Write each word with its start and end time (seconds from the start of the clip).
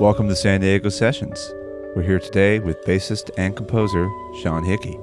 Welcome 0.00 0.28
to 0.28 0.36
San 0.36 0.60
Diego 0.60 0.88
Sessions. 0.88 1.52
We're 1.94 2.02
here 2.02 2.18
today 2.18 2.58
with 2.58 2.82
bassist 2.84 3.30
and 3.36 3.54
composer 3.54 4.08
Sean 4.42 4.64
Hickey. 4.64 4.98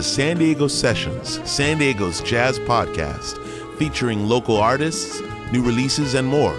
To 0.00 0.04
San 0.04 0.38
Diego 0.38 0.66
Sessions, 0.66 1.46
San 1.46 1.76
Diego's 1.76 2.22
jazz 2.22 2.58
podcast, 2.60 3.36
featuring 3.76 4.26
local 4.26 4.56
artists, 4.56 5.20
new 5.52 5.62
releases, 5.62 6.14
and 6.14 6.26
more. 6.26 6.56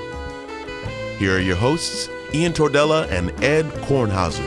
Here 1.17 1.37
are 1.37 1.39
your 1.39 1.55
hosts, 1.55 2.07
Ian 2.35 2.53
Tordella 2.53 3.09
and 3.09 3.31
Ed 3.43 3.65
Kornhauser. 3.87 4.45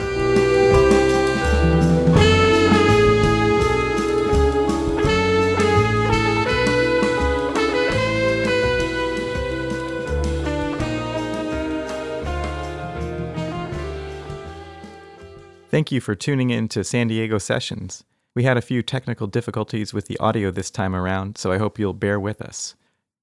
Thank 15.69 15.91
you 15.91 16.01
for 16.01 16.15
tuning 16.15 16.51
in 16.51 16.69
to 16.69 16.85
San 16.85 17.09
Diego 17.09 17.39
Sessions. 17.39 18.05
We 18.35 18.45
had 18.45 18.57
a 18.57 18.63
few 18.63 18.83
technical 18.83 19.27
difficulties 19.27 19.95
with 19.95 20.07
the 20.07 20.19
audio 20.19 20.51
this 20.51 20.71
time 20.71 20.95
around, 20.95 21.39
so 21.39 21.53
I 21.53 21.59
hope 21.59 21.79
you'll 21.79 21.93
bear 21.95 22.19
with 22.19 22.43
us. 22.43 22.75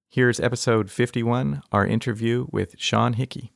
Here's 0.09 0.39
episode 0.39 0.89
51, 0.89 1.61
our 1.71 1.85
interview 1.85 2.47
with 2.51 2.75
Sean 2.77 3.13
Hickey. 3.13 3.51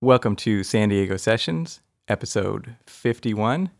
Welcome 0.00 0.36
to 0.36 0.62
San 0.62 0.88
Diego 0.88 1.16
Sessions, 1.16 1.80
episode 2.08 2.76
51. 2.86 3.70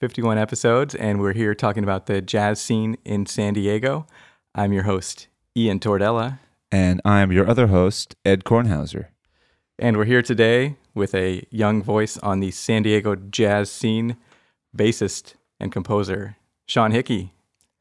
51 0.00 0.38
episodes, 0.38 0.94
and 0.94 1.20
we're 1.20 1.34
here 1.34 1.54
talking 1.54 1.84
about 1.84 2.06
the 2.06 2.22
jazz 2.22 2.58
scene 2.60 2.96
in 3.04 3.26
San 3.26 3.52
Diego. 3.52 4.06
I'm 4.54 4.72
your 4.72 4.84
host, 4.84 5.28
Ian 5.54 5.78
Tordella, 5.78 6.38
And 6.72 7.02
I'm 7.04 7.30
your 7.30 7.46
other 7.48 7.66
host, 7.66 8.16
Ed 8.24 8.44
Kornhauser. 8.44 9.08
and 9.78 9.96
we're 9.96 10.06
here 10.06 10.22
today 10.22 10.76
with 10.94 11.14
a 11.14 11.46
young 11.50 11.82
voice 11.82 12.16
on 12.18 12.40
the 12.40 12.50
San 12.50 12.82
Diego 12.82 13.14
jazz 13.14 13.70
scene, 13.70 14.16
bassist 14.76 15.34
and 15.60 15.70
composer, 15.70 16.36
Sean 16.66 16.90
Hickey. 16.90 17.32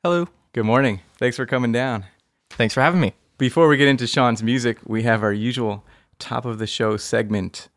Hello. 0.03 0.27
Good 0.53 0.65
morning. 0.65 1.01
Thanks 1.17 1.37
for 1.37 1.45
coming 1.45 1.71
down. 1.71 2.05
Thanks 2.51 2.73
for 2.73 2.81
having 2.81 2.99
me. 2.99 3.13
Before 3.37 3.67
we 3.67 3.77
get 3.77 3.87
into 3.87 4.05
Sean's 4.07 4.43
music, 4.43 4.77
we 4.85 5.03
have 5.03 5.23
our 5.23 5.31
usual 5.33 5.85
top 6.17 6.43
of 6.45 6.59
the 6.59 6.67
show 6.67 6.97
segment, 6.97 7.69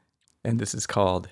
and 0.44 0.58
this 0.58 0.74
is 0.74 0.86
called 0.86 1.28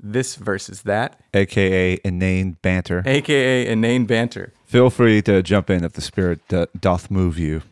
This 0.00 0.36
versus 0.36 0.82
That, 0.82 1.20
aka 1.34 1.98
Inane 2.04 2.56
Banter. 2.62 3.02
aka 3.06 3.66
Inane 3.66 4.06
Banter. 4.06 4.52
Feel 4.64 4.88
free 4.90 5.20
to 5.22 5.42
jump 5.42 5.68
in 5.70 5.84
if 5.84 5.92
the 5.92 6.00
spirit 6.00 6.40
do- 6.48 6.66
doth 6.80 7.10
move 7.10 7.38
you. 7.38 7.62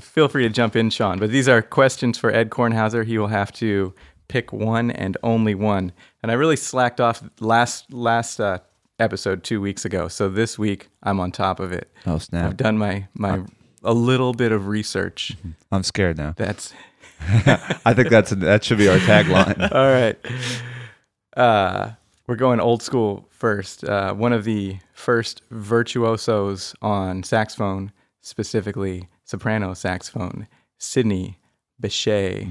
Feel 0.00 0.28
free 0.28 0.42
to 0.44 0.48
jump 0.48 0.74
in, 0.74 0.88
Sean. 0.90 1.18
But 1.18 1.30
these 1.30 1.48
are 1.48 1.60
questions 1.62 2.16
for 2.18 2.32
Ed 2.32 2.48
Kornhauser. 2.50 3.04
He 3.04 3.18
will 3.18 3.26
have 3.28 3.52
to 3.54 3.94
pick 4.28 4.50
one 4.52 4.90
and 4.90 5.16
only 5.22 5.54
one. 5.54 5.92
And 6.22 6.32
I 6.32 6.34
really 6.34 6.56
slacked 6.56 6.98
off 7.00 7.22
last 7.40 7.92
last 7.92 8.40
uh, 8.40 8.58
episode 9.02 9.44
two 9.44 9.60
weeks 9.60 9.84
ago. 9.84 10.08
So 10.08 10.28
this 10.28 10.58
week 10.58 10.88
I'm 11.02 11.20
on 11.20 11.32
top 11.32 11.60
of 11.60 11.72
it. 11.72 11.90
Oh 12.06 12.18
snap! 12.18 12.46
I've 12.46 12.56
done 12.56 12.78
my 12.78 13.08
my 13.14 13.42
a 13.84 13.92
little 13.92 14.32
bit 14.32 14.52
of 14.52 14.68
research. 14.68 15.36
I'm 15.72 15.82
scared 15.82 16.16
now. 16.16 16.34
That's 16.36 16.72
I 17.84 17.94
think 17.94 18.08
that's 18.08 18.30
that 18.30 18.64
should 18.64 18.78
be 18.78 18.88
our 18.88 18.98
tagline. 18.98 19.60
all 19.72 19.92
right. 19.92 20.18
Uh, 21.36 21.92
we're 22.26 22.36
going 22.36 22.60
old 22.60 22.82
school 22.82 23.28
first. 23.30 23.84
Uh, 23.84 24.14
one 24.14 24.32
of 24.32 24.44
the 24.44 24.78
first 24.92 25.42
virtuosos 25.50 26.74
on 26.82 27.22
saxophone, 27.22 27.92
specifically 28.20 29.08
soprano 29.24 29.74
saxophone, 29.74 30.46
Sidney 30.78 31.38
Bechet, 31.80 32.46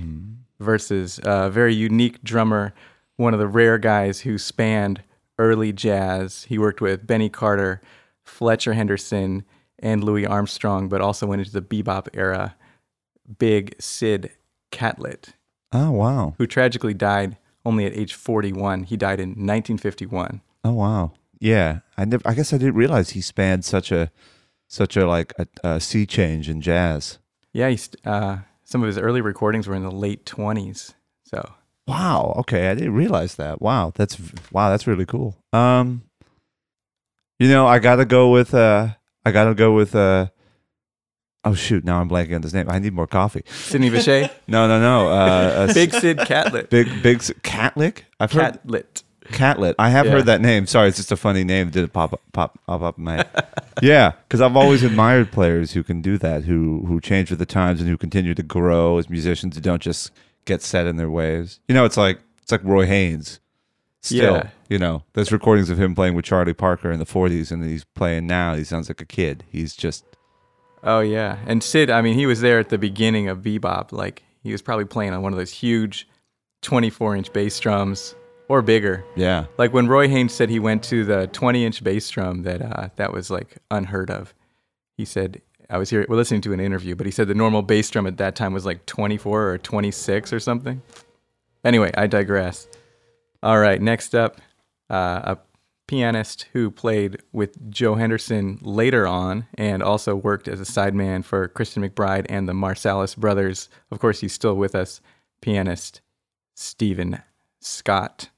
versus 0.60 1.20
a 1.24 1.50
very 1.50 1.74
unique 1.74 2.22
drummer, 2.24 2.74
one 3.18 3.34
of 3.34 3.40
the 3.40 3.48
rare 3.48 3.78
guys 3.78 4.22
who 4.22 4.38
spanned 4.38 5.02
early 5.42 5.74
jazz. 5.74 6.44
He 6.44 6.60
worked 6.60 6.82
with 6.82 7.08
Benny 7.08 7.30
Carter, 7.30 7.82
Fletcher 8.24 8.74
Henderson, 8.74 9.44
and 9.80 10.04
Louis 10.04 10.26
Armstrong, 10.26 10.88
but 10.88 11.02
also 11.02 11.26
went 11.26 11.42
into 11.42 11.52
the 11.52 11.62
bebop 11.62 12.08
era. 12.14 12.56
Big 13.40 13.76
Sid 13.80 14.32
Catlett 14.72 15.34
Oh 15.72 15.92
wow! 15.92 16.36
who 16.38 16.46
tragically 16.46 16.94
died 16.94 17.38
only 17.66 17.86
at 17.86 17.94
age 17.94 18.14
41. 18.14 18.84
He 18.84 18.98
died 18.98 19.20
in 19.20 19.30
1951. 19.30 20.42
Oh 20.64 20.74
wow! 20.74 21.14
Yeah, 21.40 21.80
I 21.98 22.06
never. 22.06 22.22
I 22.26 22.34
guess 22.34 22.54
I 22.54 22.58
didn't 22.58 22.76
realize 22.76 23.12
he 23.12 23.22
spanned 23.22 23.66
such 23.66 23.92
a 23.92 24.12
such 24.68 24.96
a 24.96 25.08
like 25.08 25.34
a, 25.40 25.48
a 25.64 25.80
sea 25.80 26.06
change 26.06 26.50
in 26.50 26.62
jazz. 26.62 27.20
Yeah, 27.54 27.76
uh, 28.06 28.40
some 28.64 28.82
of 28.84 28.88
his 28.88 28.98
early 28.98 29.22
recordings 29.22 29.68
were 29.68 29.76
in 29.76 29.84
the 29.84 29.92
late 29.92 30.26
20s. 30.26 30.94
So, 31.24 31.54
Wow. 31.92 32.34
Okay, 32.40 32.70
I 32.70 32.74
didn't 32.76 32.94
realize 32.94 33.36
that. 33.36 33.62
Wow, 33.62 33.92
that's 33.96 34.18
wow, 34.52 34.70
that's 34.70 34.88
really 34.88 35.06
cool. 35.06 35.36
Um, 35.52 36.04
you 37.40 37.50
know, 37.50 37.68
I 37.68 37.80
gotta 37.80 38.06
go 38.06 38.32
with 38.32 38.54
uh, 38.54 38.90
I 39.26 39.32
gotta 39.32 39.54
go 39.54 39.74
with 39.74 39.94
uh. 39.96 40.28
Oh 41.44 41.56
shoot! 41.56 41.84
Now 41.84 42.00
I'm 42.00 42.08
blanking 42.08 42.36
on 42.36 42.44
his 42.44 42.54
name. 42.54 42.70
I 42.70 42.78
need 42.80 42.94
more 42.94 43.08
coffee. 43.08 43.42
Sidney 43.48 43.90
Bechet, 43.90 44.30
No, 44.48 44.68
no, 44.68 44.80
no. 44.80 45.08
Uh, 45.10 45.68
uh, 45.70 45.74
Big 45.74 45.92
Sid 45.92 46.20
Catlett. 46.20 46.70
big, 46.70 47.02
big 47.02 47.18
Catlick. 47.20 48.04
I've 48.20 48.32
heard 48.32 48.54
Catlett. 48.62 49.04
Catlet. 49.32 49.76
I 49.80 49.90
have 49.90 50.06
Yeah. 50.06 50.12
heard 50.14 50.26
that 50.28 50.40
name. 50.42 50.68
Sorry, 50.68 50.88
it's 50.90 50.98
just 50.98 51.12
a 51.12 51.18
funny 51.18 51.44
name. 51.44 51.72
Did 51.72 51.84
it 51.86 51.94
pop 51.94 52.14
up, 52.14 52.22
pop, 52.32 52.60
pop 52.68 52.82
up 52.84 52.98
in 53.00 53.06
my 53.06 53.16
head. 53.16 53.30
yeah, 53.82 54.12
because 54.28 54.40
I've 54.40 54.56
always 54.56 54.84
admired 54.84 55.32
players 55.32 55.72
who 55.72 55.82
can 55.84 56.02
do 56.02 56.18
that, 56.20 56.44
who 56.44 56.86
who 56.86 57.02
change 57.02 57.32
with 57.32 57.40
the 57.40 57.46
times 57.48 57.82
and 57.82 57.90
who 57.90 57.98
continue 57.98 58.36
to 58.36 58.44
grow 58.44 59.00
as 59.00 59.10
musicians 59.10 59.56
who 59.56 59.62
don't 59.62 59.82
just 59.82 60.12
get 60.46 60.62
set 60.62 60.88
in 60.88 60.98
their 60.98 61.10
ways. 61.10 61.60
You 61.68 61.76
know, 61.76 61.86
it's 61.86 61.98
like 61.98 62.20
it's 62.42 62.52
like 62.52 62.64
Roy 62.64 62.86
Haynes. 62.86 63.40
Still, 64.04 64.34
Yeah. 64.38 64.50
you 64.68 64.80
know, 64.80 65.04
there's 65.14 65.32
recordings 65.32 65.70
of 65.70 65.80
him 65.80 65.94
playing 65.94 66.16
with 66.16 66.26
Charlie 66.26 66.54
Parker 66.56 66.92
in 66.92 66.98
the 66.98 67.06
40s, 67.06 67.52
and 67.52 67.64
he's 67.64 67.84
playing 67.84 68.26
now. 68.26 68.56
He 68.56 68.64
sounds 68.64 68.90
like 68.90 69.00
a 69.00 69.06
kid. 69.06 69.44
He's 69.50 69.76
just 69.76 70.04
Oh, 70.84 71.02
yeah. 71.02 71.38
And 71.46 71.62
Sid, 71.62 71.92
I 71.92 72.02
mean, 72.02 72.16
he 72.16 72.26
was 72.26 72.42
there 72.42 72.58
at 72.58 72.70
the 72.70 72.80
beginning 72.80 73.28
of 73.28 73.44
bebop. 73.44 73.92
Like, 73.92 74.24
he 74.42 74.52
was 74.52 74.64
probably 74.64 74.86
playing 74.86 75.14
on 75.14 75.22
one 75.22 75.32
of 75.32 75.38
those 75.38 75.52
huge 75.52 76.08
24 76.64 77.16
inch 77.16 77.32
bass 77.34 77.60
drums 77.60 78.16
or 78.48 78.64
bigger. 78.64 79.04
yeah. 79.16 79.46
Like 79.60 79.72
when 79.74 79.88
Roy 79.88 80.08
Haynes 80.10 80.34
said 80.34 80.50
he 80.50 80.58
went 80.60 80.82
to 80.86 81.06
the 81.06 81.28
20 81.28 81.64
inch 81.64 81.84
bass 81.84 82.10
drum, 82.10 82.42
that 82.42 82.62
uh, 82.64 82.90
that 82.96 83.14
was 83.14 83.30
like 83.30 83.58
unheard 83.70 84.10
of. 84.10 84.34
He 84.98 85.06
said, 85.06 85.42
I 85.72 85.78
was 85.78 85.90
here, 85.90 86.06
we're 86.10 86.18
listening 86.18 86.42
to 86.42 86.54
an 86.54 86.60
interview, 86.60 86.96
but 86.96 87.06
he 87.06 87.12
said 87.12 87.30
the 87.30 87.34
normal 87.34 87.62
bass 87.62 87.90
drum 87.90 88.06
at 88.06 88.18
that 88.18 88.36
time 88.36 88.54
was 88.54 88.66
like 88.66 88.86
24 88.88 89.52
or 89.52 89.58
26 89.58 90.34
or 90.34 90.40
something. 90.40 90.82
Anyway, 91.64 91.92
I 91.96 92.08
digress. 92.08 92.68
All 93.42 93.58
right, 93.58 93.82
next 93.82 94.14
up, 94.14 94.42
uh, 94.90 95.22
a 95.24 95.38
pianist 95.88 96.48
who 96.52 96.72
played 96.72 97.22
with 97.32 97.72
Joe 97.72 97.96
Henderson 97.96 98.60
later 98.62 99.08
on 99.08 99.48
and 99.56 99.82
also 99.82 100.14
worked 100.14 100.50
as 100.50 100.60
a 100.60 100.66
sideman 100.66 101.24
for 101.24 101.48
Christian 101.48 101.88
McBride 101.88 102.26
and 102.28 102.50
the 102.50 102.54
Marsalis 102.54 103.16
brothers. 103.16 103.70
Of 103.92 104.00
course, 104.00 104.20
he's 104.20 104.34
still 104.34 104.56
with 104.56 104.76
us, 104.76 105.00
pianist 105.42 106.02
Stephen 106.54 107.22
Scott 107.62 108.30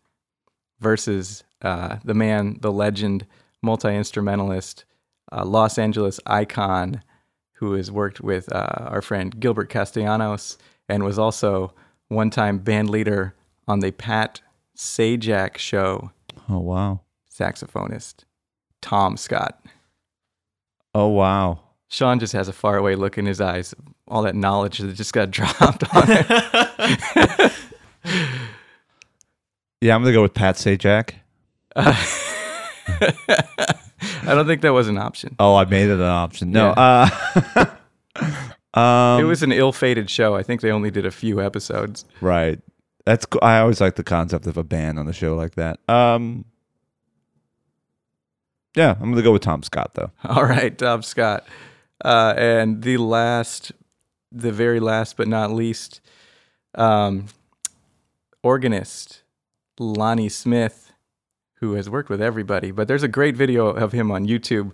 versus 0.79 1.43
uh, 1.63 1.97
the 2.05 2.13
man, 2.13 2.59
the 2.61 2.71
legend, 2.71 3.25
multi 3.63 3.95
instrumentalist, 3.95 4.85
uh, 5.31 5.43
Los 5.43 5.79
Angeles 5.79 6.19
icon, 6.27 7.01
who 7.67 7.73
has 7.75 7.89
worked 7.91 8.21
with 8.21 8.51
uh, 8.53 8.87
our 8.89 9.01
friend 9.01 9.39
Gilbert 9.39 9.69
Castellanos 9.69 10.57
and 10.89 11.03
was 11.03 11.17
also 11.17 11.73
one 12.09 12.29
time 12.29 12.57
band 12.59 12.89
leader 12.89 13.33
on 13.67 13.79
the 13.79 13.91
Pat 13.91 14.41
Sajak 14.77 15.57
show, 15.57 16.11
Oh 16.49 16.59
wow. 16.59 17.01
saxophonist 17.31 18.25
Tom 18.81 19.15
Scott. 19.17 19.63
Oh 20.93 21.07
wow. 21.07 21.59
Sean 21.89 22.19
just 22.19 22.33
has 22.33 22.47
a 22.47 22.53
faraway 22.53 22.95
look 22.95 23.17
in 23.17 23.25
his 23.25 23.39
eyes. 23.39 23.73
All 24.07 24.23
that 24.23 24.35
knowledge 24.35 24.79
that 24.79 24.93
just 24.95 25.13
got 25.13 25.31
dropped 25.37 25.83
on 25.95 26.03
it. 26.07 27.53
Yeah, 29.81 29.95
I'm 29.95 30.01
gonna 30.01 30.13
go 30.13 30.21
with 30.21 30.33
Pat 30.33 30.55
Sajak. 30.55 31.11
I 34.27 34.35
don't 34.35 34.47
think 34.47 34.61
that 34.61 34.73
was 34.73 34.87
an 34.87 34.97
option. 34.97 35.35
Oh, 35.39 35.55
I 35.55 35.65
made 35.65 35.89
it 35.89 35.93
an 35.93 36.01
option. 36.01 36.51
No. 36.51 36.73
Yeah. 36.75 37.09
Uh, 37.55 37.65
um, 38.79 39.21
it 39.21 39.27
was 39.27 39.43
an 39.43 39.51
ill-fated 39.51 40.09
show. 40.09 40.35
I 40.35 40.43
think 40.43 40.61
they 40.61 40.71
only 40.71 40.91
did 40.91 41.05
a 41.05 41.11
few 41.11 41.41
episodes. 41.41 42.05
right. 42.21 42.59
That's 43.05 43.25
cool. 43.25 43.41
I 43.43 43.59
always 43.59 43.81
like 43.81 43.95
the 43.95 44.03
concept 44.03 44.47
of 44.47 44.55
a 44.55 44.63
band 44.63 44.97
on 44.97 45.09
a 45.09 45.13
show 45.13 45.35
like 45.35 45.55
that. 45.55 45.77
Um, 45.89 46.45
yeah, 48.75 48.95
I'm 48.99 49.11
gonna 49.11 49.21
go 49.21 49.33
with 49.33 49.41
Tom 49.41 49.61
Scott 49.61 49.91
though. 49.95 50.09
All 50.23 50.45
right, 50.45 50.77
Tom 50.77 51.01
Scott. 51.01 51.45
Uh, 52.03 52.33
and 52.37 52.81
the 52.81 52.95
last, 52.95 53.73
the 54.31 54.53
very 54.53 54.79
last 54.79 55.17
but 55.17 55.27
not 55.27 55.51
least, 55.51 55.99
um, 56.75 57.25
organist 58.41 59.23
Lonnie 59.77 60.29
Smith, 60.29 60.92
who 61.63 61.73
has 61.75 61.89
worked 61.89 62.09
with 62.09 62.21
everybody. 62.21 62.71
But 62.71 62.87
there's 62.89 63.03
a 63.03 63.07
great 63.07 63.37
video 63.37 63.67
of 63.67 63.93
him 63.93 64.11
on 64.11 64.27
YouTube, 64.27 64.71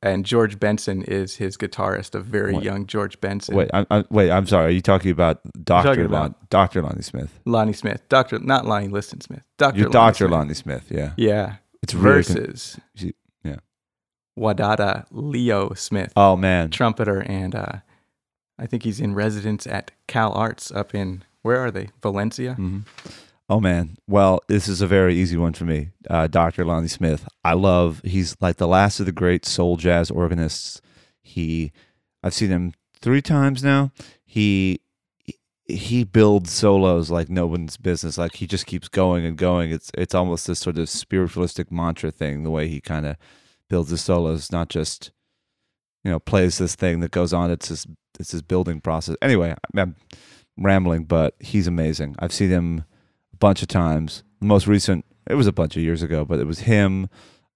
and 0.00 0.24
George 0.24 0.60
Benson 0.60 1.02
is 1.02 1.36
his 1.36 1.56
guitarist, 1.56 2.14
a 2.14 2.20
very 2.20 2.56
young 2.56 2.86
George 2.86 3.20
Benson. 3.20 3.56
Wait, 3.56 3.68
I, 3.74 3.84
I, 3.90 4.04
wait. 4.10 4.30
I'm 4.30 4.46
sorry. 4.46 4.66
Are 4.66 4.70
you 4.70 4.80
talking 4.80 5.10
about 5.10 5.40
Doctor 5.64 5.88
talking 5.90 6.08
Lon, 6.08 6.26
about- 6.26 6.50
Doctor 6.50 6.82
Lonnie 6.82 7.02
Smith? 7.02 7.40
Lonnie 7.46 7.72
Smith, 7.72 8.08
Doctor, 8.08 8.38
not 8.38 8.64
Lonnie 8.64 8.88
Liston 8.88 9.20
Smith, 9.20 9.42
Doctor. 9.58 9.88
Doctor 9.88 10.28
Lonnie 10.28 10.54
Smith. 10.54 10.86
Yeah, 10.88 11.12
Yeah, 11.16 11.56
it's 11.82 11.94
really 11.94 12.22
con- 12.22 12.36
versus 12.36 12.78
yeah. 12.94 13.56
Wadada 14.38 15.06
Leo 15.10 15.74
Smith. 15.74 16.12
Oh 16.16 16.36
man, 16.36 16.70
trumpeter, 16.70 17.20
and 17.20 17.54
uh, 17.54 17.72
I 18.58 18.66
think 18.66 18.84
he's 18.84 19.00
in 19.00 19.14
residence 19.14 19.66
at 19.66 19.90
Cal 20.06 20.32
Arts 20.32 20.70
up 20.70 20.94
in 20.94 21.24
where 21.42 21.58
are 21.58 21.70
they? 21.72 21.88
Valencia. 22.02 22.54
Mhm. 22.58 22.82
Oh 23.50 23.58
man. 23.58 23.96
Well, 24.06 24.40
this 24.46 24.68
is 24.68 24.80
a 24.80 24.86
very 24.86 25.16
easy 25.16 25.36
one 25.36 25.54
for 25.54 25.64
me. 25.64 25.90
Uh, 26.08 26.28
Dr. 26.28 26.64
Lonnie 26.64 26.86
Smith. 26.86 27.28
I 27.44 27.54
love. 27.54 28.00
He's 28.04 28.36
like 28.40 28.58
the 28.58 28.68
last 28.68 29.00
of 29.00 29.06
the 29.06 29.12
great 29.12 29.44
soul 29.44 29.76
jazz 29.76 30.08
organists. 30.08 30.80
He, 31.20 31.72
I've 32.22 32.32
seen 32.32 32.50
him 32.50 32.74
three 33.02 33.20
times 33.20 33.64
now. 33.64 33.90
He 34.24 34.80
he 35.66 36.04
builds 36.04 36.52
solos 36.52 37.10
like 37.10 37.28
no 37.28 37.48
one's 37.48 37.76
business. 37.76 38.16
Like 38.16 38.36
he 38.36 38.46
just 38.46 38.66
keeps 38.66 38.86
going 38.86 39.24
and 39.26 39.36
going. 39.36 39.72
It's 39.72 39.90
it's 39.98 40.14
almost 40.14 40.46
this 40.46 40.60
sort 40.60 40.78
of 40.78 40.88
spiritualistic 40.88 41.72
mantra 41.72 42.12
thing. 42.12 42.44
The 42.44 42.50
way 42.50 42.68
he 42.68 42.80
kind 42.80 43.04
of 43.04 43.16
builds 43.68 43.90
his 43.90 44.00
solos, 44.00 44.52
not 44.52 44.68
just 44.68 45.10
you 46.04 46.12
know 46.12 46.20
plays 46.20 46.58
this 46.58 46.76
thing 46.76 47.00
that 47.00 47.10
goes 47.10 47.32
on. 47.32 47.50
It's 47.50 47.66
his 47.66 47.84
it's 48.20 48.30
his 48.30 48.42
building 48.42 48.80
process. 48.80 49.16
Anyway, 49.20 49.56
I'm 49.76 49.96
rambling, 50.56 51.06
but 51.06 51.34
he's 51.40 51.66
amazing. 51.66 52.14
I've 52.20 52.32
seen 52.32 52.50
him 52.50 52.84
bunch 53.40 53.62
of 53.62 53.68
times. 53.68 54.22
The 54.40 54.46
most 54.46 54.66
recent, 54.66 55.04
it 55.28 55.34
was 55.34 55.46
a 55.46 55.52
bunch 55.52 55.76
of 55.76 55.82
years 55.82 56.02
ago, 56.02 56.24
but 56.24 56.38
it 56.38 56.46
was 56.46 56.60
him, 56.60 57.08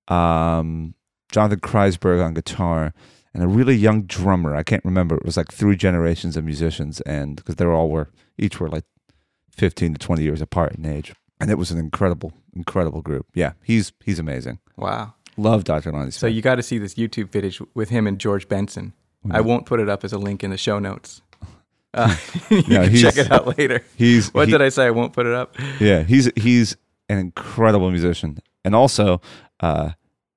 um, 0.09 0.95
Jonathan 1.31 1.61
Kreisberg 1.61 2.25
on 2.25 2.35
guitar, 2.35 2.93
and 3.33 3.43
a 3.43 3.49
really 3.49 3.75
young 3.75 4.03
drummer. 4.03 4.55
I 4.55 4.63
can't 4.63 4.85
remember. 4.85 5.17
It 5.17 5.25
was 5.25 5.37
like 5.37 5.53
three 5.53 5.77
generations 5.77 6.37
of 6.37 6.45
musicians, 6.45 7.01
and 7.03 7.37
because 7.37 7.57
they 7.57 7.65
all 7.65 7.89
were 7.89 8.11
each 8.39 8.61
were 8.61 8.69
like 8.69 8.85
fifteen 9.51 9.93
to 9.95 9.99
twenty 9.99 10.23
years 10.23 10.41
apart 10.41 10.75
in 10.75 10.85
age, 10.85 11.15
and 11.41 11.51
it 11.51 11.59
was 11.59 11.71
an 11.71 11.79
incredible, 11.79 12.33
incredible 12.55 13.03
group. 13.03 13.27
Yeah, 13.35 13.53
he's 13.63 13.93
he's 14.05 14.19
amazing. 14.19 14.59
Wow. 14.77 15.15
Love 15.37 15.65
Dr. 15.65 15.91
Lonnie 15.91 16.13
So 16.13 16.29
you 16.29 16.43
got 16.43 16.57
to 16.57 16.63
see 16.63 16.79
this 16.79 16.95
YouTube 16.95 17.33
footage 17.33 17.61
with 17.75 17.89
him 17.89 18.07
and 18.07 18.21
George 18.21 18.49
Benson. 18.49 18.93
I 19.31 19.41
won't 19.41 19.65
put 19.65 19.81
it 19.81 19.89
up 19.89 20.05
as 20.05 20.13
a 20.13 20.19
link 20.19 20.45
in 20.45 20.51
the 20.51 20.59
show 20.59 20.79
notes. 20.79 21.23
Uh, 21.95 22.15
you 22.51 22.63
No, 22.69 22.85
can 22.85 22.97
check 22.97 23.17
it 23.17 23.31
out 23.33 23.57
later. 23.59 23.83
he's 23.97 24.33
What 24.35 24.49
he- 24.49 24.53
did 24.53 24.61
I 24.63 24.69
say? 24.69 24.87
I 24.87 24.91
won't 24.91 25.13
put 25.13 25.27
it 25.27 25.33
up. 25.35 25.57
Yeah, 25.81 26.03
he's 26.03 26.31
he's 26.37 26.77
an 27.09 27.19
incredible 27.19 27.91
musician, 27.91 28.39
and 28.65 28.75
also 28.75 29.21
uh, 29.61 29.91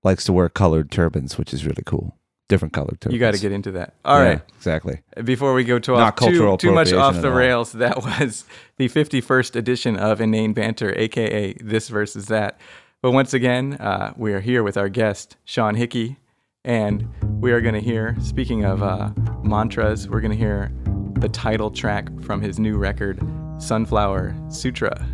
likes 0.04 0.24
to 0.26 0.34
wear 0.34 0.50
colored 0.50 0.92
turbans, 0.92 1.38
which 1.38 1.54
is 1.54 1.66
really 1.66 1.84
cool. 1.86 2.16
Different 2.50 2.74
colored 2.74 3.02
turbans. 3.02 3.14
You 3.14 3.20
got 3.20 3.34
to 3.34 3.40
get 3.42 3.52
into 3.52 3.72
that. 3.72 3.96
All 4.06 4.20
Yeah, 4.22 4.26
right. 4.30 4.42
exactly. 4.56 5.02
Before 5.24 5.54
we 5.54 5.66
go 5.66 5.80
to 5.80 5.92
Not 5.92 6.00
off 6.00 6.16
too, 6.16 6.26
cultural 6.28 6.58
too 6.58 6.72
much 6.72 6.94
off 6.94 7.20
the 7.22 7.32
rails, 7.32 7.72
that 7.74 7.98
was 7.98 8.46
the 8.78 8.88
51st 8.88 9.56
edition 9.58 9.98
of 9.98 10.22
Inane 10.22 10.54
Banter, 10.54 10.94
aka 10.98 11.54
This 11.56 11.90
versus 11.90 12.28
That. 12.28 12.58
But 13.02 13.12
once 13.12 13.34
again, 13.34 13.74
uh, 13.74 14.14
we 14.16 14.32
are 14.34 14.40
here 14.40 14.64
with 14.64 14.78
our 14.78 14.88
guest, 14.88 15.36
Sean 15.44 15.76
Hickey, 15.76 16.18
and 16.64 17.08
we 17.42 17.52
are 17.52 17.60
going 17.62 17.76
to 17.76 17.82
hear, 17.82 18.16
speaking 18.22 18.64
of 18.64 18.82
uh, 18.82 19.12
mantras, 19.44 20.08
we're 20.08 20.22
going 20.22 20.32
to 20.32 20.38
hear 20.38 20.72
the 21.20 21.30
title 21.30 21.72
track 21.72 22.10
from 22.22 22.42
his 22.42 22.60
new 22.60 22.78
record, 22.78 23.20
Sunflower 23.60 24.36
Sutra. 24.50 25.06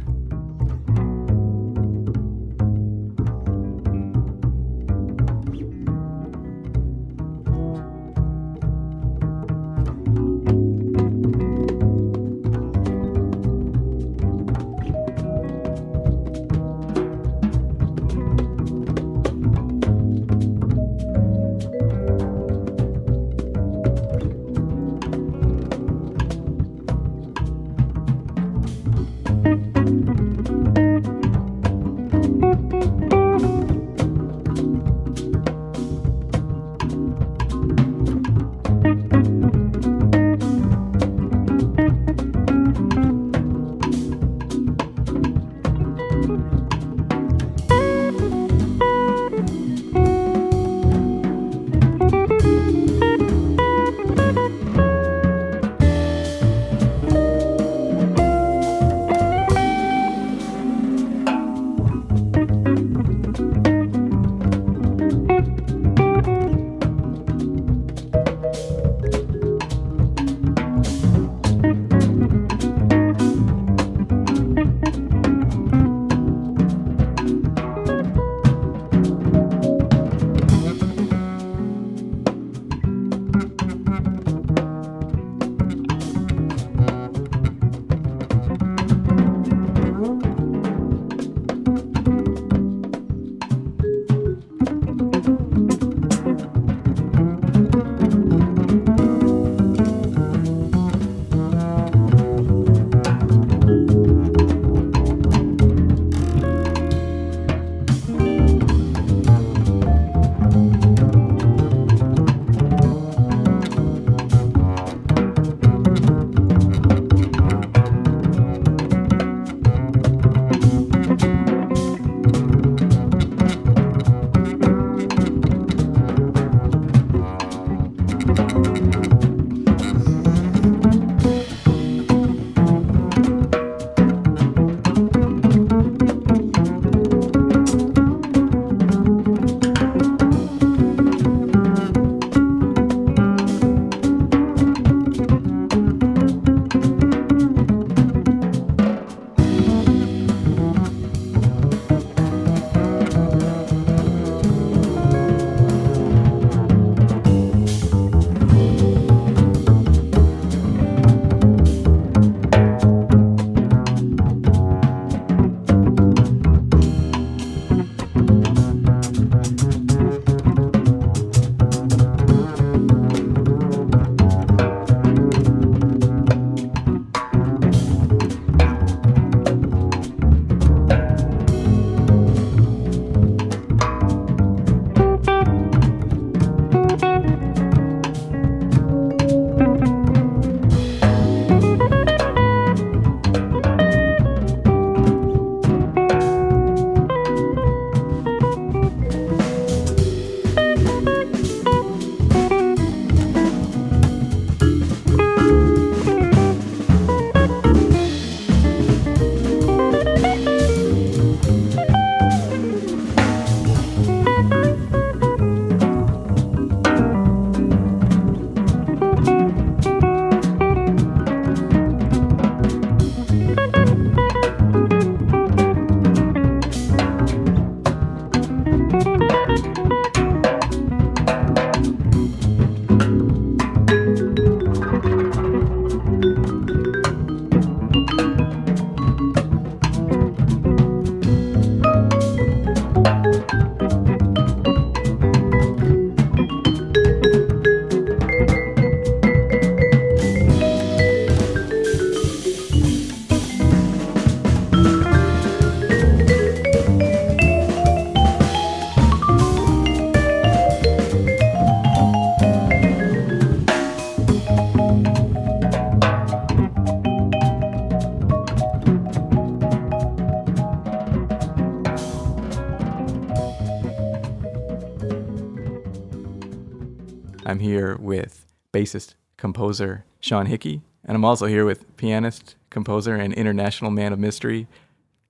I'm 277.54 277.60
here 277.60 277.98
with 277.98 278.48
bassist 278.74 279.14
composer 279.38 280.06
Sean 280.19 280.48
Hickey, 280.48 280.81
and 281.06 281.16
I'm 281.16 281.24
also 281.24 281.45
here 281.45 281.66
with 281.66 281.95
pianist, 281.98 282.56
composer, 282.72 283.14
and 283.14 283.31
international 283.31 283.92
man 283.92 284.12
of 284.12 284.18
mystery 284.18 284.66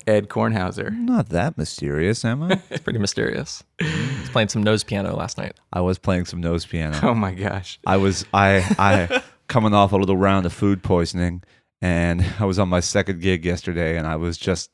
Ed 0.08 0.30
Kornhauser. 0.30 0.98
Not 0.98 1.28
that 1.30 1.58
mysterious, 1.58 2.24
am 2.24 2.44
I? 2.44 2.62
It's 2.70 2.80
pretty 2.84 3.00
mysterious. 3.00 3.66
I 3.82 4.20
was 4.22 4.30
playing 4.30 4.48
some 4.48 4.64
nose 4.64 4.86
piano 4.86 5.14
last 5.14 5.38
night. 5.38 5.58
I 5.74 5.82
was 5.82 5.98
playing 5.98 6.24
some 6.24 6.40
nose 6.40 6.66
piano. 6.66 6.98
Oh 7.04 7.14
my 7.14 7.34
gosh. 7.34 7.78
I 7.86 7.98
was 7.98 8.24
I 8.34 8.74
I 8.80 9.22
coming 9.50 9.74
off 9.74 9.92
a 9.92 9.98
little 9.98 10.16
round 10.16 10.46
of 10.46 10.54
food 10.54 10.82
poisoning, 10.82 11.44
and 11.82 12.26
I 12.40 12.46
was 12.46 12.58
on 12.58 12.70
my 12.70 12.80
second 12.80 13.20
gig 13.20 13.44
yesterday, 13.44 13.98
and 13.98 14.08
I 14.08 14.16
was 14.16 14.38
just 14.38 14.72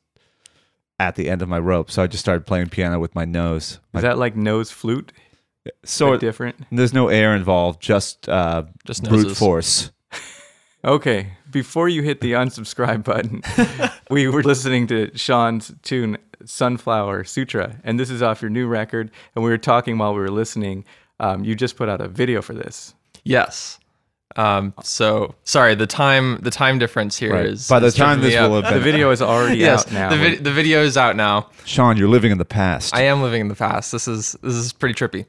at 1.00 1.16
the 1.16 1.28
end 1.28 1.42
of 1.42 1.48
my 1.48 1.58
rope, 1.58 1.90
so 1.90 2.00
I 2.00 2.06
just 2.06 2.22
started 2.22 2.46
playing 2.46 2.68
piano 2.68 3.00
with 3.00 3.16
my 3.16 3.24
nose. 3.24 3.80
Is 3.92 4.02
that 4.02 4.18
like 4.18 4.36
nose 4.36 4.70
flute? 4.70 5.10
So 5.84 6.12
Bit 6.12 6.20
different. 6.20 6.56
there's 6.72 6.94
no 6.94 7.08
air 7.08 7.34
involved, 7.36 7.80
just 7.82 8.28
uh, 8.28 8.64
Just 8.86 9.04
brute 9.04 9.22
noses. 9.24 9.38
force. 9.38 9.90
Okay, 10.82 11.34
before 11.50 11.90
you 11.90 12.00
hit 12.00 12.22
the 12.22 12.32
unsubscribe 12.32 13.04
button, 13.04 13.42
we 14.10 14.26
were 14.28 14.42
listening 14.42 14.86
to 14.86 15.10
Sean's 15.14 15.74
tune 15.82 16.16
Sunflower 16.46 17.24
Sutra, 17.24 17.76
and 17.84 18.00
this 18.00 18.08
is 18.08 18.22
off 18.22 18.40
your 18.40 18.50
new 18.50 18.66
record. 18.66 19.10
And 19.34 19.44
we 19.44 19.50
were 19.50 19.58
talking 19.58 19.98
while 19.98 20.14
we 20.14 20.20
were 20.20 20.30
listening. 20.30 20.86
Um, 21.18 21.44
you 21.44 21.54
just 21.54 21.76
put 21.76 21.90
out 21.90 22.00
a 22.00 22.08
video 22.08 22.40
for 22.40 22.54
this. 22.54 22.94
Yes. 23.24 23.78
Um, 24.36 24.72
so 24.82 25.34
sorry, 25.44 25.74
the 25.74 25.86
time 25.86 26.38
the 26.40 26.50
time 26.50 26.78
difference 26.78 27.14
here 27.18 27.34
Right. 27.34 27.44
is 27.44 27.68
By 27.68 27.78
the 27.78 27.88
is 27.88 27.94
time 27.94 28.22
this 28.22 28.34
will 28.34 28.54
up. 28.54 28.64
have 28.64 28.72
The 28.72 28.80
video 28.80 29.10
is 29.10 29.20
already 29.20 29.58
yes, 29.58 29.86
out 29.86 29.92
now. 29.92 30.08
the 30.08 30.16
vid- 30.16 30.44
the 30.44 30.52
video 30.52 30.82
is 30.82 30.96
out 30.96 31.14
now. 31.14 31.50
Sean, 31.66 31.98
you're 31.98 32.08
living 32.08 32.32
in 32.32 32.38
the 32.38 32.46
past. 32.46 32.94
I 32.94 33.02
am 33.02 33.20
living 33.20 33.42
in 33.42 33.48
the 33.48 33.54
past. 33.54 33.92
This 33.92 34.08
is 34.08 34.32
this 34.40 34.54
is 34.54 34.72
pretty 34.72 34.94
trippy. 34.94 35.26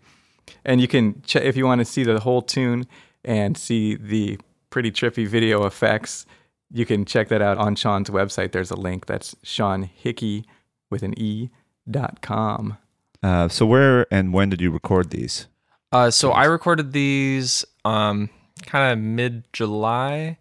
And 0.65 0.82
you 0.82 0.88
can 0.88 1.22
check 1.24 1.44
if 1.44 1.56
you 1.56 1.65
want 1.65 1.80
to 1.80 1.86
see 1.86 2.03
the 2.03 2.20
whole 2.20 2.41
tune 2.41 2.88
and 3.24 3.58
see 3.58 3.96
the 3.96 4.39
pretty 4.70 4.91
trippy 4.91 5.27
video 5.27 5.65
effects. 5.65 6.25
You 6.74 6.86
can 6.86 7.03
check 7.06 7.27
that 7.27 7.41
out 7.41 7.58
on 7.58 7.75
Sean's 7.75 8.10
website. 8.10 8.53
There's 8.53 8.72
a 8.72 8.75
link. 8.75 9.06
That's 9.06 9.36
Sean 9.44 9.84
Hickey 9.84 10.46
with 10.89 11.03
an 11.03 11.13
E 11.20 11.50
dot 11.89 12.22
com. 12.22 12.77
Uh, 13.22 13.48
so 13.48 13.65
where 13.65 14.08
and 14.12 14.34
when 14.34 14.50
did 14.50 14.62
you 14.62 14.72
record 14.72 15.10
these? 15.10 15.48
Uh, 15.91 16.10
so 16.10 16.32
I 16.32 16.46
recorded 16.46 16.94
these 16.94 17.65
um, 17.84 18.30
kind 18.65 18.94
of 18.94 19.00
mid 19.00 19.44
July, 19.51 20.38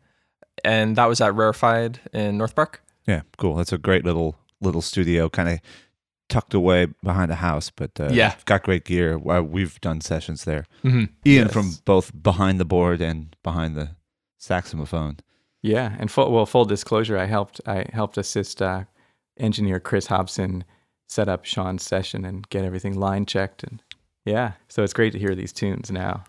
and 0.64 0.94
that 0.96 1.06
was 1.06 1.20
at 1.20 1.34
Rarefied 1.34 1.98
in 2.12 2.38
North 2.38 2.54
Park. 2.54 2.82
Yeah, 3.06 3.22
cool. 3.36 3.56
That's 3.56 3.72
a 3.72 3.78
great 3.78 4.04
little 4.04 4.36
little 4.60 4.82
studio, 4.82 5.28
kind 5.28 5.48
of 5.48 5.60
tucked 6.30 6.54
away 6.54 6.86
behind 7.02 7.30
a 7.30 7.34
house, 7.36 7.70
but 7.70 7.90
uh, 8.00 8.08
Yeah. 8.10 8.34
got 8.46 8.62
great 8.62 8.84
gear. 8.84 9.20
Uh, 9.28 9.42
we've 9.42 9.78
done 9.82 10.00
sessions 10.00 10.44
there. 10.44 10.64
Mm-hmm. 10.84 11.04
Ian 11.26 11.44
Yes. 11.46 11.52
from 11.52 11.72
both 11.84 12.10
behind 12.22 12.58
the 12.58 12.64
board 12.64 13.02
and 13.02 13.36
behind 13.42 13.76
the 13.76 13.90
saxophone. 14.38 15.18
Yeah, 15.62 15.94
and 15.98 16.10
full, 16.10 16.32
well, 16.32 16.46
full 16.46 16.64
disclosure, 16.64 17.18
I 17.18 17.26
helped 17.26 17.60
I 17.66 17.84
helped 17.92 18.16
assist 18.16 18.62
uh, 18.62 18.84
engineer 19.38 19.78
Chris 19.78 20.06
Hobson 20.06 20.64
set 21.06 21.28
up 21.28 21.44
Sean's 21.44 21.82
session 21.82 22.24
and 22.24 22.48
get 22.48 22.64
everything 22.64 22.98
line 22.98 23.26
checked, 23.26 23.62
and 23.64 23.82
yeah, 24.24 24.52
so 24.68 24.82
it's 24.82 24.94
great 24.94 25.12
to 25.12 25.18
hear 25.18 25.34
these 25.34 25.52
tunes 25.52 25.90
now. 25.90 26.24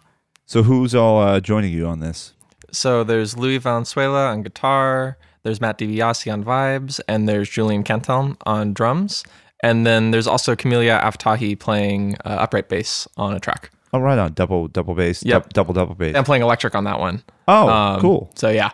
So 0.46 0.64
who's 0.64 0.94
all 0.94 1.22
uh, 1.22 1.40
joining 1.40 1.72
you 1.72 1.88
on 1.88 2.00
this? 2.02 2.34
So 2.72 3.04
there's 3.06 3.38
Louis 3.38 3.58
Valenzuela 3.60 4.28
on 4.32 4.44
guitar, 4.44 5.18
there's 5.44 5.62
Matt 5.62 5.78
DiBiase 5.78 6.32
on 6.34 6.44
vibes, 6.44 7.00
and 7.08 7.30
there's 7.30 7.50
Julian 7.50 7.84
Cantelm 7.86 8.36
on 8.46 8.74
drums. 8.74 9.24
And 9.64 9.86
then 9.86 10.12
there's 10.12 10.28
also 10.28 10.56
Camelia 10.56 11.00
Aftahi 11.04 11.58
playing 11.60 12.16
uh, 12.26 12.30
upright 12.40 12.68
bass 12.70 13.08
on 13.18 13.34
a 13.34 13.40
track. 13.40 13.72
Oh, 13.94 14.00
right 14.00 14.18
on 14.18 14.34
double 14.34 14.68
double 14.68 14.96
bass. 14.96 15.24
Yep. 15.24 15.44
dou- 15.44 15.50
double 15.54 15.74
double 15.74 15.96
bass. 15.96 16.16
I'm 16.16 16.24
playing 16.24 16.42
electric 16.44 16.76
on 16.76 16.86
that 16.86 17.00
one. 17.00 17.24
Oh, 17.48 17.70
Um, 17.70 18.02
cool. 18.02 18.32
So 18.36 18.50
yeah. 18.50 18.72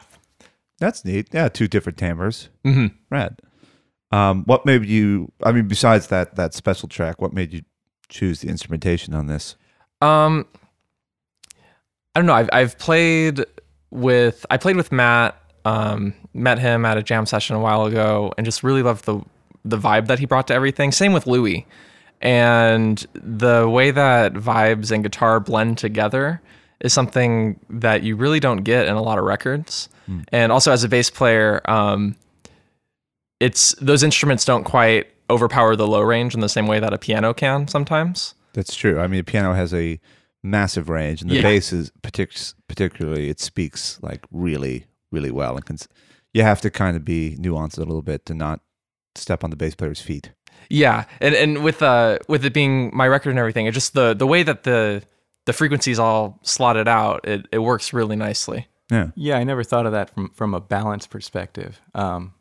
That's 0.80 1.04
neat. 1.04 1.30
Yeah, 1.34 1.50
two 1.50 1.68
different 1.68 1.98
timbres. 1.98 2.50
hmm 2.64 2.88
Rad. 3.10 3.40
Um, 4.12 4.44
what 4.46 4.66
made 4.66 4.86
you? 4.86 5.32
I 5.44 5.52
mean, 5.52 5.68
besides 5.68 6.08
that 6.08 6.36
that 6.36 6.54
special 6.54 6.88
track, 6.88 7.20
what 7.22 7.34
made 7.34 7.52
you 7.52 7.64
choose 8.10 8.42
the 8.42 8.48
instrumentation 8.48 9.14
on 9.16 9.26
this? 9.28 9.56
Um, 10.02 10.46
I 12.16 12.20
don't 12.20 12.26
know. 12.28 12.34
I've 12.34 12.50
I've 12.54 12.78
played 12.78 13.44
with 13.92 14.46
I 14.50 14.58
played 14.58 14.76
with 14.76 14.92
Matt. 14.92 15.36
Um, 15.66 16.14
met 16.34 16.60
him 16.60 16.86
at 16.86 16.98
a 16.98 17.04
jam 17.04 17.26
session 17.26 17.56
a 17.58 17.60
while 17.60 17.86
ago, 17.86 18.32
and 18.38 18.46
just 18.46 18.64
really 18.64 18.82
loved 18.84 19.04
the 19.06 19.20
the 19.66 19.78
vibe 19.78 20.08
that 20.08 20.20
he 20.20 20.26
brought 20.26 20.48
to 20.48 20.54
everything. 20.54 20.92
Same 20.92 21.14
with 21.14 21.28
Louis, 21.28 21.66
and 22.22 23.06
the 23.14 23.68
way 23.70 23.92
that 23.92 24.34
vibes 24.34 24.92
and 24.92 25.04
guitar 25.04 25.40
blend 25.40 25.78
together 25.78 26.42
is 26.80 26.94
something 26.94 27.60
that 27.70 28.04
you 28.04 28.16
really 28.16 28.40
don't 28.40 28.64
get 28.64 28.88
in 28.88 28.94
a 28.96 29.02
lot 29.02 29.18
of 29.18 29.26
records. 29.26 29.90
And 30.32 30.52
also, 30.54 30.72
as 30.72 30.86
a 30.86 30.88
bass 30.90 31.10
player, 31.10 31.60
um, 31.70 32.16
it's 33.40 33.76
those 33.82 34.04
instruments 34.04 34.46
don't 34.46 34.64
quite 34.64 35.08
overpower 35.30 35.76
the 35.76 35.88
low 35.88 36.02
range 36.02 36.34
in 36.34 36.40
the 36.40 36.48
same 36.50 36.66
way 36.68 36.80
that 36.80 36.94
a 36.94 36.98
piano 36.98 37.34
can 37.34 37.68
sometimes. 37.68 38.34
That's 38.54 38.74
true. 38.74 39.00
I 39.00 39.08
mean, 39.08 39.20
a 39.20 39.24
piano 39.24 39.54
has 39.54 39.74
a 39.74 40.00
massive 40.44 40.88
range, 40.90 41.22
and 41.22 41.30
the 41.30 41.36
Yeah. 41.36 41.42
bass 41.42 41.74
is 41.74 41.92
partic- 42.02 42.54
particularly 42.70 43.30
it 43.30 43.40
speaks 43.42 44.00
like 44.02 44.22
really, 44.32 44.86
really 45.12 45.30
well, 45.32 45.56
and 45.58 45.66
cons- 45.66 45.90
you 46.34 46.42
have 46.44 46.62
to 46.62 46.70
kind 46.72 46.96
of 46.96 47.04
be 47.04 47.36
nuanced 47.40 47.78
a 47.78 47.82
little 47.82 48.02
bit 48.02 48.26
to 48.28 48.34
not 48.34 48.62
step 49.18 49.44
on 49.44 49.50
the 49.50 49.56
bass 49.56 49.76
player's 49.76 50.02
feet. 50.02 50.32
Yeah, 50.70 51.06
and 51.22 51.34
and 51.36 51.64
with 51.64 51.82
uh 51.82 52.20
with 52.28 52.44
it 52.46 52.54
being 52.54 52.92
my 52.96 53.08
record 53.08 53.30
and 53.32 53.40
everything, 53.40 53.66
it 53.68 53.74
just 53.74 53.94
the 53.94 54.14
the 54.14 54.28
way 54.28 54.44
that 54.44 54.64
the 54.64 55.04
the 55.46 55.54
frequencies 55.54 55.98
all 56.00 56.40
slotted 56.44 56.88
out, 56.90 57.26
it, 57.28 57.48
it 57.54 57.60
works 57.60 57.94
really 57.94 58.16
nicely. 58.18 58.68
Yeah. 58.92 59.12
Yeah, 59.16 59.38
I 59.38 59.44
never 59.46 59.64
thought 59.64 59.86
of 59.86 59.92
that 59.94 60.10
from 60.14 60.30
from 60.34 60.54
a 60.54 60.60
balance 60.60 61.08
perspective. 61.08 61.80
Um, 61.96 62.34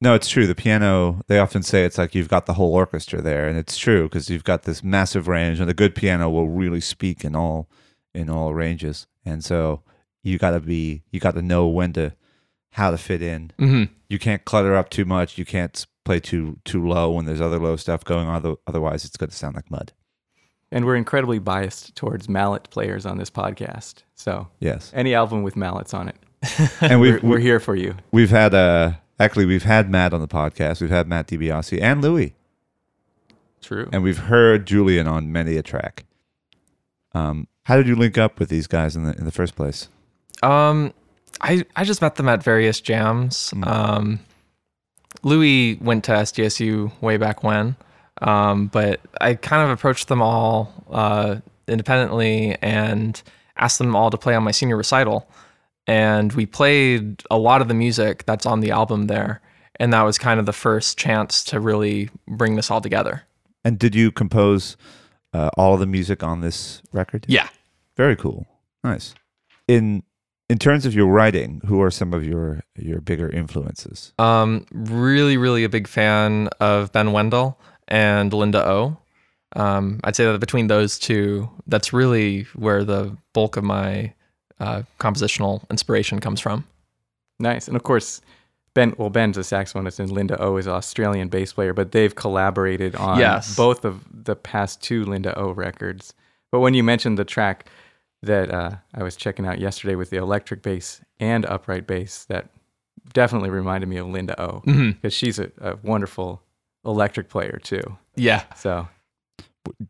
No, 0.00 0.14
it's 0.14 0.28
true. 0.28 0.46
The 0.46 0.54
piano, 0.54 1.22
they 1.26 1.38
often 1.40 1.62
say 1.62 1.84
it's 1.84 1.98
like 1.98 2.14
you've 2.14 2.28
got 2.28 2.46
the 2.46 2.52
whole 2.54 2.72
orchestra 2.74 3.20
there, 3.20 3.48
and 3.48 3.58
it's 3.58 3.76
true 3.76 4.04
because 4.04 4.30
you've 4.30 4.44
got 4.44 4.62
this 4.62 4.84
massive 4.84 5.26
range, 5.26 5.58
and 5.58 5.68
a 5.70 5.74
good 5.74 5.94
piano 5.94 6.30
will 6.30 6.48
really 6.48 6.80
speak 6.80 7.24
in 7.24 7.34
all 7.34 7.68
in 8.14 8.28
all 8.30 8.54
ranges. 8.54 9.06
And 9.24 9.42
so 9.44 9.82
you 10.22 10.38
got 10.38 10.52
to 10.52 10.60
be, 10.60 11.02
you 11.10 11.18
got 11.20 11.34
to 11.34 11.42
know 11.42 11.66
when 11.66 11.92
to, 11.94 12.12
how 12.72 12.90
to 12.92 12.98
fit 12.98 13.22
in. 13.22 13.50
hmm 13.58 13.84
You 14.08 14.18
can't 14.20 14.44
clutter 14.44 14.76
up 14.76 14.88
too 14.90 15.04
much. 15.04 15.36
You 15.38 15.44
can't 15.44 15.74
s- 15.76 15.86
play 16.06 16.20
too 16.20 16.58
too 16.64 16.86
low 16.86 17.10
when 17.10 17.26
there's 17.26 17.40
other 17.42 17.58
low 17.58 17.76
stuff 17.76 18.02
going 18.04 18.26
on. 18.28 18.56
Otherwise, 18.66 19.04
it's 19.04 19.16
going 19.18 19.28
to 19.30 19.36
sound 19.36 19.56
like 19.56 19.70
mud. 19.70 19.92
and 20.72 20.84
we're 20.86 20.96
incredibly 20.96 21.38
biased 21.38 21.94
towards 21.94 22.28
mallet 22.28 22.70
players 22.70 23.04
on 23.04 23.18
this 23.18 23.28
podcast. 23.30 24.02
So 24.14 24.48
Yes, 24.60 24.90
any 24.94 25.14
album 25.14 25.42
with 25.42 25.56
mallets 25.56 25.92
on 25.92 26.08
it, 26.08 26.16
and 26.80 27.00
we're, 27.00 27.14
we've 27.14 27.22
we're 27.22 27.38
here 27.38 27.60
for 27.60 27.76
you. 27.76 27.94
we've 28.12 28.30
had 28.30 28.54
uh 28.54 28.92
actually 29.20 29.44
we've 29.46 29.64
had 29.64 29.90
Matt 29.90 30.14
on 30.14 30.20
the 30.20 30.28
podcast. 30.28 30.80
We've 30.80 30.90
had 30.90 31.06
Matt 31.08 31.26
DiBiase 31.28 31.80
and 31.82 32.00
Louis. 32.00 32.34
True. 33.62 33.88
and 33.92 34.02
we've 34.04 34.18
heard 34.18 34.64
Julian 34.64 35.08
on 35.08 35.32
many 35.32 35.56
a 35.56 35.62
track. 35.62 36.04
Um, 37.14 37.48
how 37.64 37.76
did 37.76 37.88
you 37.88 37.96
link 37.96 38.16
up 38.16 38.38
with 38.38 38.48
these 38.48 38.68
guys 38.68 38.94
in 38.94 39.02
the 39.04 39.16
in 39.16 39.24
the 39.24 39.32
first 39.32 39.56
place? 39.56 39.88
Um, 40.42 40.92
I 41.40 41.64
I 41.74 41.82
just 41.82 42.00
met 42.00 42.14
them 42.14 42.28
at 42.28 42.42
various 42.44 42.80
jams. 42.80 43.52
Um, 43.64 44.20
Louis 45.22 45.76
went 45.80 46.04
to 46.04 46.12
SDSU 46.12 46.92
way 47.00 47.16
back 47.16 47.42
when, 47.42 47.76
um, 48.22 48.68
but 48.68 49.00
I 49.20 49.34
kind 49.34 49.62
of 49.62 49.70
approached 49.70 50.08
them 50.08 50.22
all 50.22 50.72
uh, 50.90 51.36
independently 51.68 52.56
and 52.62 53.20
asked 53.56 53.78
them 53.78 53.96
all 53.96 54.10
to 54.10 54.16
play 54.16 54.34
on 54.34 54.42
my 54.42 54.50
senior 54.50 54.76
recital, 54.76 55.28
and 55.86 56.32
we 56.32 56.46
played 56.46 57.22
a 57.30 57.38
lot 57.38 57.60
of 57.60 57.68
the 57.68 57.74
music 57.74 58.24
that's 58.26 58.46
on 58.46 58.60
the 58.60 58.70
album 58.70 59.06
there, 59.06 59.40
and 59.78 59.92
that 59.92 60.02
was 60.02 60.18
kind 60.18 60.40
of 60.40 60.46
the 60.46 60.52
first 60.52 60.98
chance 60.98 61.44
to 61.44 61.60
really 61.60 62.10
bring 62.26 62.56
this 62.56 62.70
all 62.70 62.80
together. 62.80 63.22
And 63.64 63.78
did 63.78 63.94
you 63.94 64.12
compose 64.12 64.76
uh, 65.32 65.50
all 65.56 65.74
of 65.74 65.80
the 65.80 65.86
music 65.86 66.22
on 66.22 66.40
this 66.40 66.82
record? 66.92 67.26
Yeah. 67.28 67.48
Very 67.96 68.16
cool. 68.16 68.46
Nice. 68.84 69.14
In 69.66 70.02
in 70.48 70.58
terms 70.58 70.86
of 70.86 70.94
your 70.94 71.06
writing, 71.06 71.60
who 71.66 71.80
are 71.82 71.90
some 71.90 72.12
of 72.14 72.24
your 72.24 72.62
your 72.76 73.00
bigger 73.00 73.28
influences? 73.28 74.12
Um, 74.18 74.66
really, 74.72 75.36
really 75.36 75.64
a 75.64 75.68
big 75.68 75.88
fan 75.88 76.48
of 76.60 76.92
Ben 76.92 77.12
Wendel 77.12 77.58
and 77.88 78.32
Linda 78.32 78.66
O. 78.68 78.96
Um, 79.54 80.00
I'd 80.04 80.16
say 80.16 80.24
that 80.24 80.38
between 80.40 80.66
those 80.66 80.98
two, 80.98 81.48
that's 81.66 81.92
really 81.92 82.42
where 82.54 82.84
the 82.84 83.16
bulk 83.32 83.56
of 83.56 83.64
my 83.64 84.12
uh, 84.60 84.82
compositional 84.98 85.68
inspiration 85.70 86.18
comes 86.20 86.40
from. 86.40 86.64
Nice. 87.38 87.66
And 87.68 87.76
of 87.76 87.82
course, 87.82 88.20
Ben, 88.74 88.94
well, 88.98 89.08
Ben's 89.10 89.38
a 89.38 89.40
saxophonist 89.40 89.98
and 90.00 90.10
Linda 90.10 90.38
O 90.40 90.56
is 90.58 90.66
an 90.66 90.72
Australian 90.74 91.28
bass 91.28 91.52
player, 91.52 91.72
but 91.72 91.92
they've 91.92 92.14
collaborated 92.14 92.94
on 92.96 93.18
Yes. 93.18 93.56
both 93.56 93.84
of 93.84 94.02
the 94.12 94.36
past 94.36 94.82
two 94.82 95.04
Linda 95.04 95.36
O 95.38 95.50
records. 95.52 96.12
But 96.52 96.60
when 96.60 96.74
you 96.74 96.82
mentioned 96.82 97.16
the 97.18 97.24
track 97.24 97.68
that 98.22 98.50
uh, 98.50 98.76
I 98.94 99.02
was 99.02 99.16
checking 99.16 99.46
out 99.46 99.58
yesterday 99.58 99.94
with 99.94 100.10
the 100.10 100.16
electric 100.16 100.62
bass 100.62 101.00
and 101.20 101.44
upright 101.46 101.86
bass, 101.86 102.24
that 102.24 102.48
definitely 103.12 103.50
reminded 103.50 103.88
me 103.88 103.96
of 103.98 104.06
Linda 104.08 104.40
O 104.40 104.62
because 104.64 105.12
she's 105.14 105.38
a, 105.38 105.50
a 105.60 105.76
wonderful 105.82 106.42
electric 106.84 107.28
player 107.28 107.60
too. 107.62 107.98
Yeah. 108.16 108.44
So 108.56 108.88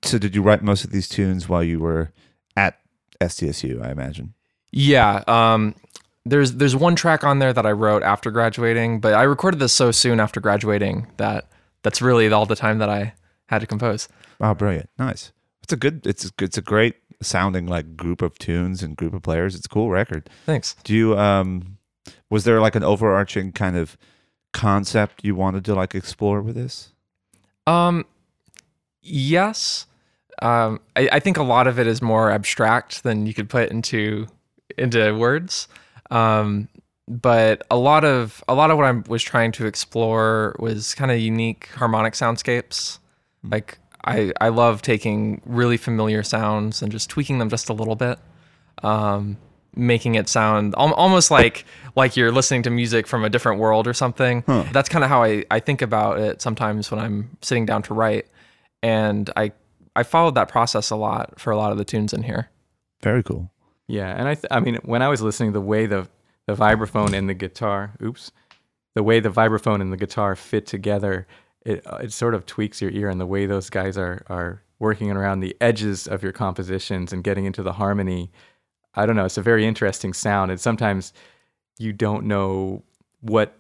So 0.03 0.19
did 0.19 0.35
you 0.35 0.43
write 0.43 0.63
most 0.63 0.85
of 0.85 0.91
these 0.91 1.09
tunes 1.09 1.49
while 1.49 1.63
you 1.63 1.79
were 1.79 2.11
at 2.57 2.79
SDSU, 3.21 3.85
I 3.85 3.91
imagine. 3.91 4.35
Yeah. 4.73 5.23
Um, 5.27 5.75
there's 6.25 6.55
there's 6.55 6.75
one 6.75 6.97
track 6.97 7.23
on 7.25 7.39
there 7.39 7.53
that 7.53 7.65
I 7.65 7.73
wrote 7.73 8.03
after 8.03 8.31
graduating, 8.31 9.01
but 9.01 9.15
I 9.15 9.23
recorded 9.23 9.61
this 9.61 9.73
so 9.73 9.91
soon 9.93 10.19
after 10.21 10.41
graduating 10.41 11.07
that 11.19 11.49
that's 11.83 12.03
really 12.03 12.31
all 12.33 12.47
the 12.47 12.57
time 12.57 12.79
that 12.79 12.89
I 12.89 13.15
had 13.47 13.61
to 13.61 13.67
compose. 13.67 14.09
Oh, 14.41 14.53
brilliant! 14.53 14.91
Nice. 14.99 15.33
It's 15.63 15.73
a 15.73 15.77
good. 15.77 16.05
It's 16.07 16.27
a, 16.27 16.31
it's 16.41 16.59
a 16.59 16.63
great 16.63 16.97
sounding 17.21 17.67
like 17.67 17.97
group 17.97 18.23
of 18.23 18.39
tunes 18.39 18.83
and 18.83 18.97
group 18.97 19.15
of 19.15 19.23
players. 19.23 19.55
It's 19.55 19.67
a 19.67 19.69
cool 19.69 19.91
record. 19.91 20.29
Thanks. 20.45 20.77
Do 20.85 20.95
you 20.95 21.19
um, 21.19 21.79
was 22.31 22.45
there 22.45 22.61
like 22.61 22.75
an 22.75 22.85
overarching 22.85 23.53
kind 23.53 23.77
of 23.77 23.97
concept 24.53 25.25
you 25.25 25.35
wanted 25.35 25.65
to 25.67 25.75
like 25.75 25.95
explore 25.95 26.41
with 26.41 26.55
this? 26.55 26.93
Um, 27.67 28.05
yes. 29.03 29.87
Um, 30.43 30.81
I, 30.95 31.09
I 31.13 31.21
think 31.21 31.37
a 31.37 31.43
lot 31.43 31.67
of 31.67 31.79
it 31.79 31.87
is 31.87 32.03
more 32.03 32.31
abstract 32.31 33.03
than 33.03 33.27
you 33.27 33.35
could 33.35 33.49
put 33.49 33.71
into 33.71 34.27
into 34.77 35.17
words. 35.17 35.69
Um, 36.11 36.69
but 37.09 37.65
a 37.71 37.77
lot 37.77 38.05
of 38.05 38.43
a 38.49 38.55
lot 38.55 38.71
of 38.71 38.77
what 38.77 38.87
I 38.87 38.93
was 39.09 39.23
trying 39.23 39.53
to 39.53 39.67
explore 39.67 40.57
was 40.59 40.95
kind 40.95 41.11
of 41.11 41.19
unique 41.19 41.69
harmonic 41.75 42.15
soundscapes. 42.15 42.99
Like 43.45 43.79
I 44.07 44.33
I 44.41 44.49
love 44.49 44.83
taking 44.83 45.41
really 45.45 45.77
familiar 45.77 46.23
sounds 46.23 46.83
and 46.83 46.93
just 46.93 47.11
tweaking 47.11 47.39
them 47.39 47.49
just 47.51 47.69
a 47.69 47.73
little 47.73 47.97
bit. 47.97 48.19
Um, 48.83 49.39
making 49.75 50.15
it 50.15 50.29
sound 50.29 50.75
al- 50.79 50.95
almost 50.95 51.31
like 51.31 51.65
like 51.95 52.17
you're 52.17 52.33
listening 52.33 52.63
to 52.63 52.71
music 52.71 53.07
from 53.07 53.25
a 53.25 53.29
different 53.31 53.61
world 53.61 53.87
or 53.87 53.95
something. 53.95 54.43
That's 54.73 54.89
kind 54.89 55.05
of 55.05 55.11
how 55.11 55.23
I, 55.23 55.45
I 55.51 55.61
think 55.61 55.83
about 55.83 56.19
it 56.19 56.41
sometimes 56.41 56.91
when 56.91 57.01
I'm 57.01 57.37
sitting 57.43 57.67
down 57.67 57.83
to 57.83 57.95
write. 57.95 58.27
And 58.83 59.29
I 59.37 59.53
I 59.95 60.03
followed 60.03 60.35
that 60.35 60.49
process 60.49 60.91
a 60.91 60.97
lot 60.97 61.39
for 61.41 61.51
a 61.51 61.57
lot 61.57 61.73
of 61.73 61.79
the 61.79 61.85
tunes 61.85 62.13
in 62.13 62.23
here. 62.23 62.51
Very 63.03 63.23
cool. 63.23 63.51
Yeah, 63.89 64.11
and 64.17 64.27
I 64.29 64.35
th- 64.35 64.47
I 64.51 64.61
mean 64.61 64.77
when 64.85 65.03
I 65.03 65.09
was 65.09 65.23
listening, 65.23 65.53
the 65.53 65.61
way 65.61 65.87
the 65.87 66.09
the 66.47 66.55
vibraphone 66.55 67.13
and 67.13 67.29
the 67.29 67.35
guitar, 67.35 67.93
oops, 68.03 68.31
the 68.95 69.03
way 69.03 69.21
the 69.21 69.31
vibraphone 69.31 69.81
and 69.81 69.93
the 69.93 69.97
guitar 69.97 70.37
fit 70.37 70.67
together, 70.67 71.27
it 71.67 71.87
uh, 71.87 71.97
it 71.97 72.13
sort 72.13 72.35
of 72.35 72.47
tweaks 72.47 72.81
your 72.81 72.91
ear, 72.93 73.09
and 73.09 73.21
the 73.21 73.27
way 73.27 73.47
those 73.47 73.69
guys 73.71 73.99
are 73.99 74.23
are 74.29 74.63
working 74.79 75.11
around 75.11 75.41
the 75.41 75.57
edges 75.61 76.07
of 76.07 76.23
your 76.23 76.33
compositions 76.33 77.13
and 77.13 77.25
getting 77.25 77.45
into 77.47 77.63
the 77.63 77.73
harmony. 77.75 78.31
I 78.95 79.05
don't 79.07 79.17
know. 79.17 79.25
It's 79.27 79.39
a 79.39 79.43
very 79.43 79.67
interesting 79.67 80.13
sound, 80.13 80.51
and 80.51 80.61
sometimes 80.61 81.13
you 81.79 81.93
don't 81.93 82.25
know 82.27 82.83
what 83.21 83.55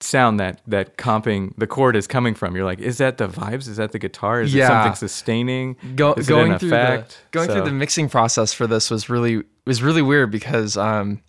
sound 0.00 0.38
that 0.40 0.60
that 0.66 0.96
comping 0.98 1.52
the 1.56 1.66
chord 1.66 1.96
is 1.96 2.06
coming 2.06 2.34
from. 2.34 2.54
You're 2.54 2.64
like, 2.64 2.80
is 2.80 2.98
that 2.98 3.16
the 3.18 3.28
vibes? 3.28 3.68
Is 3.68 3.76
that 3.78 3.92
the 3.92 3.98
guitar? 3.98 4.42
Is 4.42 4.52
Yeah. 4.54 4.64
it 4.64 4.68
something 4.68 4.94
sustaining? 4.96 5.76
Go, 5.96 6.14
going 6.14 6.58
through 6.58 6.68
effect? 6.68 7.10
the 7.30 7.38
going 7.38 7.48
So- 7.48 7.54
through 7.54 7.64
the 7.64 7.72
mixing 7.72 8.08
process 8.08 8.52
for 8.52 8.66
this 8.66 8.90
was 8.90 9.08
really 9.08 9.42
was 9.66 9.82
really 9.82 10.02
weird 10.02 10.30
because 10.30 10.76
um 10.76 11.20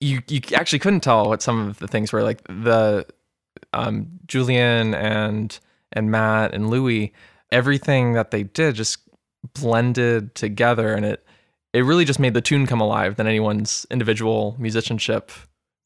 you 0.00 0.20
you 0.28 0.40
actually 0.54 0.78
couldn't 0.78 1.00
tell 1.00 1.28
what 1.28 1.42
some 1.42 1.68
of 1.68 1.78
the 1.78 1.88
things 1.88 2.12
were 2.12 2.22
like 2.22 2.42
the 2.44 3.06
um 3.72 4.08
Julian 4.26 4.94
and 4.94 5.58
and 5.92 6.10
Matt 6.10 6.54
and 6.54 6.70
Louis 6.70 7.12
everything 7.50 8.14
that 8.14 8.30
they 8.30 8.44
did 8.44 8.74
just 8.74 8.98
blended 9.54 10.34
together 10.34 10.94
and 10.94 11.04
it 11.04 11.24
it 11.72 11.84
really 11.84 12.04
just 12.04 12.18
made 12.18 12.34
the 12.34 12.40
tune 12.40 12.66
come 12.66 12.80
alive 12.80 13.16
than 13.16 13.26
anyone's 13.26 13.86
individual 13.90 14.56
musicianship 14.58 15.32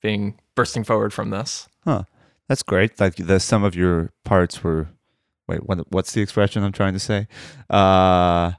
being 0.03 0.39
bursting 0.55 0.83
forward 0.85 1.13
from 1.13 1.31
this. 1.31 1.69
Huh. 1.85 2.05
That's 2.49 2.63
great. 2.63 2.99
Like 3.01 3.17
the 3.17 3.41
some 3.41 3.65
of 3.65 3.75
your 3.75 4.13
parts 4.25 4.63
were 4.63 4.89
wait, 5.49 5.65
what 5.67 5.91
what's 5.91 6.13
the 6.13 6.23
expression 6.23 6.63
I'm 6.63 6.73
trying 6.73 6.93
to 6.93 6.99
say? 7.01 7.29
Uh 7.71 8.53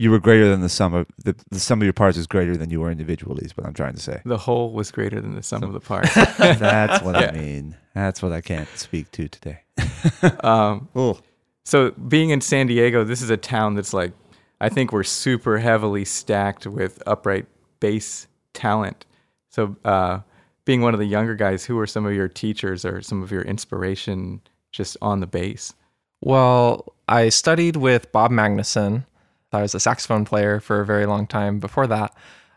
you 0.00 0.10
were 0.10 0.18
greater 0.18 0.48
than 0.48 0.62
the 0.62 0.68
sum 0.70 0.94
of 0.94 1.06
the, 1.22 1.36
the 1.50 1.60
sum 1.60 1.80
of 1.80 1.84
your 1.84 1.92
parts 1.92 2.16
is 2.16 2.26
greater 2.26 2.56
than 2.56 2.70
you 2.70 2.80
were 2.80 2.90
individually 2.90 3.44
is 3.44 3.54
what 3.54 3.66
I'm 3.66 3.74
trying 3.74 3.94
to 3.94 4.00
say. 4.00 4.22
The 4.24 4.38
whole 4.38 4.72
was 4.72 4.90
greater 4.90 5.20
than 5.20 5.34
the 5.34 5.42
sum 5.42 5.62
of 5.62 5.74
the 5.74 5.80
parts. 5.92 6.14
That's 6.14 7.02
what 7.04 7.16
Yeah. 7.20 7.28
I 7.28 7.32
mean. 7.32 7.76
That's 7.94 8.22
what 8.22 8.32
I 8.32 8.40
can't 8.40 8.68
speak 8.76 9.10
to 9.12 9.28
today. 9.28 9.60
um, 10.42 10.88
Oh. 10.96 11.18
so 11.64 11.90
being 11.90 12.30
in 12.30 12.40
San 12.40 12.66
Diego, 12.66 13.04
this 13.04 13.20
is 13.20 13.28
a 13.28 13.36
town 13.36 13.74
that's 13.74 13.92
like, 13.92 14.12
I 14.58 14.70
think 14.70 14.90
we're 14.90 15.02
super 15.04 15.58
heavily 15.58 16.06
stacked 16.06 16.66
with 16.66 17.02
upright 17.06 17.44
bass 17.80 18.26
talent. 18.54 19.04
So 19.50 19.76
uh, 19.84 20.20
being 20.64 20.80
one 20.80 20.94
of 20.94 21.00
the 21.00 21.06
younger 21.06 21.34
guys, 21.34 21.66
who 21.66 21.78
are 21.78 21.86
some 21.86 22.06
of 22.06 22.14
your 22.14 22.28
teachers 22.28 22.86
or 22.86 23.02
some 23.02 23.22
of 23.22 23.30
your 23.30 23.42
inspiration 23.42 24.40
just 24.72 24.96
on 25.02 25.20
the 25.20 25.26
bass? 25.26 25.74
Well, 26.22 26.94
I 27.06 27.28
studied 27.28 27.76
with 27.76 28.10
Bob 28.12 28.30
Magnuson. 28.30 29.04
I 29.52 29.62
was 29.62 29.74
a 29.74 29.80
saxophone 29.80 30.24
player 30.24 30.60
for 30.60 30.80
a 30.80 30.86
very 30.86 31.06
long 31.06 31.26
time 31.26 31.58
before 31.58 31.86
that. 31.88 32.14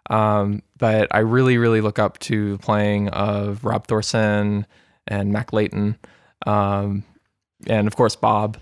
Um, 0.10 0.62
but 0.78 1.08
I 1.12 1.20
really, 1.20 1.58
really 1.58 1.82
look 1.82 1.98
up 1.98 2.20
to 2.20 2.58
playing 2.60 3.10
of 3.10 3.64
Rob 3.64 3.88
Thorsen 3.88 4.66
and 5.08 5.32
Mac 5.32 5.54
Layton, 5.54 5.98
um, 6.46 7.04
and 7.68 7.88
of 7.88 7.96
course 7.96 8.16
Bob. 8.16 8.58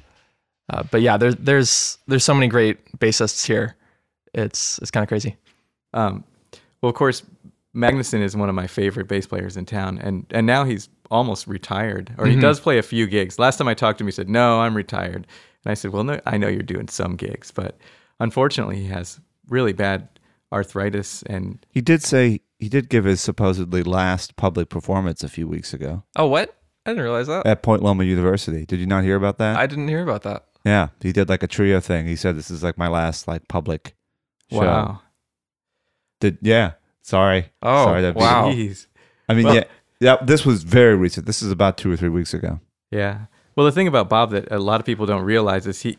Uh, 0.70 0.84
but 0.84 1.02
yeah, 1.02 1.18
there's 1.18 1.36
there's 1.36 1.98
there's 2.08 2.24
so 2.24 2.34
many 2.34 2.48
great 2.48 3.00
bassists 3.00 3.46
here. 3.46 3.76
It's 4.34 4.78
it's 4.80 4.92
kind 4.92 5.04
of 5.04 5.08
crazy. 5.10 5.36
Um, 5.94 6.24
well, 6.82 6.90
of 6.90 6.96
course, 6.96 7.24
Magnuson 7.76 8.22
is 8.22 8.36
one 8.36 8.50
of 8.50 8.56
my 8.56 8.68
favorite 8.68 9.08
bass 9.08 9.26
players 9.26 9.58
in 9.58 9.66
town, 9.66 9.98
and 9.98 10.26
and 10.30 10.46
now 10.46 10.64
he's 10.64 10.90
almost 11.10 11.48
retired, 11.48 12.14
or 12.18 12.28
he 12.28 12.36
does 12.40 12.60
play 12.60 12.78
a 12.78 12.84
few 12.84 13.08
gigs. 13.08 13.40
Last 13.40 13.58
time 13.58 13.68
I 13.68 13.74
talked 13.74 13.98
to 13.98 14.04
him, 14.04 14.08
he 14.08 14.12
said, 14.12 14.30
"No, 14.30 14.62
I'm 14.62 14.76
retired," 14.76 15.28
and 15.66 15.72
I 15.72 15.74
said, 15.74 15.92
"Well, 15.92 16.04
no, 16.04 16.22
I 16.26 16.38
know 16.38 16.48
you're 16.48 16.62
doing 16.62 16.88
some 16.88 17.16
gigs, 17.16 17.52
but 17.52 17.78
unfortunately, 18.22 18.78
he 18.78 18.88
has 18.88 19.20
really 19.50 19.74
bad 19.74 20.08
arthritis, 20.54 21.24
and 21.24 21.66
He 21.70 21.82
did 21.82 22.02
say 22.04 22.42
he 22.60 22.70
did 22.70 22.90
give 22.90 23.06
his 23.06 23.22
supposedly 23.22 23.84
last 23.84 24.36
public 24.36 24.70
performance 24.70 25.24
a 25.24 25.30
few 25.30 25.48
weeks 25.48 25.74
ago 25.74 26.04
Oh, 26.16 26.28
what? 26.28 26.56
I 26.86 26.92
didn't 26.92 27.04
realize 27.04 27.28
that. 27.28 27.46
at 27.46 27.62
Point 27.64 27.84
Loma 27.84 28.04
University. 28.04 28.66
Did 28.66 28.80
you 28.80 28.86
not 28.88 29.04
hear 29.04 29.16
about 29.16 29.38
that? 29.40 29.56
I 29.58 29.66
didn't 29.68 29.88
hear 29.88 30.02
about 30.04 30.24
that. 30.24 30.46
yeah, 30.66 30.88
he 31.02 31.12
did 31.12 31.30
like 31.30 31.44
a 31.44 31.48
trio 31.48 31.80
thing. 31.80 32.06
He 32.08 32.16
said 32.16 32.36
this 32.38 32.50
is 32.52 32.64
like 32.64 32.78
my 32.78 32.88
last 32.88 33.28
like 33.28 33.48
public 33.48 33.96
show. 34.52 34.60
wow, 34.60 35.02
Did 36.20 36.38
yeah. 36.42 36.74
Sorry. 37.04 37.50
Oh, 37.64 37.86
Sorry 37.86 38.02
to 38.04 38.14
be- 38.14 38.20
wow. 38.20 38.50
Jeez. 38.52 38.88
I 39.30 39.34
mean, 39.34 39.46
Well- 39.46 39.56
yeah, 39.56 39.64
yeah. 40.00 40.18
This 40.24 40.46
was 40.46 40.64
very 40.64 40.96
recent. 40.96 41.26
This 41.26 41.42
is 41.42 41.52
about 41.52 41.78
two 41.78 41.92
or 41.92 41.98
three 41.98 42.10
weeks 42.10 42.34
ago. 42.34 42.60
Yeah. 42.92 43.26
Well, 43.56 43.66
the 43.66 43.72
thing 43.72 43.88
about 43.88 44.08
Bob 44.10 44.32
that 44.32 44.52
a 44.52 44.60
lot 44.60 44.80
of 44.80 44.86
people 44.86 45.06
don't 45.06 45.24
realize 45.24 45.66
is 45.68 45.82
he, 45.82 45.98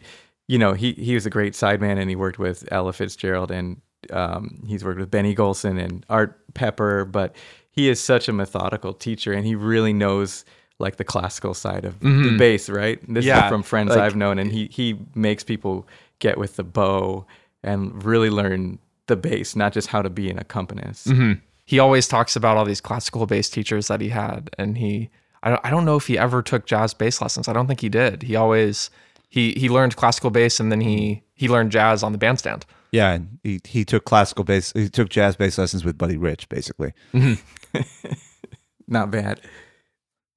you 0.53 0.59
know, 0.59 0.73
he 0.83 0.93
he 1.09 1.15
was 1.15 1.25
a 1.27 1.31
great 1.31 1.55
sideman 1.55 1.97
and 2.01 2.09
he 2.13 2.17
worked 2.17 2.39
with 2.39 2.59
Ella 2.71 2.93
Fitzgerald 2.93 3.51
and 3.51 3.81
um, 4.11 4.63
he's 4.67 4.85
worked 4.85 5.01
with 5.01 5.11
Benny 5.11 5.35
Golson 5.35 5.77
and 5.83 6.05
Art 6.11 6.31
Pepper, 6.55 7.05
but 7.05 7.31
he 7.71 7.89
is 7.89 7.99
such 8.01 8.29
a 8.29 8.33
methodical 8.33 8.93
teacher 8.93 9.33
and 9.33 9.47
he 9.47 9.55
really 9.55 9.93
knows 9.93 10.45
like 10.79 10.97
the 10.97 11.05
classical 11.05 11.55
side 11.55 11.85
of 11.85 12.01
the 12.01 12.07
Mhm. 12.09 12.39
bass, 12.39 12.69
right? 12.69 12.99
This 13.09 13.25
Yeah, 13.25 13.45
is 13.47 13.49
from 13.51 13.63
friends 13.63 13.91
like- 13.91 14.01
I've 14.01 14.17
known, 14.17 14.39
and 14.39 14.51
he 14.53 14.63
he 14.79 14.87
makes 15.15 15.43
people 15.45 15.87
get 16.19 16.37
with 16.43 16.57
the 16.57 16.65
bow 16.65 17.25
and 17.63 18.05
really 18.05 18.31
learn 18.31 18.79
the 19.07 19.17
bass, 19.17 19.55
not 19.57 19.73
just 19.73 19.89
how 19.89 20.03
to 20.03 20.11
be 20.11 20.29
an 20.31 20.39
accompanist. 20.39 21.09
hmm 21.09 21.33
He 21.65 21.79
always 21.79 22.07
talks 22.09 22.35
about 22.37 22.57
all 22.59 22.65
these 22.73 22.81
classical 22.89 23.25
bass 23.27 23.49
teachers 23.49 23.87
that 23.89 24.01
he 24.01 24.09
had, 24.11 24.51
and 24.59 24.77
he 24.79 25.09
I 25.45 25.51
don't, 25.51 25.61
I 25.65 25.71
don't 25.71 25.85
know 25.85 25.97
if 25.97 26.07
he 26.09 26.17
ever 26.19 26.41
took 26.43 26.67
jazz 26.67 26.95
bass 26.95 27.21
lessons. 27.23 27.49
I 27.49 27.53
don't 27.53 27.67
think 27.69 27.81
he 27.81 27.89
did. 27.89 28.23
He 28.25 28.37
always 28.37 28.91
he 29.33 29.53
he 29.53 29.71
learned 29.71 29.97
classical 29.97 30.31
bass 30.31 30.61
and 30.61 30.71
then 30.71 30.83
he 30.83 31.23
he 31.35 31.49
learned 31.49 31.73
jazz 31.73 32.03
on 32.03 32.13
the 32.13 32.19
bandstand. 32.19 32.67
Yeah, 32.93 33.13
and 33.13 33.39
he 33.43 33.61
he 33.65 33.83
took 33.83 34.05
classical 34.05 34.45
bass. 34.45 34.73
He 34.75 34.91
took 34.91 35.09
jazz 35.09 35.37
bass 35.37 35.57
lessons 35.57 35.87
with 35.87 35.97
Buddy 35.97 36.19
Rich, 36.19 36.51
basically. 36.51 36.93
Not 38.87 39.11
bad. 39.11 39.41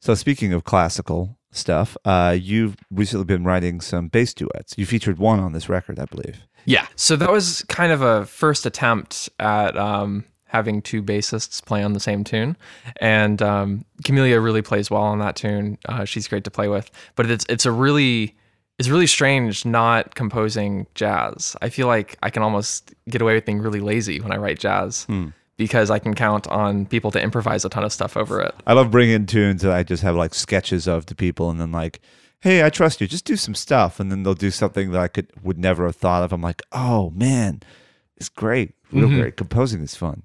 So 0.01 0.15
speaking 0.15 0.53
of 0.53 0.63
classical 0.63 1.38
stuff, 1.51 1.97
uh, 2.05 2.38
you've 2.39 2.77
recently 2.89 3.25
been 3.25 3.43
writing 3.43 3.81
some 3.81 4.08
bass 4.08 4.34
duets. 4.34 4.75
You 4.77 4.86
featured 4.86 5.17
one 5.17 5.41
on 5.41 5.51
this 5.51 5.67
record, 5.67 5.99
I 5.99 6.05
believe. 6.05 6.47
Yeah. 6.63 6.88
So 6.95 7.17
that 7.17 7.29
was 7.29 7.63
kind 7.63 7.91
of 7.91 8.01
a 8.01 8.25
first 8.25 8.65
attempt 8.65 9.27
at 9.39 9.75
um, 9.75 10.23
having 10.45 10.81
two 10.81 11.03
bassists 11.03 11.63
play 11.63 11.84
on 11.84 11.91
the 11.91 11.99
same 11.99 12.23
tune, 12.23 12.55
and 13.01 13.41
um, 13.41 13.84
Camelia 14.05 14.39
really 14.39 14.62
plays 14.62 14.89
well 14.89 15.03
on 15.03 15.19
that 15.19 15.36
tune. 15.36 15.79
Uh, 15.86 16.05
she's 16.05 16.29
great 16.29 16.45
to 16.45 16.51
play 16.51 16.69
with, 16.69 16.89
but 17.17 17.29
it's 17.29 17.45
it's 17.49 17.65
a 17.65 17.73
really 17.73 18.38
it's 18.79 18.89
really 18.89 19.07
strange 19.07 19.65
not 19.65 20.15
composing 20.15 20.85
jazz. 20.95 21.55
I 21.61 21.69
feel 21.69 21.88
like 21.88 22.17
I 22.23 22.29
can 22.29 22.43
almost 22.43 22.93
get 23.09 23.21
away 23.21 23.33
with 23.35 23.45
being 23.45 23.59
really 23.59 23.79
lazy 23.79 24.19
when 24.19 24.31
I 24.31 24.38
write 24.38 24.59
jazz 24.59 25.07
because 25.57 25.89
I 25.89 25.99
can 25.99 26.13
count 26.13 26.47
on 26.47 26.85
people 26.85 27.11
to 27.11 27.21
improvise 27.21 27.63
a 27.63 27.69
ton 27.69 27.83
of 27.85 27.93
stuff 27.93 28.17
over 28.17 28.41
it. 28.41 28.53
I 28.67 28.73
love 28.73 28.91
bringing 28.91 29.15
in 29.15 29.25
tunes 29.27 29.61
that 29.61 29.71
I 29.71 29.83
just 29.83 30.03
have 30.03 30.15
like 30.15 30.33
sketches 30.33 30.88
of 30.88 31.05
to 31.05 31.15
people, 31.15 31.49
and 31.49 31.59
then 31.61 31.71
like, 31.71 32.01
hey, 32.41 32.63
I 32.65 32.69
trust 32.69 32.99
you. 32.99 33.07
Just 33.07 33.23
do 33.25 33.38
some 33.38 33.55
stuff, 33.55 33.99
and 33.99 34.11
then 34.11 34.23
they'll 34.23 34.33
do 34.33 34.51
something 34.51 34.91
that 34.91 34.99
I 35.01 35.07
could 35.07 35.27
would 35.41 35.57
never 35.57 35.85
have 35.85 35.95
thought 35.95 36.23
of. 36.23 36.33
I'm 36.33 36.41
like, 36.41 36.61
oh 36.73 37.11
man, 37.11 37.61
it's 38.17 38.27
great, 38.29 38.73
real 38.91 39.07
Mhm. 39.07 39.19
great. 39.21 39.38
Composing 39.38 39.81
is 39.81 39.95
fun, 39.95 40.23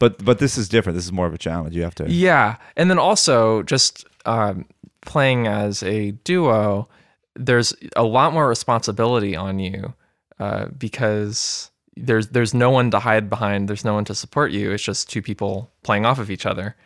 but 0.00 0.24
but 0.24 0.40
this 0.40 0.58
is 0.58 0.68
different. 0.68 0.96
This 0.96 1.04
is 1.04 1.12
more 1.12 1.26
of 1.26 1.34
a 1.34 1.38
challenge. 1.38 1.76
You 1.76 1.82
have 1.84 1.94
to. 1.96 2.10
Yeah, 2.10 2.56
and 2.76 2.90
then 2.90 2.98
also 2.98 3.62
just 3.62 4.04
um, 4.26 4.66
playing 5.02 5.46
as 5.46 5.82
a 5.84 6.10
duo, 6.24 6.88
there's 7.34 7.74
a 7.96 8.04
lot 8.04 8.32
more 8.32 8.48
responsibility 8.48 9.34
on 9.36 9.58
you 9.58 9.94
uh, 10.38 10.66
because 10.78 11.70
there's 11.96 12.28
there's 12.28 12.54
no 12.54 12.70
one 12.70 12.90
to 12.90 12.98
hide 12.98 13.28
behind. 13.28 13.68
There's 13.68 13.84
no 13.84 13.94
one 13.94 14.04
to 14.06 14.14
support 14.14 14.52
you. 14.52 14.72
It's 14.72 14.82
just 14.82 15.10
two 15.10 15.22
people 15.22 15.70
playing 15.82 16.06
off 16.06 16.18
of 16.18 16.30
each 16.30 16.46
other. 16.46 16.76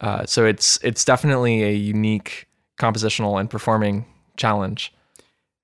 Uh, 0.00 0.24
so 0.26 0.46
it's 0.46 0.78
it's 0.82 1.04
definitely 1.04 1.62
a 1.62 1.72
unique 1.72 2.48
compositional 2.78 3.38
and 3.38 3.50
performing 3.50 4.06
challenge. 4.36 4.92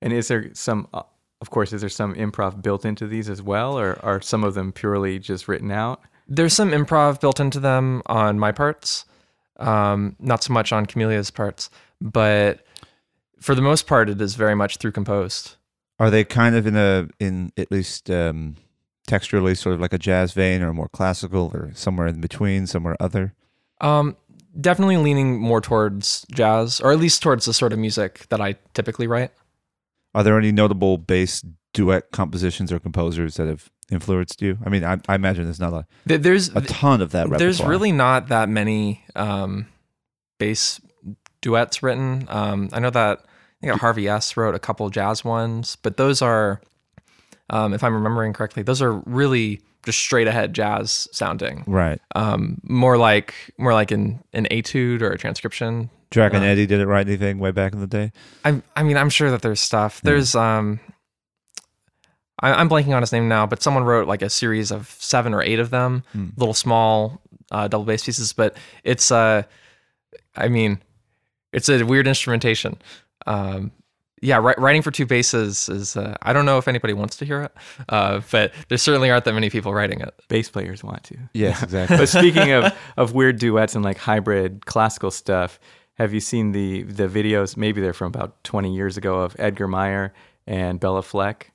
And 0.03 0.13
is 0.13 0.29
there 0.29 0.51
some, 0.55 0.89
uh, 0.93 1.03
of 1.41 1.51
course, 1.51 1.73
is 1.73 1.81
there 1.81 1.91
some 1.91 2.15
improv 2.15 2.63
built 2.63 2.85
into 2.85 3.07
these 3.07 3.31
as 3.31 3.41
well, 3.41 3.79
or 3.79 3.99
are 4.05 4.21
some 4.21 4.45
of 4.45 4.55
them 4.55 4.73
purely 4.73 5.19
just 5.19 5.49
written 5.49 5.71
out? 5.71 6.03
There's 6.29 6.53
some 6.53 6.71
improv 6.71 7.21
built 7.21 7.41
into 7.41 7.61
them 7.61 8.03
on 8.07 8.39
my 8.39 8.53
parts, 8.53 9.07
um, 9.59 10.17
not 10.19 10.43
so 10.43 10.53
much 10.53 10.73
on 10.73 10.85
Camelia's 10.85 11.31
parts, 11.31 11.71
but 12.01 12.67
for 13.47 13.55
the 13.55 13.63
most 13.63 13.87
part, 13.87 14.11
it 14.11 14.21
is 14.21 14.35
very 14.35 14.57
much 14.57 14.79
through 14.79 14.91
composed. 14.91 15.55
Are 16.01 16.11
they 16.11 16.25
kind 16.25 16.57
of 16.57 16.67
in 16.67 16.75
a 16.77 17.09
in 17.21 17.53
at 17.57 17.71
least 17.71 18.11
um, 18.11 18.57
texturally 19.09 19.57
sort 19.57 19.77
of 19.77 19.81
like 19.81 19.93
a 19.93 19.99
jazz 19.99 20.33
vein, 20.33 20.63
or 20.63 20.73
more 20.73 20.89
classical, 20.89 21.53
or 21.55 21.71
somewhere 21.73 22.09
in 22.09 22.21
between, 22.21 22.67
somewhere 22.67 22.97
other? 22.99 23.35
Um, 23.81 24.17
definitely 24.61 24.97
leaning 24.97 25.39
more 25.39 25.61
towards 25.61 26.27
jazz, 26.35 26.81
or 26.81 26.91
at 26.91 26.99
least 26.99 27.23
towards 27.23 27.45
the 27.45 27.55
sort 27.55 27.73
of 27.73 27.79
music 27.79 28.27
that 28.31 28.41
I 28.41 28.57
typically 28.75 29.07
write. 29.07 29.31
Are 30.13 30.25
there 30.25 30.37
any 30.37 30.51
notable 30.51 30.99
bass 30.99 31.45
duet 31.73 32.11
compositions 32.11 32.73
or 32.73 32.81
composers 32.81 33.37
that 33.37 33.47
have 33.47 33.71
influenced 33.93 34.43
you? 34.43 34.59
I 34.67 34.71
mean, 34.71 34.83
I, 34.83 34.99
I 35.09 35.15
imagine 35.15 35.45
there's 35.45 35.61
not 35.61 35.73
a, 35.73 35.87
There's 36.19 36.49
a 36.49 36.63
ton 36.63 37.01
of 37.01 37.13
that. 37.13 37.31
there's 37.39 37.63
really 37.63 37.93
not 37.93 38.29
that 38.29 38.49
many 38.49 39.05
um, 39.15 39.69
bass 40.41 40.81
duets 41.43 41.81
written. 41.83 42.27
Um, 42.29 42.71
I 42.73 42.81
know 42.81 42.91
that 42.91 43.26
I 43.63 43.69
think 43.69 43.81
Harvie 43.81 44.09
S 44.09 44.37
wrote 44.37 44.55
a 44.55 44.59
couple 44.59 44.89
jazz 44.91 45.25
ones, 45.25 45.77
but 45.83 45.97
those 45.97 46.21
are, 46.23 46.61
um, 47.51 47.73
if 47.75 47.83
I'm 47.83 47.95
remembering 47.95 48.33
correctly, 48.33 48.63
those 48.63 48.83
are 48.83 48.93
really 49.07 49.61
just 49.85 49.99
straight 49.99 50.27
ahead 50.27 50.53
jazz 50.55 51.09
sounding. 51.13 51.65
right. 51.67 52.01
Um, 52.15 52.61
more 52.65 52.97
like 52.99 53.35
more 53.57 53.73
like 53.73 53.91
an 53.93 54.21
an 54.33 54.47
etude 54.51 55.01
or 55.03 55.11
a 55.11 55.19
transcription. 55.19 55.91
Jack 56.11 56.35
and 56.35 56.45
Uh, 56.45 56.49
Eddie 56.49 56.67
didn't 56.67 56.89
write 56.89 57.07
anything 57.09 57.39
way 57.39 57.51
back 57.51 57.73
in 57.73 57.81
the 57.81 57.87
day. 57.87 58.13
I 58.45 58.63
I 58.77 58.83
mean 58.83 58.97
I'm 58.97 59.11
sure 59.11 59.31
that 59.31 59.43
there's 59.43 59.61
stuff. 59.61 60.01
There's 60.03 60.35
um. 60.35 60.81
I, 62.41 62.53
I'm 62.53 62.69
blanking 62.69 62.95
on 62.95 63.03
his 63.03 63.13
name 63.13 63.29
now, 63.29 63.47
but 63.47 63.63
someone 63.63 63.85
wrote 63.85 64.07
like 64.07 64.23
a 64.23 64.29
series 64.29 64.71
of 64.71 64.89
seven 64.99 65.33
or 65.33 65.43
eight 65.43 65.59
of 65.59 65.71
them, 65.71 66.03
Hmm. 66.13 66.29
little 66.37 66.53
small 66.55 67.23
uh, 67.51 67.67
double 67.69 67.85
bass 67.85 68.05
pieces. 68.05 68.33
But 68.33 68.57
it's 68.85 69.11
uh, 69.11 69.45
I 70.37 70.49
mean, 70.49 70.81
it's 71.53 71.69
a 71.69 71.83
weird 71.85 72.07
instrumentation. 72.07 72.77
Um, 73.27 73.73
yeah, 74.23 74.39
wri- 74.39 74.57
writing 74.57 74.83
for 74.83 74.91
two 74.91 75.07
basses 75.07 75.69
is. 75.69 75.97
Uh, 75.97 76.17
I 76.23 76.33
don't 76.33 76.47
know 76.47 76.59
if 76.59 76.69
anybody 76.69 76.95
wants 76.95 77.17
to 77.19 77.25
hear 77.25 77.43
it, 77.43 77.53
uh, 77.89 78.21
but 78.31 78.53
there 78.69 78.79
certainly 78.79 79.11
aren't 79.11 79.25
that 79.27 79.35
many 79.35 79.51
people 79.51 79.75
writing 79.75 80.01
it. 80.01 80.15
Bass 80.29 80.49
players 80.49 80.83
want 80.83 81.05
to. 81.05 81.17
Yes, 81.35 81.63
exactly. 81.63 81.99
But 81.99 82.09
speaking 82.09 82.53
of, 82.53 82.73
of 82.97 83.13
weird 83.13 83.39
duets 83.39 83.75
and 83.75 83.85
like 83.85 83.99
hybrid 83.99 84.65
classical 84.65 85.11
stuff, 85.11 85.61
have 85.95 86.15
you 86.15 86.21
seen 86.21 86.53
the 86.53 86.83
the 86.83 87.09
videos? 87.09 87.57
Maybe 87.57 87.81
they're 87.81 87.93
from 87.93 88.09
about 88.09 88.43
20 88.45 88.75
years 88.75 88.97
ago 88.97 89.21
of 89.21 89.37
Edgar 89.39 89.69
Meyer 89.69 90.15
and 90.47 90.81
Bela 90.81 91.03
Fleck. 91.03 91.53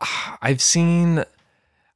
I've 0.42 0.60
seen 0.60 1.24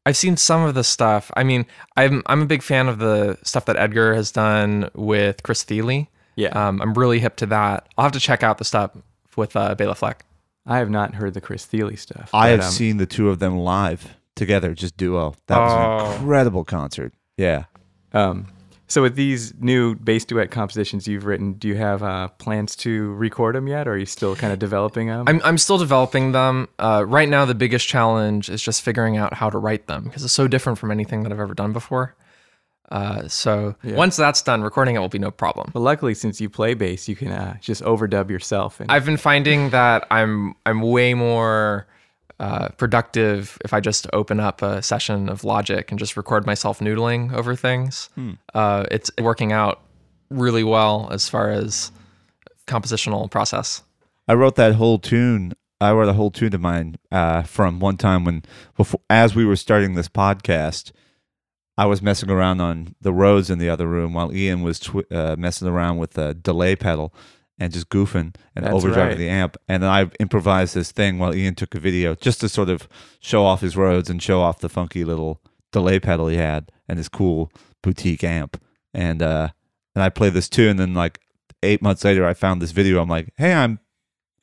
I've 0.07 0.16
seen 0.16 0.37
some 0.37 0.62
of 0.62 0.74
the 0.74 0.85
stuff. 0.85 1.30
I 1.37 1.44
mean, 1.44 1.66
I'm 1.96 2.22
I'm 2.26 2.42
a 2.42 2.46
big 2.46 2.62
fan 2.62 2.88
of 2.88 2.98
the 2.98 3.38
stuff 3.42 3.64
that 3.66 3.76
Edgar 3.76 4.14
has 4.14 4.30
done 4.30 4.90
with 4.94 5.42
Chris 5.42 5.62
Thile. 5.62 6.07
Yeah, 6.37 6.49
Um, 6.68 6.81
I'm 6.83 6.94
really 6.94 7.20
hip 7.20 7.37
to 7.37 7.47
that. 7.47 7.88
I'll 7.97 8.05
have 8.05 8.12
to 8.12 8.20
check 8.20 8.42
out 8.42 8.59
the 8.59 8.64
stuff 8.64 8.90
with 9.37 9.55
uh, 9.57 9.75
Bela 9.75 9.94
Fleck. 9.94 10.25
I 10.66 10.79
have 10.79 10.90
not 10.90 11.14
heard 11.14 11.35
the 11.35 11.40
Chris 11.40 11.64
Thile 11.66 11.97
stuff. 11.97 12.31
I 12.33 12.47
but, 12.47 12.51
have 12.51 12.61
um, 12.61 12.70
seen 12.73 12.97
the 12.97 13.07
two 13.07 13.29
of 13.29 13.38
them 13.38 13.59
live 13.59 14.14
together, 14.35 14.75
just 14.75 14.97
duo. 14.97 15.35
That 15.47 15.59
was 15.59 15.73
Oh. 15.73 16.07
an 16.07 16.12
incredible 16.20 16.64
concert. 16.64 17.12
Yeah. 17.37 17.64
Um, 18.12 18.47
so 18.87 19.03
with 19.03 19.14
these 19.16 19.55
new 19.61 19.94
bass 19.97 20.25
duet 20.25 20.51
compositions 20.51 21.09
you've 21.09 21.25
written, 21.25 21.55
do 21.55 21.68
you 21.68 21.75
have 21.77 22.03
uh, 22.03 22.29
plans 22.29 22.77
to 22.77 23.12
record 23.14 23.55
them 23.57 23.66
yet, 23.66 23.88
or 23.88 23.92
are 23.92 23.99
you 23.99 24.07
still 24.07 24.37
kind 24.37 24.53
of 24.53 24.59
developing 24.59 25.09
them? 25.09 25.25
I'm 25.27 25.40
I'm 25.44 25.59
still 25.59 25.79
developing 25.79 26.33
them. 26.33 26.68
Uh, 26.79 27.05
right 27.07 27.29
now, 27.29 27.44
the 27.44 27.55
biggest 27.55 27.88
challenge 27.88 28.49
is 28.51 28.62
just 28.62 28.83
figuring 28.83 29.16
out 29.16 29.35
how 29.35 29.51
to 29.51 29.59
write 29.59 29.87
them 29.87 30.05
because 30.05 30.23
it's 30.25 30.35
so 30.35 30.47
different 30.49 30.79
from 30.79 30.90
anything 30.90 31.23
that 31.25 31.33
I've 31.33 31.40
ever 31.40 31.55
done 31.55 31.73
before. 31.73 32.14
Uh, 32.90 33.27
so 33.29 33.75
Yeah. 33.83 33.97
once 33.97 34.16
that's 34.16 34.42
done, 34.42 34.62
recording 34.62 34.94
it 34.94 34.99
will 34.99 35.09
be 35.09 35.18
no 35.18 35.31
problem. 35.31 35.70
well, 35.75 35.83
luckily, 35.85 36.14
since 36.14 36.40
you 36.40 36.49
play 36.51 36.75
bass, 36.75 37.09
you 37.09 37.16
can 37.16 37.29
uh, 37.33 37.57
just 37.61 37.83
overdub 37.83 38.31
yourself. 38.31 38.79
And 38.81 38.90
I've 38.90 39.05
been 39.05 39.16
finding 39.16 39.70
that 39.70 40.07
I'm 40.11 40.55
I'm 40.66 40.81
way 40.83 41.14
more 41.14 41.87
uh, 42.40 42.68
productive 42.77 43.57
if 43.64 43.73
I 43.73 43.81
just 43.81 44.07
open 44.12 44.38
up 44.40 44.61
a 44.61 44.83
session 44.83 45.29
of 45.29 45.44
Logic 45.44 45.88
and 45.90 45.99
just 45.99 46.16
record 46.16 46.44
myself 46.47 46.81
noodling 46.81 47.33
over 47.33 47.55
things. 47.57 48.11
Uh, 48.55 48.85
it's 48.90 49.11
working 49.20 49.53
out 49.53 49.81
really 50.31 50.64
well 50.64 51.09
as 51.12 51.29
far 51.29 51.51
as 51.51 51.90
compositional 52.66 53.31
process. 53.31 53.83
I 54.29 54.35
wrote 54.35 54.57
that 54.57 54.75
whole 54.75 54.99
tune. 54.99 55.53
I 55.81 55.92
wrote 55.92 56.09
a 56.09 56.12
whole 56.14 56.31
tune 56.31 56.55
of 56.55 56.61
mine 56.61 56.97
uh, 57.12 57.42
from 57.42 57.79
one 57.79 57.97
time 57.97 58.25
when, 58.25 58.42
before, 58.77 59.01
as 59.11 59.35
we 59.35 59.44
were 59.44 59.57
starting 59.57 59.94
this 59.94 60.09
podcast, 60.09 60.92
I 61.76 61.87
was 61.87 62.00
messing 62.02 62.30
around 62.30 62.60
on 62.60 62.94
the 63.00 63.12
Rhodes 63.12 63.50
in 63.50 63.58
the 63.58 63.68
other 63.68 63.87
room 63.87 64.14
while 64.14 64.34
Ian 64.34 64.62
was 64.62 64.78
twi- 64.78 65.04
uh, 65.10 65.37
messing 65.37 65.68
around 65.68 65.98
with 65.98 66.12
the 66.12 66.34
delay 66.34 66.76
pedal 66.76 67.12
and 67.58 67.72
just 67.72 67.88
goofing 67.88 68.34
and 68.54 68.64
That's 68.64 68.74
overdriving 68.74 69.08
right. 69.08 69.18
the 69.18 69.28
amp. 69.28 69.56
And 69.68 69.82
then 69.82 69.90
I 69.90 70.10
improvised 70.20 70.74
this 70.74 70.92
thing 70.92 71.18
while 71.18 71.34
Ian 71.34 71.54
took 71.54 71.74
a 71.74 71.80
video 71.80 72.14
just 72.14 72.40
to 72.40 72.48
sort 72.48 72.68
of 72.68 72.88
show 73.20 73.44
off 73.44 73.60
his 73.60 73.76
Rhodes 73.76 74.10
and 74.10 74.22
show 74.22 74.40
off 74.40 74.60
the 74.60 74.68
funky 74.68 75.04
little 75.04 75.40
delay 75.72 75.98
pedal 75.98 76.28
he 76.28 76.37
had 76.37 76.70
and 76.88 76.98
his 76.98 77.08
cool 77.08 77.50
boutique 77.82 78.24
amp. 78.24 78.60
And 78.92 79.22
uh, 79.22 79.48
and 79.94 80.02
I 80.02 80.08
played 80.08 80.34
this 80.34 80.48
tune, 80.48 80.70
and 80.70 80.78
then 80.78 80.94
like 80.94 81.20
eight 81.62 81.82
months 81.82 82.04
later, 82.04 82.24
I 82.26 82.34
found 82.34 82.62
this 82.62 82.70
video. 82.70 83.00
I'm 83.00 83.08
like, 83.08 83.32
hey, 83.37 83.52
I'm 83.52 83.80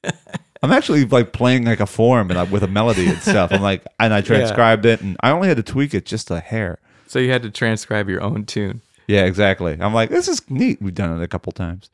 I'm 0.64 0.72
actually 0.72 1.06
like 1.06 1.32
playing 1.32 1.66
like 1.66 1.80
a 1.80 1.86
form 1.86 2.30
and 2.30 2.40
I, 2.40 2.44
with 2.44 2.64
a 2.64 2.68
melody 2.68 3.08
and 3.08 3.20
stuff. 3.20 3.52
I'm 3.52 3.62
like, 3.62 3.86
and 4.00 4.14
I 4.14 4.22
transcribed 4.22 4.86
it, 4.86 5.02
and 5.02 5.16
I 5.22 5.32
only 5.32 5.48
had 5.48 5.58
to 5.58 5.64
tweak 5.64 5.94
it 5.94 6.06
just 6.06 6.30
a 6.32 6.40
hair. 6.40 6.80
So 7.12 7.20
you 7.20 7.30
had 7.30 7.44
to 7.44 7.50
transcribe 7.52 8.08
your 8.08 8.22
own 8.22 8.46
tune. 8.46 8.82
Yeah, 9.06 9.26
exactly. 9.26 9.78
I'm 9.82 9.94
like, 9.94 10.10
this 10.10 10.30
is 10.30 10.50
neat. 10.50 10.82
We've 10.82 10.96
done 10.96 11.20
it 11.20 11.22
a 11.22 11.28
couple 11.28 11.52
times. 11.52 11.90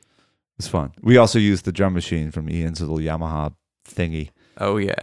It's 0.60 0.68
fun. 0.68 0.92
We 1.02 1.16
also 1.16 1.40
used 1.40 1.64
the 1.64 1.72
drum 1.72 1.94
machine 1.94 2.30
from 2.30 2.48
Ian's 2.48 2.80
little 2.80 2.98
Yamaha 2.98 3.52
thingy. 3.84 4.30
Oh 4.58 4.76
yeah. 4.76 4.94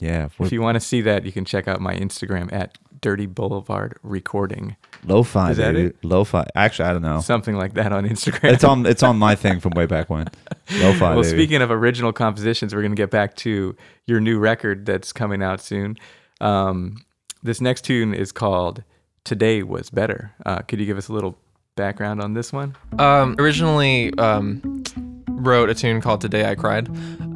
Yeah, 0.00 0.28
If 0.40 0.50
you 0.50 0.62
want 0.62 0.76
to 0.76 0.80
see 0.80 1.02
that, 1.02 1.26
you 1.26 1.30
can 1.30 1.44
check 1.44 1.68
out 1.68 1.78
my 1.80 1.94
Instagram 1.94 2.50
at 2.54 2.78
Dirty 3.02 3.26
Boulevard 3.26 3.98
Recording. 4.02 4.76
lo-fi. 5.04 5.50
Is 5.50 5.58
that 5.58 5.74
baby. 5.74 5.88
it? 5.88 5.96
Lo-fi. 6.02 6.46
Actually, 6.54 6.88
I 6.88 6.92
don't 6.94 7.02
know. 7.02 7.20
Something 7.20 7.54
like 7.56 7.74
that 7.74 7.92
on 7.92 8.08
Instagram. 8.08 8.52
It's 8.54 8.64
on. 8.64 8.86
It's 8.86 9.02
on 9.02 9.18
my 9.18 9.34
thing 9.44 9.60
from 9.60 9.72
way 9.76 9.84
back 9.86 10.08
when. 10.08 10.26
Lo-fi. 10.72 11.14
well, 11.14 11.22
baby. 11.22 11.28
speaking 11.28 11.60
of 11.62 11.70
original 11.70 12.12
compositions, 12.14 12.74
we're 12.74 12.80
going 12.80 12.92
to 12.92 12.96
get 12.96 13.10
back 13.10 13.36
to 13.36 13.76
your 14.06 14.20
new 14.20 14.38
record 14.38 14.86
that's 14.86 15.12
coming 15.12 15.42
out 15.42 15.60
soon. 15.60 15.96
Um, 16.40 17.04
this 17.42 17.60
next 17.60 17.82
tune 17.82 18.14
is 18.14 18.32
called 18.32 18.82
"Today 19.24 19.62
Was 19.62 19.90
Better." 19.90 20.32
Uh, 20.44 20.58
could 20.60 20.80
you 20.80 20.86
give 20.86 20.98
us 20.98 21.08
a 21.08 21.12
little 21.12 21.38
background 21.76 22.20
on 22.20 22.34
this 22.34 22.52
one? 22.52 22.76
Um, 22.98 23.36
originally 23.38 24.12
um, 24.18 24.82
wrote 25.28 25.70
a 25.70 25.74
tune 25.74 26.00
called 26.00 26.20
"Today 26.20 26.48
I 26.48 26.54
Cried," 26.54 26.88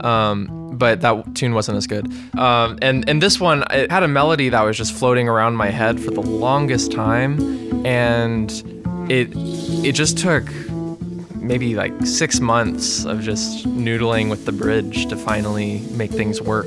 um, 0.04 0.70
but 0.76 1.00
that 1.00 1.34
tune 1.34 1.54
wasn't 1.54 1.78
as 1.78 1.86
good. 1.86 2.06
Um, 2.38 2.78
and 2.82 3.08
and 3.08 3.22
this 3.22 3.40
one, 3.40 3.64
it 3.70 3.90
had 3.90 4.02
a 4.02 4.08
melody 4.08 4.48
that 4.48 4.62
was 4.62 4.76
just 4.76 4.92
floating 4.92 5.28
around 5.28 5.56
my 5.56 5.70
head 5.70 6.00
for 6.00 6.10
the 6.10 6.22
longest 6.22 6.92
time, 6.92 7.38
and 7.86 8.50
it 9.10 9.30
it 9.84 9.92
just 9.92 10.18
took 10.18 10.44
maybe 11.44 11.74
like 11.74 11.92
six 12.06 12.40
months 12.40 13.04
of 13.04 13.20
just 13.20 13.66
noodling 13.68 14.30
with 14.30 14.46
the 14.46 14.52
bridge 14.52 15.06
to 15.06 15.16
finally 15.16 15.80
make 15.92 16.10
things 16.10 16.40
work. 16.40 16.66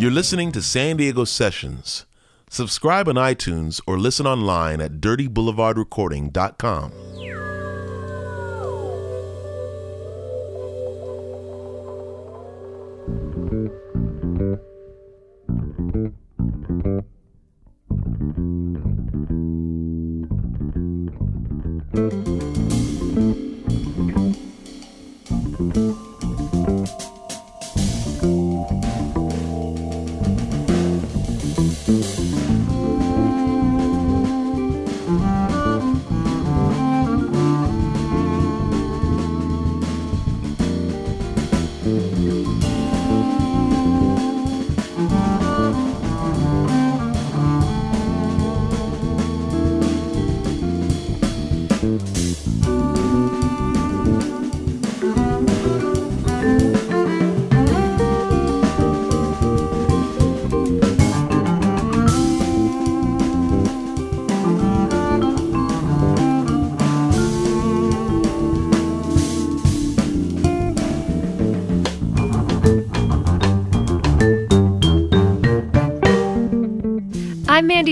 You're 0.00 0.10
listening 0.10 0.50
to 0.52 0.62
San 0.62 0.96
Diego 0.96 1.26
Sessions. 1.26 2.06
Subscribe 2.48 3.06
on 3.06 3.16
iTunes 3.16 3.82
or 3.86 3.98
listen 3.98 4.26
online 4.26 4.80
at 4.80 4.92
dirtyboulevardrecording.com. 4.92 7.09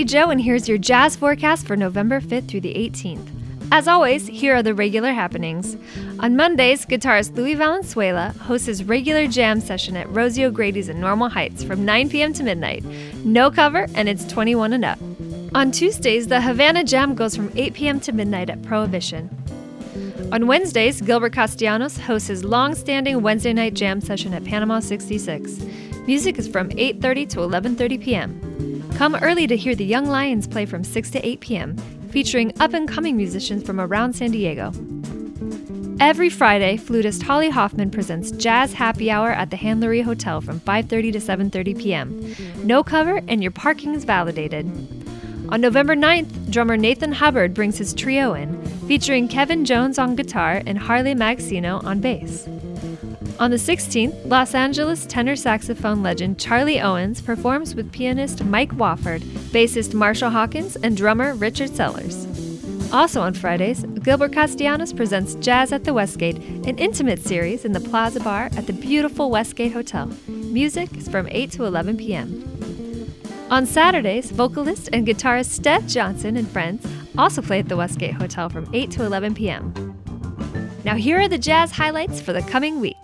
Joe, 0.09 0.31
and 0.31 0.41
here's 0.41 0.67
your 0.67 0.79
jazz 0.79 1.15
forecast 1.15 1.67
for 1.67 1.75
November 1.75 2.19
5th 2.19 2.47
through 2.47 2.61
the 2.61 2.73
18th. 2.73 3.29
As 3.71 3.87
always, 3.87 4.25
here 4.25 4.55
are 4.55 4.63
the 4.63 4.73
regular 4.73 5.13
happenings. 5.13 5.77
On 6.17 6.35
Mondays, 6.35 6.83
guitarist 6.83 7.35
Louis 7.35 7.53
Valenzuela 7.53 8.33
hosts 8.41 8.65
his 8.65 8.83
regular 8.83 9.27
jam 9.27 9.61
session 9.61 9.95
at 9.95 10.09
Rosie 10.09 10.45
O'Grady's 10.45 10.89
in 10.89 10.99
Normal 10.99 11.29
Heights 11.29 11.63
from 11.63 11.85
9 11.85 12.09
p.m. 12.09 12.33
to 12.33 12.41
midnight. 12.41 12.83
No 13.23 13.51
cover, 13.51 13.85
and 13.93 14.09
it's 14.09 14.25
21 14.25 14.73
and 14.73 14.83
up. 14.83 14.97
On 15.53 15.71
Tuesdays, 15.71 16.25
the 16.25 16.41
Havana 16.41 16.83
Jam 16.83 17.13
goes 17.13 17.35
from 17.35 17.51
8 17.55 17.75
p.m. 17.75 17.99
to 17.99 18.11
midnight 18.11 18.49
at 18.49 18.63
Prohibition. 18.63 19.29
On 20.31 20.47
Wednesdays, 20.47 21.01
Gilbert 21.01 21.33
Castellanos 21.33 21.99
hosts 21.99 22.29
his 22.29 22.43
long-standing 22.43 23.21
Wednesday 23.21 23.53
night 23.53 23.75
jam 23.75 24.01
session 24.01 24.33
at 24.33 24.43
Panama 24.43 24.79
66. 24.79 25.59
Music 26.07 26.39
is 26.39 26.47
from 26.47 26.69
8:30 26.69 27.29
to 27.29 27.37
11:30 27.41 28.01
p.m. 28.01 28.68
Come 28.99 29.15
early 29.15 29.47
to 29.47 29.55
hear 29.55 29.75
the 29.75 29.85
Young 29.85 30.07
Lions 30.07 30.45
play 30.45 30.65
from 30.65 30.83
6 30.83 31.11
to 31.11 31.25
8 31.25 31.39
p.m., 31.39 31.77
featuring 32.11 32.51
up-and-coming 32.59 33.15
musicians 33.15 33.63
from 33.63 33.79
around 33.79 34.11
San 34.11 34.31
Diego. 34.31 34.73
Every 36.01 36.29
Friday, 36.29 36.75
flutist 36.75 37.23
Holly 37.23 37.49
Hoffman 37.49 37.91
presents 37.91 38.31
Jazz 38.31 38.73
Happy 38.73 39.09
Hour 39.09 39.29
at 39.29 39.51
the 39.51 39.55
Handlery 39.55 40.03
Hotel 40.03 40.41
from 40.41 40.59
5:30 40.59 41.13
to 41.13 41.19
7:30 41.19 41.79
p.m. 41.79 42.35
No 42.65 42.83
cover 42.83 43.21
and 43.29 43.41
your 43.41 43.53
parking 43.53 43.95
is 43.95 44.03
validated. 44.03 44.65
On 45.47 45.61
November 45.61 45.95
9th, 45.95 46.51
drummer 46.51 46.75
Nathan 46.75 47.13
Hubbard 47.13 47.53
brings 47.53 47.77
his 47.77 47.93
trio 47.93 48.33
in, 48.33 48.61
featuring 48.85 49.29
Kevin 49.29 49.63
Jones 49.63 49.97
on 49.97 50.17
guitar 50.17 50.61
and 50.67 50.77
Harley 50.77 51.15
Magsino 51.15 51.81
on 51.85 52.01
bass. 52.01 52.49
On 53.39 53.51
the 53.51 53.57
16th, 53.57 54.25
Los 54.25 54.53
Angeles 54.53 55.05
tenor 55.05 55.37
saxophone 55.37 56.03
legend 56.03 56.37
Charlie 56.37 56.81
Owens 56.81 57.21
performs 57.21 57.73
with 57.73 57.89
pianist 57.89 58.43
Mike 58.43 58.71
Wofford, 58.71 59.21
bassist 59.53 59.93
Marshall 59.93 60.29
Hawkins, 60.29 60.75
and 60.75 60.97
drummer 60.97 61.33
Richard 61.33 61.73
Sellers. 61.73 62.27
Also 62.91 63.21
on 63.21 63.33
Fridays, 63.33 63.85
Gilbert 64.03 64.33
Castellanos 64.33 64.91
presents 64.91 65.35
Jazz 65.35 65.71
at 65.71 65.85
the 65.85 65.93
Westgate, 65.93 66.35
an 66.67 66.77
intimate 66.77 67.19
series 67.19 67.63
in 67.63 67.71
the 67.71 67.79
Plaza 67.79 68.19
Bar 68.19 68.49
at 68.57 68.67
the 68.67 68.73
beautiful 68.73 69.29
Westgate 69.29 69.71
Hotel. 69.71 70.11
Music 70.27 70.93
is 70.97 71.07
from 71.07 71.25
8 71.31 71.49
to 71.51 71.63
11 71.63 71.95
p.m. 71.95 73.13
On 73.51 73.65
Saturdays, 73.65 74.31
vocalist 74.31 74.89
and 74.91 75.07
guitarist 75.07 75.51
Steph 75.51 75.87
Johnson 75.87 76.35
and 76.35 76.49
friends 76.49 76.85
also 77.17 77.41
play 77.41 77.59
at 77.59 77.69
the 77.69 77.77
Westgate 77.77 78.15
Hotel 78.15 78.49
from 78.49 78.69
8 78.73 78.91
to 78.91 79.05
11 79.05 79.33
p.m. 79.33 79.73
Now, 80.83 80.95
here 80.95 81.21
are 81.21 81.29
the 81.29 81.37
jazz 81.37 81.71
highlights 81.71 82.19
for 82.19 82.33
the 82.33 82.41
coming 82.41 82.81
weeks. 82.81 82.98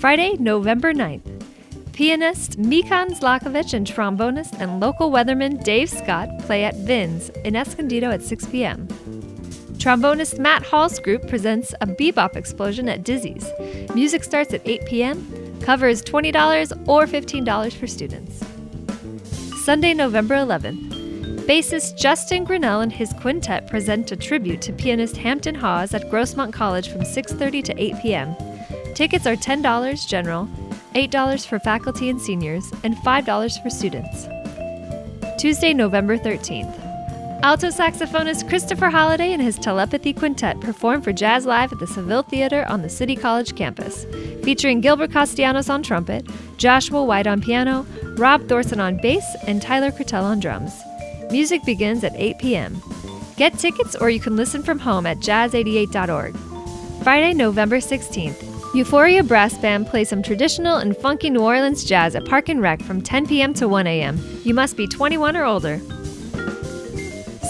Friday, 0.00 0.34
November 0.38 0.94
9th. 0.94 1.44
Pianist 1.92 2.58
Mikan 2.58 3.10
Zlatkovic 3.10 3.74
and 3.74 3.86
trombonist 3.86 4.58
and 4.58 4.80
local 4.80 5.10
weatherman 5.10 5.62
Dave 5.62 5.90
Scott 5.90 6.30
play 6.38 6.64
at 6.64 6.74
Vin's 6.74 7.28
in 7.44 7.54
Escondido 7.54 8.10
at 8.10 8.22
6 8.22 8.46
p.m. 8.46 8.88
Trombonist 9.76 10.38
Matt 10.38 10.62
Hall's 10.62 10.98
group 11.00 11.28
presents 11.28 11.74
a 11.82 11.86
bebop 11.86 12.34
explosion 12.34 12.88
at 12.88 13.04
Dizzy's. 13.04 13.46
Music 13.94 14.24
starts 14.24 14.54
at 14.54 14.66
8 14.66 14.86
p.m. 14.86 15.60
Cover 15.60 15.86
is 15.86 16.02
$20 16.02 16.88
or 16.88 17.04
$15 17.04 17.74
for 17.74 17.86
students. 17.86 18.42
Sunday, 19.66 19.92
November 19.92 20.36
11th. 20.36 20.88
Bassist 21.46 21.98
Justin 21.98 22.44
Grinnell 22.44 22.80
and 22.80 22.90
his 22.90 23.12
quintet 23.20 23.66
present 23.66 24.10
a 24.12 24.16
tribute 24.16 24.62
to 24.62 24.72
pianist 24.72 25.18
Hampton 25.18 25.56
Hawes 25.56 25.92
at 25.92 26.10
Grossmont 26.10 26.54
College 26.54 26.88
from 26.88 27.02
6:30 27.02 27.64
to 27.64 27.74
8 27.82 27.94
p.m. 28.00 28.34
Tickets 28.94 29.26
are 29.26 29.36
$10 29.36 30.06
general, 30.08 30.46
$8 30.94 31.46
for 31.46 31.58
faculty 31.58 32.10
and 32.10 32.20
seniors, 32.20 32.70
and 32.84 32.96
$5 32.96 33.62
for 33.62 33.70
students. 33.70 34.28
Tuesday, 35.40 35.72
November 35.72 36.18
13th. 36.18 36.76
Alto 37.42 37.68
saxophonist 37.68 38.46
Christopher 38.50 38.90
Holliday 38.90 39.32
and 39.32 39.40
his 39.40 39.58
Telepathy 39.58 40.12
Quintet 40.12 40.60
perform 40.60 41.00
for 41.00 41.10
Jazz 41.10 41.46
Live 41.46 41.72
at 41.72 41.78
the 41.78 41.86
Seville 41.86 42.22
Theater 42.22 42.66
on 42.68 42.82
the 42.82 42.88
City 42.90 43.16
College 43.16 43.56
campus, 43.56 44.04
featuring 44.44 44.82
Gilbert 44.82 45.10
Castellanos 45.10 45.70
on 45.70 45.82
trumpet, 45.82 46.28
Joshua 46.58 47.02
White 47.02 47.26
on 47.26 47.40
piano, 47.40 47.86
Rob 48.18 48.42
Thorsen 48.42 48.78
on 48.78 48.98
bass, 48.98 49.24
and 49.46 49.62
Tyler 49.62 49.90
Kreutel 49.90 50.24
on 50.24 50.40
drums. 50.40 50.78
Music 51.30 51.64
begins 51.64 52.04
at 52.04 52.12
8 52.14 52.38
p.m. 52.38 52.82
Get 53.38 53.58
tickets 53.58 53.96
or 53.96 54.10
you 54.10 54.20
can 54.20 54.36
listen 54.36 54.62
from 54.62 54.78
home 54.78 55.06
at 55.06 55.20
jazz88.org. 55.20 56.36
Friday, 57.02 57.32
November 57.32 57.78
16th. 57.78 58.49
Euphoria 58.72 59.24
Brass 59.24 59.58
Band 59.58 59.88
plays 59.88 60.08
some 60.08 60.22
traditional 60.22 60.76
and 60.76 60.96
funky 60.96 61.28
New 61.28 61.40
Orleans 61.40 61.84
jazz 61.84 62.14
at 62.14 62.24
Park 62.24 62.48
and 62.48 62.62
Rec 62.62 62.80
from 62.82 63.02
10 63.02 63.26
p.m. 63.26 63.52
to 63.54 63.66
1 63.66 63.88
a.m. 63.88 64.16
You 64.44 64.54
must 64.54 64.76
be 64.76 64.86
21 64.86 65.36
or 65.36 65.44
older. 65.44 65.80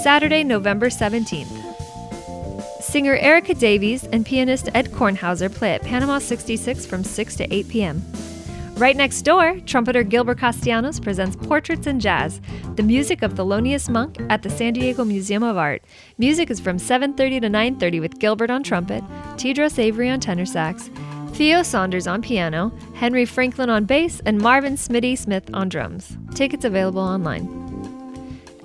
Saturday, 0.02 0.42
November 0.42 0.88
17th. 0.88 1.58
Singer 2.80 3.16
Erika 3.16 3.52
Davies 3.52 4.04
and 4.04 4.24
pianist 4.24 4.70
Ed 4.72 4.92
Kornhauser 4.92 5.54
play 5.54 5.74
at 5.74 5.82
Panama 5.82 6.20
66 6.20 6.86
from 6.86 7.04
6 7.04 7.36
to 7.36 7.54
8 7.54 7.68
p.m. 7.68 8.02
Right 8.76 8.96
next 8.96 9.20
door, 9.20 9.60
trumpeter 9.66 10.02
Gilbert 10.02 10.38
Castellanos 10.38 11.00
presents 11.00 11.36
Portraits 11.36 11.86
in 11.86 12.00
Jazz, 12.00 12.40
the 12.76 12.82
music 12.82 13.20
of 13.20 13.34
Thelonious 13.34 13.90
Monk 13.90 14.16
at 14.30 14.42
the 14.42 14.48
San 14.48 14.72
Diego 14.72 15.04
Museum 15.04 15.42
of 15.42 15.58
Art. 15.58 15.82
Music 16.16 16.50
is 16.50 16.60
from 16.60 16.78
7:30 16.78 17.40
to 17.42 17.50
9:30 17.50 18.00
with 18.00 18.18
Gilbert 18.18 18.48
on 18.48 18.62
trumpet, 18.62 19.04
Tedros 19.36 19.78
Avery 19.78 20.08
on 20.08 20.18
tenor 20.18 20.46
sax, 20.46 20.88
Theo 21.40 21.62
Saunders 21.62 22.06
on 22.06 22.20
piano, 22.20 22.70
Henry 22.94 23.24
Franklin 23.24 23.70
on 23.70 23.86
bass, 23.86 24.20
and 24.26 24.36
Marvin 24.36 24.74
Smitty 24.74 25.16
Smith 25.16 25.48
on 25.54 25.70
drums. 25.70 26.18
Tickets 26.34 26.66
available 26.66 27.00
online. 27.00 27.48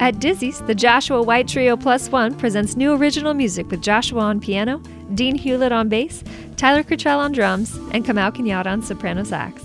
At 0.02 0.20
Dizzy's, 0.20 0.60
the 0.60 0.76
Joshua 0.76 1.22
White 1.22 1.48
Trio 1.48 1.78
Plus 1.78 2.10
One 2.10 2.36
presents 2.36 2.76
new 2.76 2.92
original 2.92 3.34
music 3.34 3.72
with 3.72 3.82
Joshua 3.82 4.20
on 4.20 4.42
piano, 4.42 4.80
Dean 5.14 5.40
Hulett 5.40 5.72
on 5.72 5.88
bass, 5.88 6.22
Tyler 6.58 6.84
Cottrell 6.84 7.22
on 7.22 7.32
drums, 7.32 7.78
and 7.94 8.04
Kamau 8.04 8.36
Kenyatta 8.36 8.68
on 8.68 8.82
soprano 8.82 9.24
sax. 9.24 9.64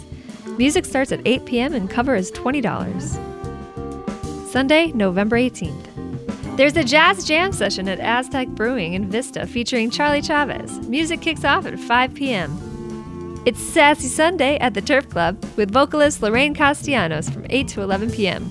Music 0.56 0.84
starts 0.84 1.10
at 1.10 1.20
8 1.24 1.44
p.m. 1.46 1.74
and 1.74 1.90
cover 1.90 2.14
is 2.14 2.30
$20. 2.30 2.62
Sunday, 4.52 4.92
November 4.92 5.36
18th. 5.36 6.56
There's 6.56 6.76
a 6.76 6.84
jazz 6.84 7.24
jam 7.24 7.50
session 7.50 7.88
at 7.88 7.98
Aztec 7.98 8.46
Brewing 8.50 8.92
in 8.92 9.10
Vista 9.10 9.48
featuring 9.48 9.90
Charlie 9.90 10.22
Chavez. 10.22 10.78
Music 10.86 11.20
kicks 11.20 11.44
off 11.44 11.66
at 11.66 11.76
5 11.76 12.14
p.m. 12.14 12.69
It's 13.46 13.58
Sassy 13.58 14.06
Sunday 14.06 14.58
at 14.58 14.74
the 14.74 14.82
Turf 14.82 15.08
Club 15.08 15.42
with 15.56 15.70
vocalist 15.70 16.22
Lorraine 16.22 16.54
Castellanos 16.54 17.30
from 17.30 17.46
8 17.48 17.68
to 17.68 17.80
11 17.80 18.10
p.m. 18.10 18.50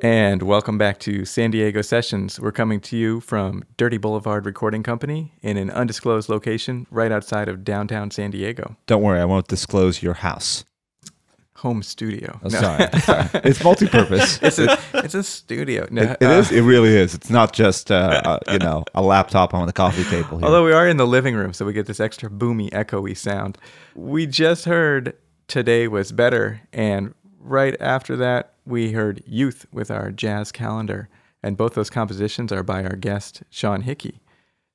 And 0.00 0.44
welcome 0.44 0.78
back 0.78 1.00
to 1.00 1.24
San 1.24 1.50
Diego 1.50 1.82
Sessions. 1.82 2.38
We're 2.38 2.52
coming 2.52 2.78
to 2.82 2.96
you 2.96 3.18
from 3.18 3.64
Dirty 3.76 3.96
Boulevard 3.96 4.46
Recording 4.46 4.84
Company 4.84 5.32
in 5.42 5.56
an 5.56 5.70
undisclosed 5.70 6.28
location 6.28 6.86
right 6.92 7.10
outside 7.10 7.48
of 7.48 7.64
downtown 7.64 8.12
San 8.12 8.30
Diego. 8.30 8.76
Don't 8.86 9.02
worry, 9.02 9.20
I 9.20 9.24
won't 9.24 9.48
disclose 9.48 10.04
your 10.04 10.14
house. 10.14 10.64
Home 11.58 11.82
studio. 11.82 12.38
Oh, 12.44 12.48
No. 12.48 12.60
sorry. 12.60 12.88
sorry. 13.00 13.28
It's 13.44 13.62
multi-purpose. 13.64 14.38
it's, 14.42 14.58
a, 14.58 14.78
it's 14.94 15.14
a 15.14 15.22
studio. 15.22 15.86
No, 15.90 16.02
It, 16.02 16.18
it 16.20 16.26
uh, 16.26 16.30
is. 16.32 16.52
It 16.52 16.62
really 16.62 16.94
is. 16.96 17.14
It's 17.14 17.30
not 17.30 17.52
just 17.52 17.90
uh, 17.90 18.20
uh, 18.24 18.38
you 18.52 18.58
know 18.58 18.84
a 18.94 19.02
laptop 19.02 19.54
on 19.54 19.66
the 19.66 19.72
coffee 19.72 20.04
table. 20.04 20.38
Here. 20.38 20.46
Although 20.46 20.64
we 20.64 20.72
are 20.72 20.86
in 20.88 20.96
the 20.96 21.06
living 21.06 21.34
room, 21.34 21.52
so 21.52 21.64
we 21.64 21.72
get 21.72 21.86
this 21.86 22.00
extra 22.00 22.28
boomy, 22.28 22.70
echoey 22.70 23.16
sound. 23.16 23.58
We 23.94 24.26
just 24.26 24.64
heard 24.66 25.14
Today 25.48 25.88
Was 25.88 26.12
Better, 26.12 26.60
and 26.72 27.14
right 27.40 27.76
after 27.80 28.16
that, 28.16 28.52
we 28.66 28.92
heard 28.92 29.22
Youth 29.26 29.66
with 29.72 29.90
our 29.90 30.10
jazz 30.10 30.52
calendar. 30.52 31.08
And 31.42 31.56
both 31.56 31.74
those 31.74 31.90
compositions 31.90 32.50
are 32.50 32.64
by 32.64 32.82
our 32.82 32.96
guest, 32.96 33.42
Sean 33.50 33.82
Hickey. 33.82 34.20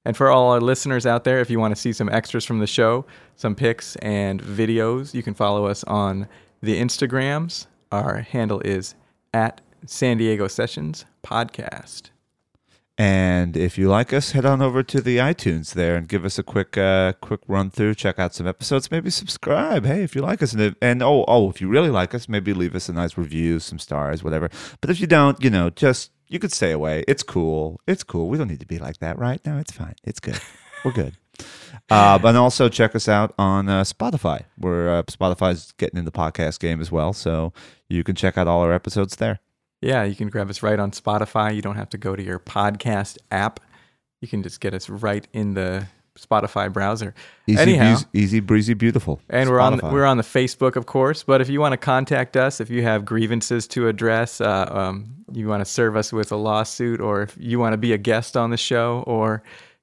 And 0.05 0.15
for 0.15 0.29
all 0.29 0.51
our 0.51 0.61
listeners 0.61 1.05
out 1.05 1.25
there, 1.25 1.39
if 1.41 1.49
you 1.49 1.59
want 1.59 1.75
to 1.75 1.79
see 1.79 1.91
some 1.91 2.07
extras 2.09 2.45
from 2.45 2.59
the 2.59 2.67
show, 2.67 3.05
some 3.35 3.55
pics 3.55 3.97
and 3.97 4.41
videos, 4.41 5.13
you 5.13 5.21
can 5.21 5.33
follow 5.33 5.65
us 5.65 5.83
on 5.83 6.27
the 6.61 6.79
Instagrams. 6.79 7.67
Our 7.91 8.19
handle 8.19 8.61
is 8.61 8.95
at 9.33 9.61
San 9.85 10.17
Diego 10.17 10.47
Sessions 10.47 11.05
Podcast. 11.23 12.11
And 12.97 13.57
if 13.57 13.77
you 13.77 13.89
like 13.89 14.13
us, 14.13 14.31
head 14.33 14.45
on 14.45 14.61
over 14.61 14.83
to 14.83 15.01
the 15.01 15.17
iTunes 15.17 15.73
there 15.73 15.95
and 15.95 16.07
give 16.07 16.23
us 16.23 16.37
a 16.37 16.43
quick, 16.43 16.77
uh, 16.77 17.13
quick 17.13 17.39
run 17.47 17.71
through. 17.71 17.95
Check 17.95 18.19
out 18.19 18.35
some 18.35 18.45
episodes. 18.45 18.91
Maybe 18.91 19.09
subscribe. 19.09 19.85
Hey, 19.85 20.03
if 20.03 20.15
you 20.15 20.21
like 20.21 20.43
us, 20.43 20.53
and, 20.53 20.75
and 20.81 21.01
oh, 21.01 21.25
oh, 21.27 21.49
if 21.49 21.61
you 21.61 21.67
really 21.67 21.89
like 21.89 22.13
us, 22.13 22.29
maybe 22.29 22.53
leave 22.53 22.75
us 22.75 22.89
a 22.89 22.93
nice 22.93 23.17
review, 23.17 23.59
some 23.59 23.79
stars, 23.79 24.23
whatever. 24.23 24.49
But 24.81 24.91
if 24.91 24.99
you 24.99 25.07
don't, 25.07 25.41
you 25.43 25.49
know, 25.49 25.71
just 25.71 26.11
you 26.27 26.37
could 26.37 26.51
stay 26.51 26.71
away. 26.71 27.03
It's 27.07 27.23
cool. 27.23 27.79
It's 27.87 28.03
cool. 28.03 28.29
We 28.29 28.37
don't 28.37 28.49
need 28.49 28.59
to 28.59 28.67
be 28.67 28.77
like 28.77 28.97
that, 28.99 29.17
right? 29.17 29.43
No, 29.45 29.57
it's 29.57 29.71
fine. 29.71 29.95
It's 30.03 30.19
good. 30.19 30.39
We're 30.85 30.91
good. 30.91 31.17
Uh, 31.89 32.17
but 32.17 32.35
also 32.35 32.69
check 32.69 32.95
us 32.95 33.09
out 33.09 33.33
on 33.37 33.67
uh, 33.67 33.83
Spotify. 33.83 34.43
Where 34.57 34.89
uh, 34.89 35.03
Spotify's 35.03 35.73
getting 35.73 35.97
in 35.99 36.05
the 36.05 36.11
podcast 36.11 36.59
game 36.59 36.79
as 36.79 36.91
well, 36.91 37.11
so 37.13 37.51
you 37.89 38.03
can 38.03 38.15
check 38.15 38.37
out 38.37 38.47
all 38.47 38.61
our 38.61 38.71
episodes 38.73 39.17
there. 39.17 39.39
Yeah, 39.81 40.03
you 40.03 40.15
can 40.15 40.29
grab 40.29 40.49
us 40.49 40.61
right 40.63 40.79
on 40.79 40.91
Spotify. 40.91 41.55
You 41.55 41.61
don't 41.61 41.75
have 41.75 41.89
to 41.89 41.97
go 41.97 42.15
to 42.15 42.23
your 42.23 42.39
podcast 42.39 43.17
app. 43.31 43.59
You 44.21 44.27
can 44.27 44.43
just 44.43 44.61
get 44.61 44.73
us 44.73 44.89
right 44.89 45.27
in 45.33 45.55
the 45.55 45.87
Spotify 46.19 46.71
browser. 46.71 47.15
Easy, 47.47 47.59
Anyhow, 47.59 47.93
breezy, 47.95 48.05
easy 48.13 48.39
breezy, 48.41 48.73
beautiful. 48.73 49.19
and 49.29 49.49
we're 49.49 49.59
on 49.59 49.79
Spotify. 49.79 49.91
we're 49.91 50.05
on 50.05 50.17
the 50.17 50.23
Facebook, 50.23 50.75
of 50.75 50.85
course. 50.85 51.23
But 51.23 51.41
if 51.41 51.49
you 51.49 51.59
want 51.59 51.73
to 51.73 51.77
contact 51.77 52.37
us, 52.37 52.59
if 52.61 52.69
you 52.69 52.83
have 52.83 53.05
grievances 53.05 53.67
to 53.69 53.87
address, 53.87 54.39
uh, 54.39 54.67
um, 54.69 55.15
you 55.33 55.47
want 55.47 55.61
to 55.61 55.65
serve 55.71 55.95
us 55.95 56.13
with 56.13 56.31
a 56.31 56.35
lawsuit, 56.35 57.01
or 57.01 57.23
if 57.23 57.35
you 57.39 57.57
want 57.59 57.73
to 57.73 57.77
be 57.77 57.93
a 57.93 57.97
guest 57.97 58.37
on 58.37 58.49
the 58.51 58.57
show, 58.57 59.03
or 59.07 59.41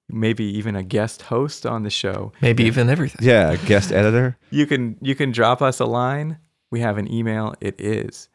maybe 0.08 0.44
even 0.44 0.76
a 0.76 0.82
guest 0.82 1.22
host 1.22 1.66
on 1.66 1.82
the 1.82 1.90
show, 1.90 2.32
Maybe 2.40 2.64
even 2.64 2.88
everything. 2.88 3.26
Yeah, 3.26 3.56
guest 3.56 3.92
editor. 3.92 4.36
you 4.50 4.66
can 4.66 4.96
you 5.00 5.14
can 5.14 5.32
drop 5.32 5.62
us 5.62 5.80
a 5.80 5.86
line. 5.86 6.38
We 6.70 6.80
have 6.80 6.98
an 6.98 7.12
email. 7.12 7.54
It 7.60 7.80
is 7.80 8.28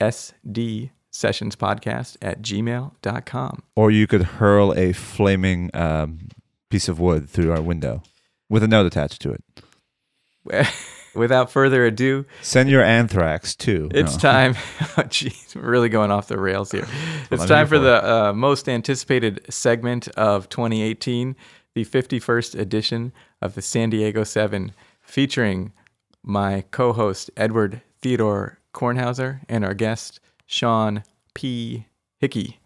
SD 0.00 0.90
Sessions 1.10 1.56
Podcast 1.56 2.16
at 2.20 2.42
gmail.com. 2.42 3.62
Or 3.76 3.90
you 3.90 4.06
could 4.06 4.22
hurl 4.22 4.72
a 4.76 4.92
flaming 4.92 5.70
um, 5.74 6.28
piece 6.70 6.88
of 6.88 6.98
wood 6.98 7.28
through 7.28 7.52
our 7.52 7.62
window 7.62 8.02
with 8.48 8.62
a 8.62 8.68
note 8.68 8.86
attached 8.86 9.22
to 9.22 9.30
it. 9.30 10.66
Without 11.14 11.50
further 11.50 11.84
ado, 11.86 12.24
Send 12.42 12.68
your 12.68 12.82
anthrax 12.82 13.54
too. 13.54 13.88
it's 13.92 14.14
No. 14.14 14.18
time. 14.20 14.54
Oh, 14.96 15.02
Jeez, 15.02 15.54
we're 15.56 15.68
really 15.70 15.88
going 15.88 16.10
off 16.10 16.28
the 16.28 16.38
rails 16.38 16.70
here. 16.72 16.86
It's 17.30 17.42
I'm 17.42 17.48
time 17.48 17.66
for 17.66 17.76
for 17.76 17.78
the 17.80 18.12
uh, 18.28 18.32
most 18.32 18.68
anticipated 18.68 19.40
segment 19.52 20.08
of 20.16 20.48
2018, 20.48 21.34
the 21.74 21.84
51st 21.84 22.58
edition 22.58 23.12
of 23.42 23.54
the 23.54 23.62
San 23.62 23.90
Diego 23.90 24.22
Seven, 24.24 24.72
featuring 25.02 25.72
my 26.22 26.64
co-host 26.70 27.30
Edward 27.36 27.80
Theodore 28.02 28.58
Kornhauser 28.72 29.40
and 29.48 29.64
our 29.64 29.74
guest 29.74 30.20
Sean 30.46 31.02
P. 31.34 31.86
Hickey. 32.20 32.58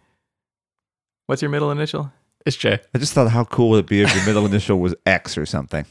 What's 1.26 1.42
your 1.42 1.50
middle 1.50 1.70
initial? 1.70 2.12
It's 2.46 2.56
J. 2.56 2.78
I 2.94 2.98
just 2.98 3.12
thought 3.12 3.30
how 3.30 3.44
cool 3.44 3.70
would 3.70 3.80
it 3.80 3.86
be 3.86 4.02
if 4.02 4.14
your 4.14 4.24
middle 4.26 4.44
initial 4.52 4.78
was 4.80 4.94
X 5.06 5.36
or 5.38 5.44
something. 5.46 5.84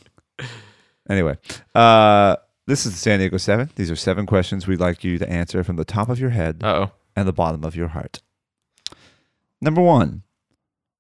Anyway, 1.10 1.38
uh, 1.76 2.36
this 2.68 2.86
is 2.86 2.92
the 2.94 3.00
San 3.00 3.20
Diego 3.20 3.38
Seven. 3.38 3.70
These 3.76 3.90
are 3.90 3.96
seven 3.96 4.26
questions 4.26 4.68
we'd 4.68 4.80
like 4.80 5.04
you 5.04 5.18
to 5.18 5.30
answer 5.30 5.64
from 5.64 5.78
the 5.78 5.86
top 5.86 6.10
of 6.10 6.20
your 6.20 6.30
head 6.32 6.62
Uh 6.64 6.68
oh. 6.88 6.92
and 7.16 7.28
the 7.28 7.34
bottom 7.34 7.64
of 7.64 7.76
your 7.76 7.88
heart. 7.90 8.22
Number 9.62 9.82
one, 9.82 10.24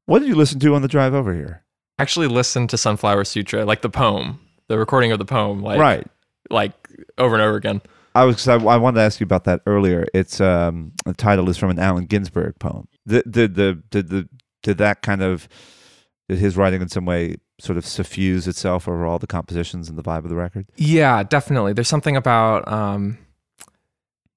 what 0.06 0.20
did 0.20 0.28
you 0.30 0.36
listen 0.36 0.60
to 0.62 0.74
on 0.74 0.82
the 0.82 0.88
drive 0.88 1.14
over 1.14 1.34
here? 1.34 1.64
Actually, 2.00 2.28
listen 2.28 2.68
to 2.68 2.78
Sunflower 2.78 3.26
Sutra, 3.26 3.66
like 3.66 3.82
the 3.82 3.90
poem, 3.90 4.40
the 4.68 4.78
recording 4.78 5.12
of 5.12 5.20
the 5.20 5.26
poem, 5.26 5.62
like 5.62 5.80
right. 5.80 6.08
like 6.50 6.74
over 7.18 7.36
and 7.36 7.42
over 7.42 7.56
again. 7.56 7.82
I 8.16 8.24
was 8.24 8.48
I, 8.48 8.56
I 8.56 8.78
wanted 8.78 8.96
to 8.96 9.02
ask 9.04 9.20
you 9.20 9.26
about 9.26 9.44
that 9.44 9.62
earlier. 9.68 10.06
It's 10.14 10.42
um 10.42 10.94
the 11.06 11.14
title 11.14 11.50
is 11.50 11.58
from 11.58 11.70
an 11.70 11.80
Allen 11.80 12.06
Ginsberg 12.06 12.58
poem. 12.60 12.88
Did 13.06 13.32
did 13.32 13.56
the 13.56 13.84
did 13.92 14.10
the 14.10 14.28
did 14.64 14.78
that 14.80 15.02
kind 15.02 15.22
of 15.22 15.48
did 16.30 16.40
his 16.40 16.58
writing 16.58 16.82
in 16.82 16.90
some 16.90 17.06
way 17.06 17.38
sort 17.60 17.78
of 17.78 17.86
suffuse 17.86 18.48
itself 18.48 18.88
over 18.88 19.06
all 19.06 19.20
the 19.20 19.28
compositions 19.28 19.90
and 19.90 19.98
the 19.98 20.04
vibe 20.04 20.20
of 20.24 20.30
the 20.30 20.36
record? 20.36 20.68
Yeah, 20.76 21.24
definitely. 21.24 21.74
There's 21.74 21.88
something 21.88 22.16
about 22.16 22.68
um, 22.72 23.18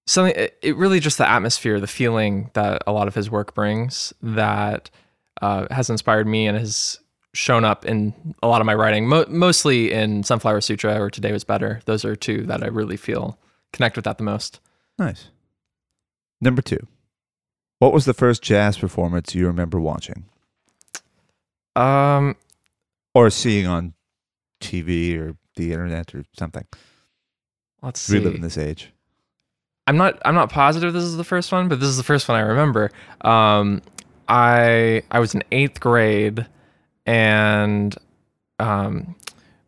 something. 0.07 0.35
It, 0.37 0.59
it 0.63 0.77
really 0.77 1.01
just 1.01 1.19
the 1.19 1.29
atmosphere, 1.29 1.81
the 1.81 1.87
feeling 1.87 2.51
that 2.55 2.83
a 2.87 2.93
lot 2.93 3.09
of 3.09 3.15
his 3.15 3.31
work 3.31 3.55
brings 3.55 4.13
that 4.23 4.91
uh, 5.43 5.67
has 5.71 5.91
inspired 5.91 6.27
me 6.27 6.47
and 6.47 6.57
has 6.59 6.99
shown 7.33 7.65
up 7.65 7.85
in 7.85 8.35
a 8.43 8.49
lot 8.49 8.61
of 8.61 8.67
my 8.67 8.75
writing. 8.75 9.07
Mo- 9.07 9.27
mostly 9.29 9.93
in 9.93 10.23
Sunflower 10.25 10.63
Sutra 10.63 11.01
or 11.01 11.11
Today 11.11 11.31
Was 11.33 11.45
Better. 11.45 11.81
Those 11.85 12.05
are 12.05 12.17
two 12.17 12.43
that 12.47 12.63
I 12.63 12.67
really 12.67 12.97
feel 12.97 13.39
connect 13.73 13.95
with 13.97 14.05
that 14.05 14.19
the 14.19 14.25
most. 14.25 14.59
Nice. 14.99 15.29
Number 16.41 16.61
two, 16.63 16.87
what 17.79 17.93
was 17.93 18.05
the 18.05 18.15
first 18.15 18.43
jazz 18.43 18.79
performance 18.79 19.35
you 19.35 19.47
remember 19.47 19.79
watching 19.79 20.25
Um, 21.77 22.35
or 23.15 23.31
seeing 23.31 23.67
on 23.67 23.95
TV 24.61 25.19
or 25.19 25.37
the 25.57 25.73
internet 25.73 26.15
or 26.15 26.25
something? 26.39 26.67
let's 27.83 27.99
see. 28.01 28.23
in 28.23 28.41
this 28.43 28.59
age. 28.59 28.93
I'm 29.87 29.97
not 29.97 30.21
I'm 30.25 30.35
not 30.35 30.51
positive 30.51 30.93
this 30.93 31.03
is 31.05 31.17
the 31.17 31.25
first 31.25 31.51
one, 31.51 31.69
but 31.69 31.81
this 31.81 31.89
is 31.89 31.97
the 31.97 32.03
first 32.05 32.29
one 32.29 32.39
I 32.39 32.43
remember. 32.43 32.91
Um, 33.23 33.83
I 34.29 35.03
I 35.11 35.19
was 35.19 35.35
in 35.35 35.43
eighth 35.51 35.81
grade, 35.81 36.47
and 37.07 37.97
um, 38.59 39.17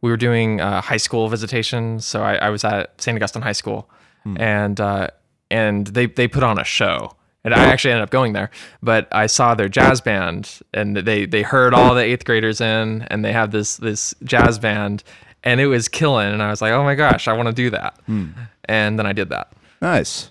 we 0.00 0.10
were 0.10 0.16
doing 0.16 0.60
uh, 0.60 0.80
high 0.80 0.96
school 0.98 1.28
visitation. 1.28 1.98
So 2.00 2.22
I, 2.22 2.34
I 2.36 2.50
was 2.50 2.64
at 2.64 3.00
St. 3.00 3.16
Augustine 3.16 3.42
High 3.42 3.52
School, 3.52 3.88
Hmm. 4.22 4.36
and 4.40 4.80
uh, 4.80 5.08
and 5.50 5.88
they 5.88 6.06
they 6.06 6.28
put 6.28 6.44
on 6.44 6.58
a 6.58 6.64
show. 6.64 7.16
And 7.44 7.52
I 7.52 7.64
actually 7.64 7.90
ended 7.90 8.04
up 8.04 8.10
going 8.10 8.34
there, 8.34 8.50
but 8.82 9.08
I 9.10 9.26
saw 9.26 9.54
their 9.54 9.68
jazz 9.68 10.00
band, 10.00 10.60
and 10.72 10.96
they 10.96 11.26
they 11.26 11.42
heard 11.42 11.74
all 11.74 11.94
the 11.94 12.02
eighth 12.02 12.24
graders 12.24 12.60
in, 12.60 13.02
and 13.02 13.24
they 13.24 13.32
had 13.32 13.50
this 13.50 13.78
this 13.78 14.14
jazz 14.22 14.60
band, 14.60 15.02
and 15.42 15.60
it 15.60 15.66
was 15.66 15.88
killing. 15.88 16.32
And 16.32 16.40
I 16.40 16.50
was 16.50 16.62
like, 16.62 16.72
oh 16.72 16.84
my 16.84 16.94
gosh, 16.94 17.26
I 17.26 17.32
want 17.32 17.48
to 17.48 17.52
do 17.52 17.70
that. 17.70 17.98
Hmm. 18.06 18.28
And 18.66 18.96
then 18.96 19.06
I 19.06 19.12
did 19.12 19.28
that. 19.30 19.52
Nice. 19.80 20.30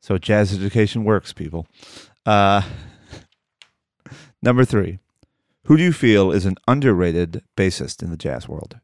So 0.00 0.18
jazz 0.18 0.52
education 0.52 1.04
works, 1.04 1.32
people. 1.32 1.68
Uh, 2.26 2.62
number 4.42 4.64
three, 4.64 4.98
who 5.66 5.76
do 5.76 5.84
you 5.84 5.92
feel 5.92 6.32
is 6.32 6.46
an 6.46 6.56
underrated 6.66 7.42
bassist 7.56 8.02
in 8.02 8.10
the 8.10 8.16
jazz 8.16 8.48
world? 8.48 8.80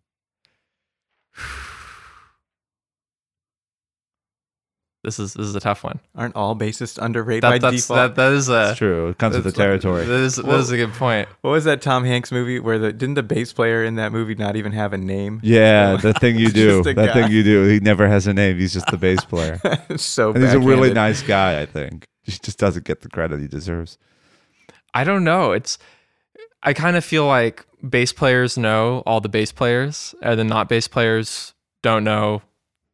This 5.08 5.18
is 5.18 5.32
this 5.32 5.46
is 5.46 5.54
a 5.54 5.60
tough 5.60 5.84
one. 5.84 6.00
Aren't 6.14 6.36
all 6.36 6.54
bassists 6.54 7.02
underrated 7.02 7.40
by 7.40 7.52
That, 7.52 7.60
that's 7.62 7.86
default? 7.88 8.14
that, 8.14 8.16
that 8.16 8.32
is 8.34 8.50
a 8.50 8.52
That's 8.52 8.78
true. 8.78 9.08
It 9.08 9.16
comes 9.16 9.34
with 9.36 9.44
the 9.44 9.52
territory. 9.52 10.04
That 10.04 10.20
is, 10.20 10.36
that 10.36 10.46
is 10.46 10.70
a 10.70 10.76
good 10.76 10.92
point. 10.92 11.30
What 11.40 11.52
was 11.52 11.64
that 11.64 11.80
Tom 11.80 12.04
Hanks 12.04 12.30
movie 12.30 12.60
where 12.60 12.78
the 12.78 12.92
didn't 12.92 13.14
the 13.14 13.22
bass 13.22 13.54
player 13.54 13.82
in 13.82 13.94
that 13.94 14.12
movie 14.12 14.34
not 14.34 14.56
even 14.56 14.72
have 14.72 14.92
a 14.92 14.98
name? 14.98 15.40
Yeah, 15.42 15.96
the 15.96 16.12
thing 16.12 16.36
you 16.36 16.50
do. 16.50 16.82
Just 16.82 16.94
That 16.96 17.06
guy. 17.06 17.12
thing 17.14 17.32
you 17.32 17.42
do. 17.42 17.64
He 17.66 17.80
never 17.80 18.06
has 18.06 18.26
a 18.26 18.34
name. 18.34 18.58
He's 18.58 18.74
just 18.74 18.88
the 18.90 18.98
bass 18.98 19.24
player. 19.24 19.58
so 19.96 20.32
And 20.34 20.44
he's 20.44 20.52
a 20.52 20.60
really 20.60 20.92
nice 20.92 21.22
guy, 21.22 21.62
I 21.62 21.64
think. 21.64 22.04
He 22.24 22.32
just 22.32 22.58
doesn't 22.58 22.84
get 22.84 23.00
the 23.00 23.08
credit 23.08 23.40
he 23.40 23.48
deserves. 23.48 23.96
I 24.92 25.04
don't 25.04 25.24
know. 25.24 25.52
It's 25.52 25.78
I 26.62 26.74
kind 26.74 26.96
of 26.96 27.04
feel 27.04 27.26
like 27.26 27.64
bass 27.88 28.12
players 28.12 28.58
know 28.58 29.02
all 29.06 29.20
the 29.22 29.28
bass 29.30 29.52
players, 29.52 30.14
and 30.20 30.38
then 30.38 30.48
not 30.48 30.68
bass 30.68 30.88
players 30.88 31.54
don't 31.82 32.04
know 32.04 32.42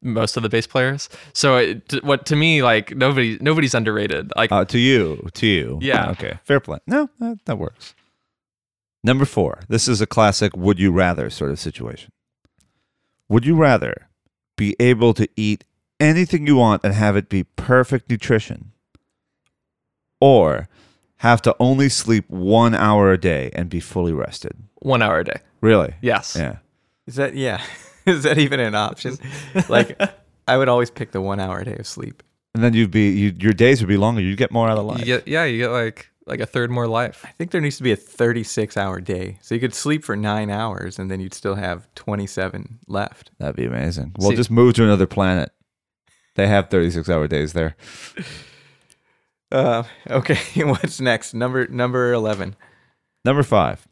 most 0.04 0.36
of 0.36 0.42
the 0.42 0.48
bass 0.48 0.66
players. 0.66 1.08
So 1.32 1.56
it, 1.56 1.88
t- 1.88 2.00
what 2.02 2.26
to 2.26 2.36
me 2.36 2.62
like 2.62 2.94
nobody 2.94 3.38
nobody's 3.40 3.74
underrated. 3.74 4.32
Like 4.36 4.52
Uh, 4.52 4.64
to 4.66 4.78
you. 4.78 5.28
To 5.34 5.46
you. 5.46 5.78
Yeah. 5.82 6.10
Okay. 6.14 6.38
Fair 6.44 6.60
play. 6.60 6.78
No, 6.86 7.08
that, 7.18 7.38
that 7.46 7.58
works. 7.58 7.94
Number 9.02 9.24
four. 9.24 9.60
This 9.68 9.88
is 9.88 10.00
a 10.00 10.06
classic 10.06 10.56
would 10.56 10.78
you 10.78 10.92
rather 10.92 11.30
sort 11.30 11.50
of 11.50 11.58
situation. 11.58 12.12
Would 13.28 13.44
you 13.46 13.56
rather 13.56 14.08
be 14.56 14.76
able 14.78 15.14
to 15.14 15.26
eat 15.36 15.64
anything 15.98 16.46
you 16.46 16.56
want 16.56 16.84
and 16.84 16.94
have 16.94 17.16
it 17.16 17.28
be 17.28 17.44
perfect 17.44 18.08
nutrition? 18.10 18.70
or 20.20 20.68
have 21.18 21.42
to 21.42 21.54
only 21.60 21.88
sleep 21.88 22.24
one 22.30 22.74
hour 22.74 23.12
a 23.12 23.18
day 23.18 23.50
and 23.54 23.68
be 23.68 23.80
fully 23.80 24.12
rested? 24.12 24.52
One 24.76 25.02
hour 25.02 25.18
a 25.18 25.24
day. 25.24 25.40
Really? 25.60 25.94
Yes. 26.00 26.34
Yeah. 26.38 26.58
Is 27.06 27.16
that 27.16 27.34
yeah? 27.34 27.60
Is 28.12 28.22
that 28.24 28.38
even 28.38 28.60
an 28.60 28.74
option? 28.74 29.16
like, 29.68 30.00
I 30.48 30.56
would 30.56 30.68
always 30.68 30.90
pick 30.90 31.12
the 31.12 31.20
one 31.20 31.40
hour 31.40 31.60
a 31.60 31.64
day 31.64 31.76
of 31.76 31.86
sleep. 31.86 32.22
And 32.54 32.62
then 32.62 32.74
you'd 32.74 32.90
be 32.90 33.10
you, 33.10 33.34
your 33.38 33.52
days 33.52 33.80
would 33.80 33.88
be 33.88 33.96
longer. 33.96 34.20
You'd 34.20 34.38
get 34.38 34.52
more 34.52 34.68
out 34.68 34.78
of 34.78 34.84
life. 34.84 35.00
You 35.00 35.06
get 35.06 35.26
yeah, 35.26 35.44
you 35.44 35.58
get 35.58 35.70
like 35.70 36.08
like 36.26 36.40
a 36.40 36.46
third 36.46 36.70
more 36.70 36.86
life. 36.86 37.24
I 37.26 37.32
think 37.32 37.50
there 37.50 37.60
needs 37.60 37.76
to 37.78 37.82
be 37.82 37.92
a 37.92 37.96
36 37.96 38.76
hour 38.76 39.00
day. 39.00 39.38
So 39.42 39.54
you 39.54 39.60
could 39.60 39.74
sleep 39.74 40.04
for 40.04 40.16
nine 40.16 40.50
hours 40.50 40.98
and 40.98 41.10
then 41.10 41.20
you'd 41.20 41.34
still 41.34 41.56
have 41.56 41.92
27 41.96 42.78
left. 42.86 43.32
That'd 43.38 43.56
be 43.56 43.66
amazing. 43.66 44.12
We'll 44.18 44.30
See- 44.30 44.36
just 44.36 44.50
move 44.50 44.74
to 44.74 44.84
another 44.84 45.06
planet. 45.06 45.50
They 46.36 46.46
have 46.46 46.70
36 46.70 47.08
hour 47.08 47.26
days 47.26 47.52
there. 47.52 47.76
Uh, 49.52 49.84
okay, 50.10 50.36
what's 50.64 51.00
next? 51.00 51.32
Number 51.32 51.68
number 51.68 52.12
11. 52.12 52.56
Number 53.24 53.44
five, 53.44 53.86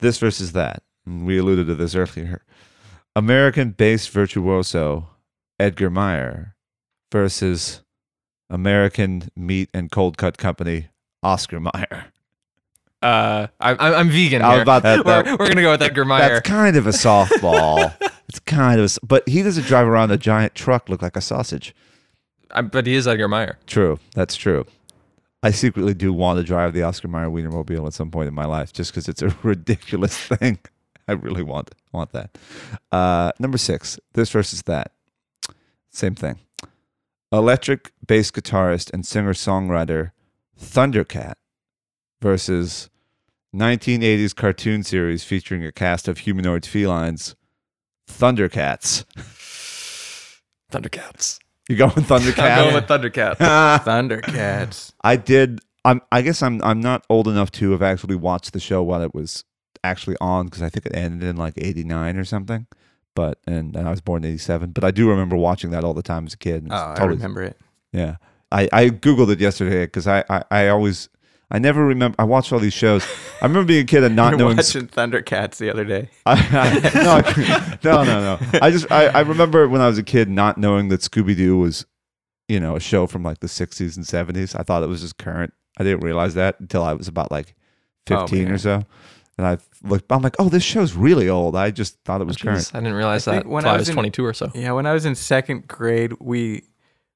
this 0.00 0.18
versus 0.18 0.52
that. 0.52 0.82
And 1.06 1.24
we 1.24 1.38
alluded 1.38 1.66
to 1.68 1.74
this 1.74 1.94
earlier. 1.94 2.42
American 3.18 3.70
based 3.72 4.10
virtuoso 4.10 5.08
Edgar 5.58 5.90
Meyer 5.90 6.54
versus 7.10 7.82
American 8.48 9.28
meat 9.34 9.68
and 9.74 9.90
cold 9.90 10.16
cut 10.16 10.38
company 10.38 10.86
Oscar 11.22 11.58
Mayer. 11.58 12.06
Uh, 13.02 13.48
I, 13.60 13.70
I'm 13.72 13.94
I'm 13.94 14.08
vegan. 14.10 14.42
Here. 14.42 14.62
about 14.62 14.82
that- 14.84 14.98
we're, 15.04 15.22
that- 15.24 15.38
we're 15.38 15.48
gonna 15.48 15.62
go 15.62 15.72
with 15.72 15.82
Edgar 15.82 16.04
Meyer. 16.04 16.28
That's 16.34 16.48
kind 16.48 16.76
of 16.76 16.86
a 16.86 16.90
softball. 16.90 17.92
it's 18.28 18.38
kind 18.40 18.80
of, 18.80 18.96
a 19.02 19.06
but 19.06 19.28
he 19.28 19.42
doesn't 19.42 19.66
drive 19.66 19.86
around 19.88 20.12
a 20.12 20.16
giant 20.16 20.54
truck 20.54 20.88
look 20.88 21.02
like 21.02 21.16
a 21.16 21.20
sausage. 21.20 21.74
I, 22.52 22.62
but 22.62 22.86
he 22.86 22.94
is 22.94 23.08
Edgar 23.08 23.26
Meyer. 23.28 23.58
True, 23.66 23.98
that's 24.14 24.36
true. 24.36 24.64
I 25.42 25.50
secretly 25.50 25.94
do 25.94 26.12
want 26.12 26.38
to 26.38 26.44
drive 26.44 26.72
the 26.72 26.82
Oscar 26.84 27.08
Mayer 27.08 27.26
Wienermobile 27.28 27.86
at 27.86 27.94
some 27.94 28.10
point 28.12 28.28
in 28.28 28.34
my 28.34 28.44
life, 28.46 28.72
just 28.72 28.92
because 28.92 29.08
it's 29.08 29.22
a 29.22 29.28
ridiculous 29.42 30.16
thing. 30.16 30.58
I 31.08 31.12
really 31.12 31.42
want 31.42 31.74
want 31.92 32.12
that. 32.12 32.36
Uh, 32.92 33.32
number 33.38 33.58
six, 33.58 33.98
this 34.12 34.30
versus 34.30 34.62
that. 34.62 34.92
Same 35.90 36.14
thing. 36.14 36.38
Electric 37.32 37.92
bass 38.06 38.30
guitarist 38.30 38.92
and 38.92 39.06
singer 39.06 39.32
songwriter 39.32 40.12
Thundercat 40.60 41.34
versus 42.20 42.90
1980s 43.54 44.34
cartoon 44.34 44.82
series 44.82 45.24
featuring 45.24 45.64
a 45.64 45.72
cast 45.72 46.08
of 46.08 46.18
humanoid 46.18 46.66
felines, 46.66 47.34
Thundercats. 48.08 49.04
Thundercats. 50.70 51.38
You 51.68 51.76
going 51.76 51.90
Thundercat? 51.90 52.38
I'm 52.38 52.64
going 52.64 52.74
with 52.74 52.86
Thundercats. 52.86 53.36
Thundercats. 53.84 54.92
I 55.02 55.16
did. 55.16 55.60
I'm. 55.84 56.00
I 56.10 56.22
guess 56.22 56.42
I'm. 56.42 56.62
I'm 56.62 56.80
not 56.80 57.04
old 57.08 57.28
enough 57.28 57.50
to 57.52 57.70
have 57.72 57.82
actually 57.82 58.16
watched 58.16 58.52
the 58.52 58.60
show 58.60 58.82
while 58.82 59.02
it 59.02 59.14
was 59.14 59.44
actually 59.84 60.16
on 60.20 60.46
because 60.46 60.62
I 60.62 60.68
think 60.68 60.86
it 60.86 60.94
ended 60.94 61.28
in 61.28 61.36
like 61.36 61.54
'89 61.56 62.16
or 62.16 62.24
something. 62.24 62.66
But 63.14 63.38
and, 63.46 63.74
and 63.74 63.86
I 63.88 63.90
was 63.90 64.00
born 64.00 64.24
in 64.24 64.30
'87. 64.30 64.70
But 64.72 64.84
I 64.84 64.90
do 64.90 65.08
remember 65.10 65.36
watching 65.36 65.70
that 65.70 65.84
all 65.84 65.94
the 65.94 66.02
time 66.02 66.26
as 66.26 66.34
a 66.34 66.38
kid. 66.38 66.66
Oh, 66.70 66.92
it's 66.92 67.00
I 67.00 67.04
remember 67.04 67.42
it. 67.42 67.56
Yeah. 67.92 68.16
I 68.52 68.68
I 68.72 68.88
googled 68.90 69.30
it 69.30 69.40
yesterday 69.40 69.84
because 69.86 70.06
I, 70.06 70.24
I 70.30 70.44
I 70.50 70.68
always 70.68 71.08
I 71.50 71.58
never 71.58 71.84
remember. 71.84 72.14
I 72.18 72.24
watched 72.24 72.52
all 72.52 72.58
these 72.58 72.72
shows. 72.74 73.04
I 73.42 73.46
remember 73.46 73.66
being 73.68 73.82
a 73.84 73.86
kid 73.86 74.04
and 74.04 74.14
not 74.16 74.30
You're 74.32 74.38
knowing. 74.40 74.56
watching 74.56 74.86
Thundercats 74.86 75.56
the 75.56 75.70
other 75.70 75.84
day. 75.84 76.10
I, 76.26 76.32
I, 76.34 77.02
no, 77.02 77.10
I- 77.12 77.78
no, 77.84 78.04
no, 78.04 78.36
no. 78.36 78.58
I 78.62 78.70
just 78.70 78.90
I, 78.92 79.06
I 79.06 79.20
remember 79.20 79.68
when 79.68 79.80
I 79.80 79.86
was 79.86 79.98
a 79.98 80.02
kid 80.02 80.28
not 80.28 80.56
knowing 80.58 80.88
that 80.88 81.00
Scooby 81.00 81.36
Doo 81.36 81.58
was, 81.58 81.86
you 82.48 82.60
know, 82.60 82.76
a 82.76 82.80
show 82.80 83.06
from 83.06 83.22
like 83.22 83.40
the 83.40 83.46
'60s 83.48 83.96
and 83.96 84.06
'70s. 84.06 84.58
I 84.58 84.62
thought 84.62 84.82
it 84.82 84.88
was 84.88 85.00
just 85.00 85.18
current. 85.18 85.52
I 85.78 85.84
didn't 85.84 86.00
realize 86.00 86.34
that 86.34 86.58
until 86.60 86.82
I 86.84 86.92
was 86.94 87.08
about 87.08 87.30
like 87.32 87.54
Oh, 88.10 88.20
15 88.26 88.50
or 88.50 88.56
so. 88.58 88.84
And 89.38 89.46
I 89.46 89.58
looked. 89.84 90.10
I'm 90.10 90.20
like, 90.20 90.34
oh, 90.40 90.48
this 90.48 90.64
show's 90.64 90.94
really 90.94 91.28
old. 91.28 91.54
I 91.56 91.70
just 91.70 91.96
thought 92.04 92.20
it 92.20 92.26
was 92.26 92.36
current. 92.36 92.70
I 92.74 92.78
didn't 92.80 92.94
realize 92.94 93.26
I 93.28 93.36
that 93.36 93.46
when 93.46 93.58
until 93.64 93.70
I 93.70 93.74
I 93.74 93.76
was 93.78 93.82
was 93.82 93.88
in- 93.90 93.94
22 93.94 94.24
or 94.24 94.34
so. 94.34 94.50
Yeah, 94.54 94.72
when 94.72 94.84
I 94.86 94.92
was 94.92 95.06
in 95.06 95.14
second 95.14 95.68
grade, 95.68 96.14
we 96.18 96.64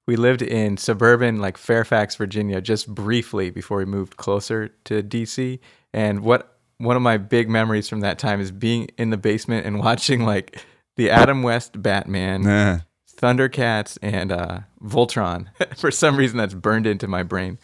we 0.06 0.14
lived 0.16 0.40
in 0.40 0.76
suburban 0.76 1.40
like 1.40 1.58
Fairfax, 1.58 2.14
Virginia, 2.16 2.60
just 2.60 2.86
briefly 2.94 3.50
before 3.50 3.78
we 3.78 3.84
moved 3.84 4.16
closer 4.16 4.68
to 4.84 5.02
DC. 5.02 5.58
And 5.92 6.20
what 6.20 6.56
one 6.78 6.94
of 6.96 7.02
my 7.02 7.16
big 7.18 7.48
memories 7.50 7.88
from 7.88 8.00
that 8.00 8.18
time 8.18 8.40
is 8.40 8.50
being 8.52 8.88
in 8.98 9.10
the 9.10 9.16
basement 9.16 9.66
and 9.66 9.78
watching 9.84 10.24
like 10.24 10.64
the 10.96 11.10
Adam 11.10 11.42
West 11.42 11.82
Batman, 11.82 12.42
Nah. 12.42 12.78
Thundercats, 13.20 13.98
and 14.02 14.30
uh, 14.32 14.60
Voltron. 14.82 15.46
For 15.76 15.90
some 15.90 16.16
reason, 16.16 16.38
that's 16.38 16.54
burned 16.54 16.86
into 16.86 17.06
my 17.08 17.22
brain. 17.24 17.58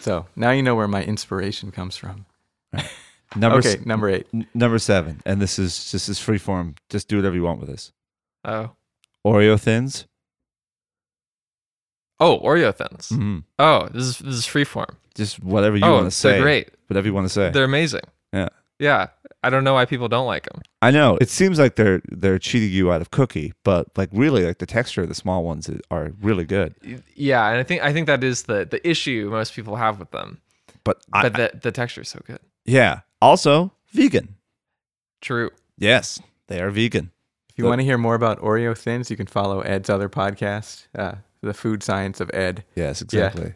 So 0.00 0.26
now 0.36 0.50
you 0.50 0.62
know 0.62 0.74
where 0.74 0.88
my 0.88 1.02
inspiration 1.04 1.70
comes 1.70 1.96
from. 1.96 2.26
Number 3.36 3.58
okay, 3.58 3.78
s- 3.78 3.86
number 3.86 4.08
eight. 4.08 4.26
n- 4.34 4.46
number 4.54 4.78
seven, 4.78 5.20
and 5.24 5.40
this 5.40 5.58
is 5.58 5.90
this 5.92 6.08
is 6.08 6.18
free 6.18 6.38
form. 6.38 6.74
Just 6.88 7.08
do 7.08 7.16
whatever 7.16 7.34
you 7.34 7.42
want 7.42 7.60
with 7.60 7.68
this. 7.68 7.92
Oh. 8.44 8.70
Oreo 9.26 9.58
thins. 9.58 10.06
Oh, 12.20 12.38
Oreo 12.40 12.74
thins. 12.74 13.08
hmm 13.08 13.38
Oh, 13.58 13.88
this 13.92 14.04
is 14.04 14.18
this 14.18 14.34
is 14.34 14.46
freeform. 14.46 14.96
Just 15.14 15.42
whatever 15.42 15.76
you 15.76 15.84
oh, 15.84 15.92
want 15.94 16.04
to 16.06 16.10
say. 16.10 16.32
they're 16.32 16.42
great. 16.42 16.68
Whatever 16.86 17.06
you 17.06 17.14
want 17.14 17.26
to 17.26 17.32
say. 17.32 17.50
They're 17.50 17.64
amazing. 17.64 18.02
Yeah. 18.32 18.48
Yeah. 18.78 19.08
I 19.44 19.50
don't 19.50 19.64
know 19.64 19.74
why 19.74 19.86
people 19.86 20.08
don't 20.08 20.26
like 20.26 20.44
them. 20.44 20.62
I 20.80 20.92
know 20.92 21.18
it 21.20 21.28
seems 21.28 21.58
like 21.58 21.74
they're 21.74 22.00
they're 22.10 22.38
cheating 22.38 22.70
you 22.70 22.92
out 22.92 23.00
of 23.00 23.10
cookie, 23.10 23.52
but 23.64 23.88
like 23.96 24.08
really, 24.12 24.44
like 24.44 24.58
the 24.58 24.66
texture 24.66 25.02
of 25.02 25.08
the 25.08 25.14
small 25.16 25.42
ones 25.42 25.68
are 25.90 26.12
really 26.20 26.44
good. 26.44 26.74
Yeah, 27.16 27.48
and 27.48 27.58
I 27.58 27.64
think 27.64 27.82
I 27.82 27.92
think 27.92 28.06
that 28.06 28.22
is 28.22 28.44
the 28.44 28.64
the 28.64 28.86
issue 28.88 29.28
most 29.30 29.54
people 29.54 29.76
have 29.76 29.98
with 29.98 30.12
them. 30.12 30.40
But, 30.84 31.04
I, 31.12 31.28
But 31.28 31.32
the 31.52 31.58
the 31.60 31.72
texture 31.72 32.02
is 32.02 32.08
so 32.08 32.20
good. 32.24 32.38
Yeah, 32.64 33.00
also 33.20 33.72
vegan. 33.92 34.36
True. 35.20 35.50
Yes, 35.78 36.20
they 36.48 36.60
are 36.60 36.70
vegan. 36.70 37.10
If 37.50 37.58
you 37.58 37.64
want 37.66 37.80
to 37.80 37.84
hear 37.84 37.98
more 37.98 38.14
about 38.14 38.40
Oreo 38.40 38.76
thins, 38.76 39.10
you 39.10 39.16
can 39.16 39.26
follow 39.26 39.60
Ed's 39.60 39.90
other 39.90 40.08
podcast, 40.08 40.86
uh, 40.96 41.16
The 41.42 41.52
Food 41.54 41.82
Science 41.82 42.20
of 42.20 42.30
Ed. 42.32 42.64
Yes, 42.74 43.02
Yeah. 43.12 43.26
exactly. 43.26 43.54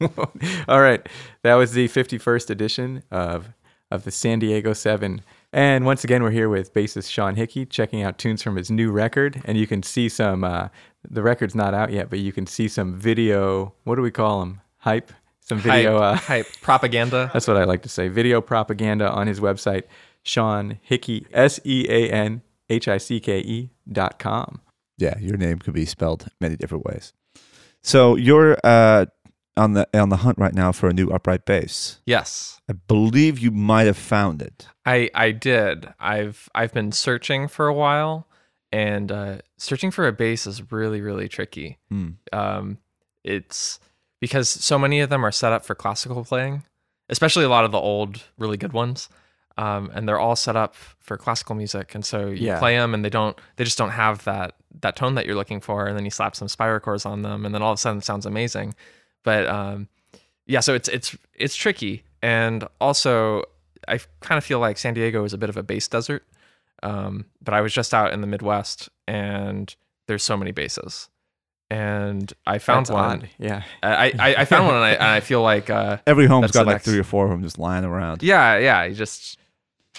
All 0.68 0.80
right, 0.80 1.06
that 1.42 1.54
was 1.54 1.72
the 1.72 1.88
51st 1.88 2.50
edition 2.50 3.02
of 3.10 3.48
of 3.90 4.04
the 4.04 4.10
San 4.10 4.38
Diego 4.38 4.72
Seven. 4.72 5.20
And 5.52 5.84
once 5.84 6.02
again, 6.02 6.22
we're 6.22 6.30
here 6.30 6.48
with 6.48 6.72
bassist 6.72 7.10
Sean 7.10 7.36
Hickey, 7.36 7.66
checking 7.66 8.02
out 8.02 8.16
tunes 8.16 8.42
from 8.42 8.56
his 8.56 8.70
new 8.70 8.90
record. 8.90 9.42
And 9.44 9.58
you 9.58 9.66
can 9.66 9.82
see 9.82 10.08
some. 10.08 10.44
Uh, 10.44 10.68
the 11.08 11.22
record's 11.22 11.54
not 11.54 11.74
out 11.74 11.92
yet, 11.92 12.08
but 12.08 12.18
you 12.18 12.32
can 12.32 12.46
see 12.46 12.68
some 12.68 12.94
video. 12.94 13.74
What 13.84 13.96
do 13.96 14.02
we 14.02 14.10
call 14.10 14.40
them? 14.40 14.62
Hype. 14.78 15.12
Some 15.52 15.58
video. 15.60 15.98
hype, 15.98 16.02
Uh, 16.02 16.16
hype 16.16 16.46
propaganda. 16.62 17.30
that's 17.34 17.46
what 17.46 17.56
I 17.56 17.64
like 17.64 17.82
to 17.82 17.88
say. 17.88 18.08
Video 18.08 18.40
propaganda 18.40 19.10
on 19.10 19.26
his 19.26 19.40
website, 19.40 19.82
Sean 20.22 20.78
Hickey, 20.82 21.26
S 21.32 21.60
E 21.64 21.86
A 21.88 22.10
N 22.10 22.42
H 22.70 22.88
I 22.88 22.98
C 22.98 23.20
K 23.20 23.38
E 23.40 23.70
dot 23.90 24.18
com. 24.18 24.60
Yeah, 24.98 25.18
your 25.18 25.36
name 25.36 25.58
could 25.58 25.74
be 25.74 25.84
spelled 25.84 26.28
many 26.40 26.56
different 26.56 26.84
ways. 26.84 27.12
So 27.82 28.14
you're 28.16 28.56
uh, 28.64 29.06
on 29.56 29.72
the 29.74 29.86
on 29.94 30.08
the 30.08 30.18
hunt 30.18 30.38
right 30.38 30.54
now 30.54 30.72
for 30.72 30.88
a 30.88 30.92
new 30.92 31.08
upright 31.08 31.44
bass. 31.44 32.00
Yes. 32.06 32.60
I 32.70 32.72
believe 32.72 33.38
you 33.38 33.50
might 33.50 33.86
have 33.86 33.98
found 33.98 34.40
it. 34.40 34.68
I 34.86 35.10
I 35.14 35.32
did. 35.32 35.92
I've 36.00 36.48
I've 36.54 36.72
been 36.72 36.92
searching 36.92 37.48
for 37.48 37.66
a 37.66 37.74
while, 37.74 38.26
and 38.70 39.12
uh, 39.12 39.38
searching 39.58 39.90
for 39.90 40.06
a 40.06 40.12
bass 40.12 40.46
is 40.46 40.72
really 40.72 41.00
really 41.02 41.28
tricky. 41.28 41.78
Hmm. 41.90 42.10
Um, 42.32 42.78
it's 43.24 43.78
because 44.22 44.48
so 44.48 44.78
many 44.78 45.00
of 45.00 45.10
them 45.10 45.26
are 45.26 45.32
set 45.32 45.52
up 45.52 45.64
for 45.66 45.74
classical 45.74 46.24
playing, 46.24 46.62
especially 47.10 47.44
a 47.44 47.48
lot 47.48 47.64
of 47.64 47.72
the 47.72 47.78
old 47.78 48.22
really 48.38 48.56
good 48.56 48.72
ones. 48.72 49.08
Um, 49.58 49.90
and 49.92 50.08
they're 50.08 50.18
all 50.20 50.36
set 50.36 50.56
up 50.56 50.74
for 51.00 51.18
classical 51.18 51.54
music, 51.54 51.94
and 51.94 52.04
so 52.06 52.28
you 52.28 52.46
Yeah. 52.46 52.58
play 52.58 52.74
them, 52.78 52.94
and 52.94 53.04
they 53.04 53.10
don't, 53.10 53.36
they 53.56 53.64
just 53.64 53.76
don't 53.76 53.90
have 53.90 54.24
that 54.24 54.54
that 54.80 54.96
tone 54.96 55.14
that 55.16 55.26
you're 55.26 55.34
looking 55.36 55.60
for, 55.60 55.86
and 55.86 55.94
then 55.94 56.06
you 56.06 56.10
slap 56.10 56.34
some 56.34 56.48
Spirocores 56.48 57.04
on 57.04 57.20
them, 57.20 57.44
and 57.44 57.54
then 57.54 57.60
all 57.60 57.72
of 57.72 57.76
a 57.76 57.80
sudden 57.80 57.98
it 57.98 58.04
sounds 58.04 58.24
amazing. 58.24 58.74
But 59.24 59.46
um, 59.46 59.88
yeah, 60.46 60.60
so 60.60 60.72
it's 60.74 60.88
it's 60.88 61.14
it's 61.34 61.54
tricky, 61.54 62.02
and 62.22 62.66
also 62.80 63.42
I 63.86 63.98
kind 64.20 64.38
of 64.38 64.44
feel 64.44 64.58
like 64.58 64.78
San 64.78 64.94
Diego 64.94 65.22
is 65.24 65.34
a 65.34 65.38
bit 65.38 65.50
of 65.50 65.58
a 65.58 65.62
bass 65.62 65.86
desert. 65.86 66.24
Um, 66.82 67.26
but 67.42 67.52
I 67.52 67.60
was 67.60 67.74
just 67.74 67.92
out 67.92 68.14
in 68.14 68.22
the 68.22 68.26
Midwest, 68.26 68.88
and 69.06 69.74
there's 70.08 70.22
so 70.24 70.36
many 70.38 70.50
bases, 70.52 71.10
and 71.72 72.32
I 72.46 72.58
found 72.58 72.86
That's 72.86 72.90
one. 72.94 73.04
odd. 73.22 73.28
Yeah. 73.38 73.62
I, 73.82 74.12
I 74.18 74.34
I 74.38 74.44
found 74.44 74.66
one, 74.66 74.74
and 74.76 74.84
I, 74.84 74.90
and 74.92 75.02
I 75.02 75.20
feel 75.20 75.42
like 75.42 75.70
uh, 75.70 75.98
Every 76.06 76.26
home's 76.26 76.42
That's 76.44 76.52
got 76.52 76.66
like 76.66 76.74
next- 76.74 76.84
three 76.84 76.98
or 76.98 77.04
four 77.04 77.24
of 77.24 77.30
them 77.30 77.42
just 77.42 77.58
lying 77.58 77.84
around. 77.84 78.22
yeah, 78.22 78.58
yeah, 78.58 78.84
you 78.84 78.94
just 78.94 79.38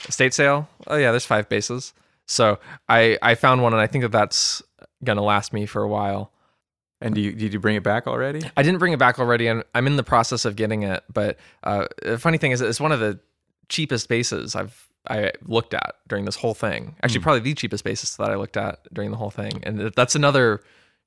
estate 0.08 0.34
sale. 0.34 0.68
Oh 0.88 0.96
yeah, 0.98 1.12
there's 1.12 1.26
five 1.26 1.50
bases. 1.50 1.94
So 2.26 2.60
I 2.88 3.18
I 3.22 3.36
found 3.36 3.62
one, 3.64 3.74
and 3.74 3.82
I 3.82 3.88
think 3.88 4.04
that 4.04 4.12
that's 4.12 4.62
gonna 5.04 5.24
last 5.24 5.54
me 5.54 5.66
for 5.66 5.82
a 5.82 5.88
while. 5.88 6.32
And 7.02 7.14
do 7.16 7.20
you, 7.20 7.34
did 7.34 7.52
you 7.54 7.60
bring 7.60 7.76
it 7.76 7.84
back 7.84 8.08
already? 8.08 8.40
I 8.56 8.64
didn't 8.64 8.80
bring 8.80 8.94
it 8.94 9.00
back 9.00 9.20
already, 9.20 9.48
and 9.48 9.64
I'm 9.76 9.88
in 9.88 9.98
the 9.98 10.04
process 10.04 10.46
of 10.46 10.56
getting 10.56 10.84
it. 10.84 11.04
But 11.12 11.38
uh, 11.64 11.88
the 12.02 12.18
funny 12.18 12.38
thing 12.38 12.52
is, 12.52 12.62
it's 12.62 12.80
one 12.80 12.94
of 12.94 13.02
the 13.02 13.20
cheapest 13.68 14.08
bases 14.08 14.56
I've 14.56 14.88
I 15.10 15.32
looked 15.46 15.74
at 15.74 15.96
during 16.08 16.24
this 16.24 16.38
whole 16.38 16.54
thing. 16.54 16.96
Actually, 17.04 17.20
probably 17.20 17.42
the 17.42 17.56
cheapest 17.56 17.84
basis 17.84 18.16
that 18.16 18.30
I 18.30 18.36
looked 18.36 18.56
at 18.56 18.80
during 18.94 19.12
the 19.12 19.18
whole 19.18 19.32
thing, 19.32 19.52
and 19.64 19.92
that's 19.98 20.16
another 20.16 20.62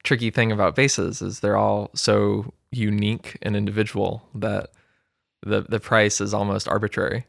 tricky 0.06 0.30
thing 0.30 0.50
about 0.52 0.74
basses 0.74 1.20
is 1.20 1.40
they're 1.40 1.56
all 1.58 1.90
so 1.94 2.54
unique 2.70 3.36
and 3.42 3.54
individual 3.56 4.22
that 4.34 4.70
the 5.42 5.66
the 5.68 5.80
price 5.80 6.20
is 6.20 6.32
almost 6.32 6.66
arbitrary. 6.68 7.26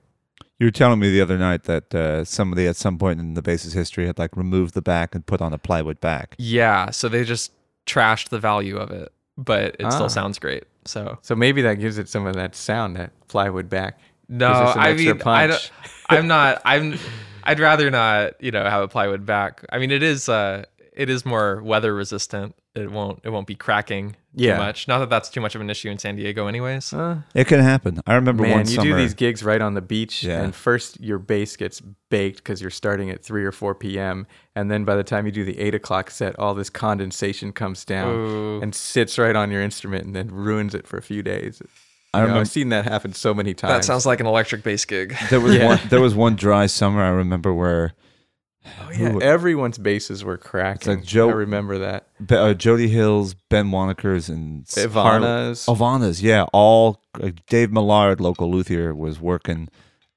You 0.60 0.68
were 0.68 0.72
telling 0.72 1.00
me 1.00 1.12
the 1.12 1.22
other 1.22 1.38
night 1.38 1.64
that 1.66 1.94
uh, 1.94 2.24
somebody 2.24 2.66
at 2.68 2.76
some 2.76 2.98
point 2.98 3.20
in 3.20 3.34
the 3.36 3.42
bass's 3.44 3.74
history 3.74 4.08
had 4.08 4.18
like 4.18 4.36
removed 4.38 4.74
the 4.74 4.82
back 4.82 5.14
and 5.14 5.26
put 5.26 5.42
on 5.42 5.54
a 5.54 5.58
plywood 5.58 6.00
back. 6.00 6.36
Yeah, 6.40 6.90
so 6.92 7.10
they 7.10 7.24
just 7.24 7.52
trashed 7.86 8.30
the 8.30 8.40
value 8.40 8.78
of 8.78 8.90
it, 8.92 9.12
but 9.38 9.76
it 9.80 9.84
Ah. 9.86 9.90
still 9.90 10.10
sounds 10.10 10.40
great. 10.40 10.64
So 10.86 11.20
So 11.22 11.36
maybe 11.36 11.62
that 11.64 11.76
gives 11.80 11.98
it 12.00 12.10
some 12.10 12.26
of 12.26 12.36
that 12.36 12.56
sound, 12.56 12.96
that 12.96 13.12
plywood 13.28 13.70
back. 13.70 14.00
no, 14.30 14.48
Gives 14.50 14.60
it 14.70 14.74
some 14.74 14.82
I 14.82 14.90
extra 14.90 15.14
mean, 15.14 15.22
I 15.22 15.24
punch. 15.24 15.52
don't, 15.52 15.72
I'm 16.20 16.28
not. 16.28 16.62
I'm. 16.66 16.98
I'd 17.44 17.60
rather 17.60 17.92
not. 17.92 18.42
You 18.42 18.52
know, 18.52 18.64
have 18.64 18.82
a 18.84 18.88
plywood 18.88 19.26
back. 19.26 19.64
I 19.72 19.78
mean, 19.80 19.92
it 19.92 20.02
is. 20.04 20.28
Uh, 20.28 20.66
it 20.94 21.10
is 21.10 21.24
more 21.26 21.62
weather 21.62 21.94
resistant. 21.94 22.56
It 22.78 22.92
won't. 22.92 23.20
It 23.24 23.30
won't 23.30 23.48
be 23.48 23.56
cracking 23.56 24.12
too 24.12 24.18
Yeah. 24.46 24.58
much. 24.58 24.88
Not 24.88 25.00
that 25.00 25.10
that's 25.10 25.30
too 25.30 25.42
much 25.42 25.56
of 25.56 25.62
an 25.62 25.70
issue 25.70 25.90
in 25.90 25.98
San 25.98 26.16
Diego, 26.16 26.48
anyways. 26.48 26.94
Uh, 26.94 27.18
It 27.34 27.48
can 27.48 27.60
happen. 27.60 28.00
I 28.06 28.14
remember 28.16 28.44
man, 28.44 28.52
one 28.52 28.60
you 28.68 28.76
summer. 28.76 28.90
do 28.92 28.96
these 28.96 29.14
gigs 29.14 29.44
right 29.44 29.62
on 29.62 29.74
the 29.74 29.82
beach, 29.82 30.24
Yeah. 30.24 30.42
and 30.44 30.54
first 30.56 31.00
your 31.02 31.18
bass 31.20 31.56
gets 31.56 31.82
baked 32.10 32.38
because 32.38 32.62
you're 32.62 32.70
starting 32.70 33.10
at 33.10 33.24
3 33.24 33.44
or 33.44 33.52
4 33.52 33.74
p.m. 33.76 34.28
And 34.56 34.70
then 34.72 34.86
by 34.86 34.96
the 34.96 35.04
time 35.04 35.26
you 35.26 35.32
do 35.32 35.44
the 35.44 35.60
8 35.60 35.74
o'clock 35.76 36.12
set, 36.12 36.38
all 36.40 36.54
this 36.54 36.70
condensation 36.70 37.52
comes 37.52 37.84
down 37.84 38.14
Ooh. 38.14 38.62
and 38.62 38.74
sits 38.76 39.18
right 39.18 39.36
on 39.36 39.52
your 39.52 39.62
instrument 39.62 40.06
and 40.06 40.16
then 40.16 40.30
ruins 40.32 40.74
it 40.76 40.88
for 40.88 40.98
a 40.98 41.02
few 41.02 41.24
days. 41.24 41.62
I 42.14 42.20
You 42.20 42.22
know, 42.22 42.28
remember 42.28 42.42
I've 42.42 42.48
seen 42.50 42.70
that 42.70 42.86
happen 42.86 43.14
so 43.14 43.34
many 43.34 43.54
times. 43.54 43.74
That 43.74 43.84
sounds 43.86 44.06
like 44.06 44.20
an 44.22 44.26
electric 44.28 44.64
bass 44.64 44.86
gig. 44.86 45.16
there 45.30 45.40
was 45.42 45.56
Yeah. 45.58 45.66
one. 45.66 45.80
There 45.90 46.00
was 46.02 46.16
one 46.16 46.36
dry 46.36 46.66
summer 46.68 47.02
I 47.04 47.10
remember 47.10 47.54
where 47.54 47.94
Oh, 48.82 48.92
yeah. 48.92 49.10
who- 49.12 49.22
Everyone's 49.22 49.78
bases 49.78 50.24
were 50.24 50.38
cracking. 50.38 50.96
like 50.98 51.04
Joe- 51.06 51.30
I 51.30 51.34
remember 51.34 51.78
that. 51.80 52.08
Be- 52.26 52.36
uh, 52.36 52.54
Jody 52.54 52.88
Hills, 52.88 53.34
Ben 53.50 53.72
Wanicur's, 53.72 54.30
and 54.30 54.64
s- 54.68 54.76
Har- 54.92 55.20
Ivana's. 55.20 55.66
Ivana's, 55.68 56.22
yeah, 56.22 56.46
all 56.54 57.02
uh, 57.22 57.32
Dave 57.50 57.72
Millard, 57.72 58.20
local 58.22 58.52
luthier, 58.52 58.94
was 58.96 59.20
working 59.20 59.70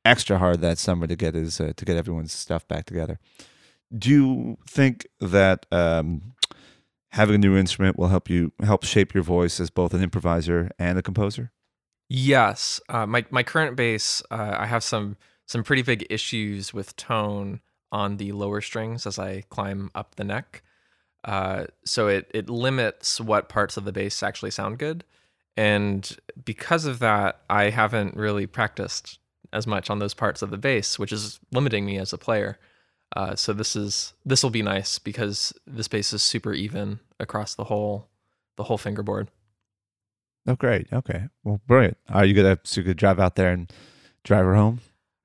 extra 0.04 0.38
hard 0.38 0.60
that 0.62 0.78
summer 0.78 1.06
to 1.06 1.16
get 1.16 1.34
his 1.34 1.60
uh, 1.60 1.72
to 1.76 1.84
get 1.84 1.96
everyone's 1.96 2.32
stuff 2.32 2.66
back 2.68 2.86
together. 2.86 3.18
Do 3.96 4.08
you 4.10 4.56
think 4.68 5.06
that 5.20 5.66
um, 5.72 6.32
having 7.12 7.34
a 7.34 7.38
new 7.38 7.56
instrument 7.56 7.98
will 7.98 8.08
help 8.08 8.30
you 8.30 8.52
help 8.62 8.84
shape 8.84 9.12
your 9.14 9.24
voice 9.24 9.58
as 9.60 9.68
both 9.70 9.92
an 9.94 10.02
improviser 10.02 10.70
and 10.78 10.98
a 10.98 11.02
composer? 11.02 11.50
Yes, 12.08 12.80
uh, 12.88 13.06
my 13.06 13.24
my 13.30 13.42
current 13.42 13.76
bass, 13.76 14.22
uh, 14.30 14.56
I 14.58 14.66
have 14.66 14.82
some 14.82 15.16
some 15.46 15.62
pretty 15.64 15.82
big 15.82 16.06
issues 16.10 16.72
with 16.72 16.96
tone 16.96 17.60
on 17.92 18.16
the 18.16 18.32
lower 18.32 18.60
strings 18.60 19.06
as 19.06 19.18
I 19.18 19.42
climb 19.50 19.90
up 19.94 20.14
the 20.16 20.24
neck. 20.24 20.62
Uh, 21.24 21.66
so 21.84 22.08
it 22.08 22.30
it 22.32 22.48
limits 22.48 23.20
what 23.20 23.48
parts 23.48 23.76
of 23.76 23.84
the 23.84 23.92
bass 23.92 24.22
actually 24.22 24.50
sound 24.50 24.78
good, 24.78 25.04
and 25.56 26.16
because 26.44 26.86
of 26.86 26.98
that, 27.00 27.42
I 27.50 27.70
haven't 27.70 28.16
really 28.16 28.46
practiced 28.46 29.18
as 29.52 29.66
much 29.66 29.90
on 29.90 29.98
those 29.98 30.14
parts 30.14 30.42
of 30.42 30.50
the 30.50 30.56
bass, 30.56 30.98
which 30.98 31.12
is 31.12 31.40
limiting 31.52 31.84
me 31.84 31.98
as 31.98 32.12
a 32.12 32.18
player. 32.18 32.58
Uh, 33.16 33.34
so 33.34 33.52
this 33.52 33.74
is 33.74 34.14
this 34.24 34.42
will 34.42 34.50
be 34.50 34.62
nice 34.62 34.98
because 34.98 35.52
this 35.66 35.88
bass 35.88 36.12
is 36.12 36.22
super 36.22 36.52
even 36.52 37.00
across 37.18 37.54
the 37.54 37.64
whole 37.64 38.08
the 38.56 38.64
whole 38.64 38.78
fingerboard. 38.78 39.30
Oh, 40.46 40.54
great. 40.54 40.86
Okay. 40.92 41.24
Well, 41.44 41.60
brilliant. 41.66 41.98
Are 42.08 42.24
you 42.24 42.34
gonna 42.34 42.58
so 42.62 42.80
you 42.80 42.86
could 42.86 42.96
drive 42.96 43.20
out 43.20 43.34
there 43.36 43.52
and 43.52 43.70
drive 44.24 44.44
her 44.44 44.54
home? 44.54 44.80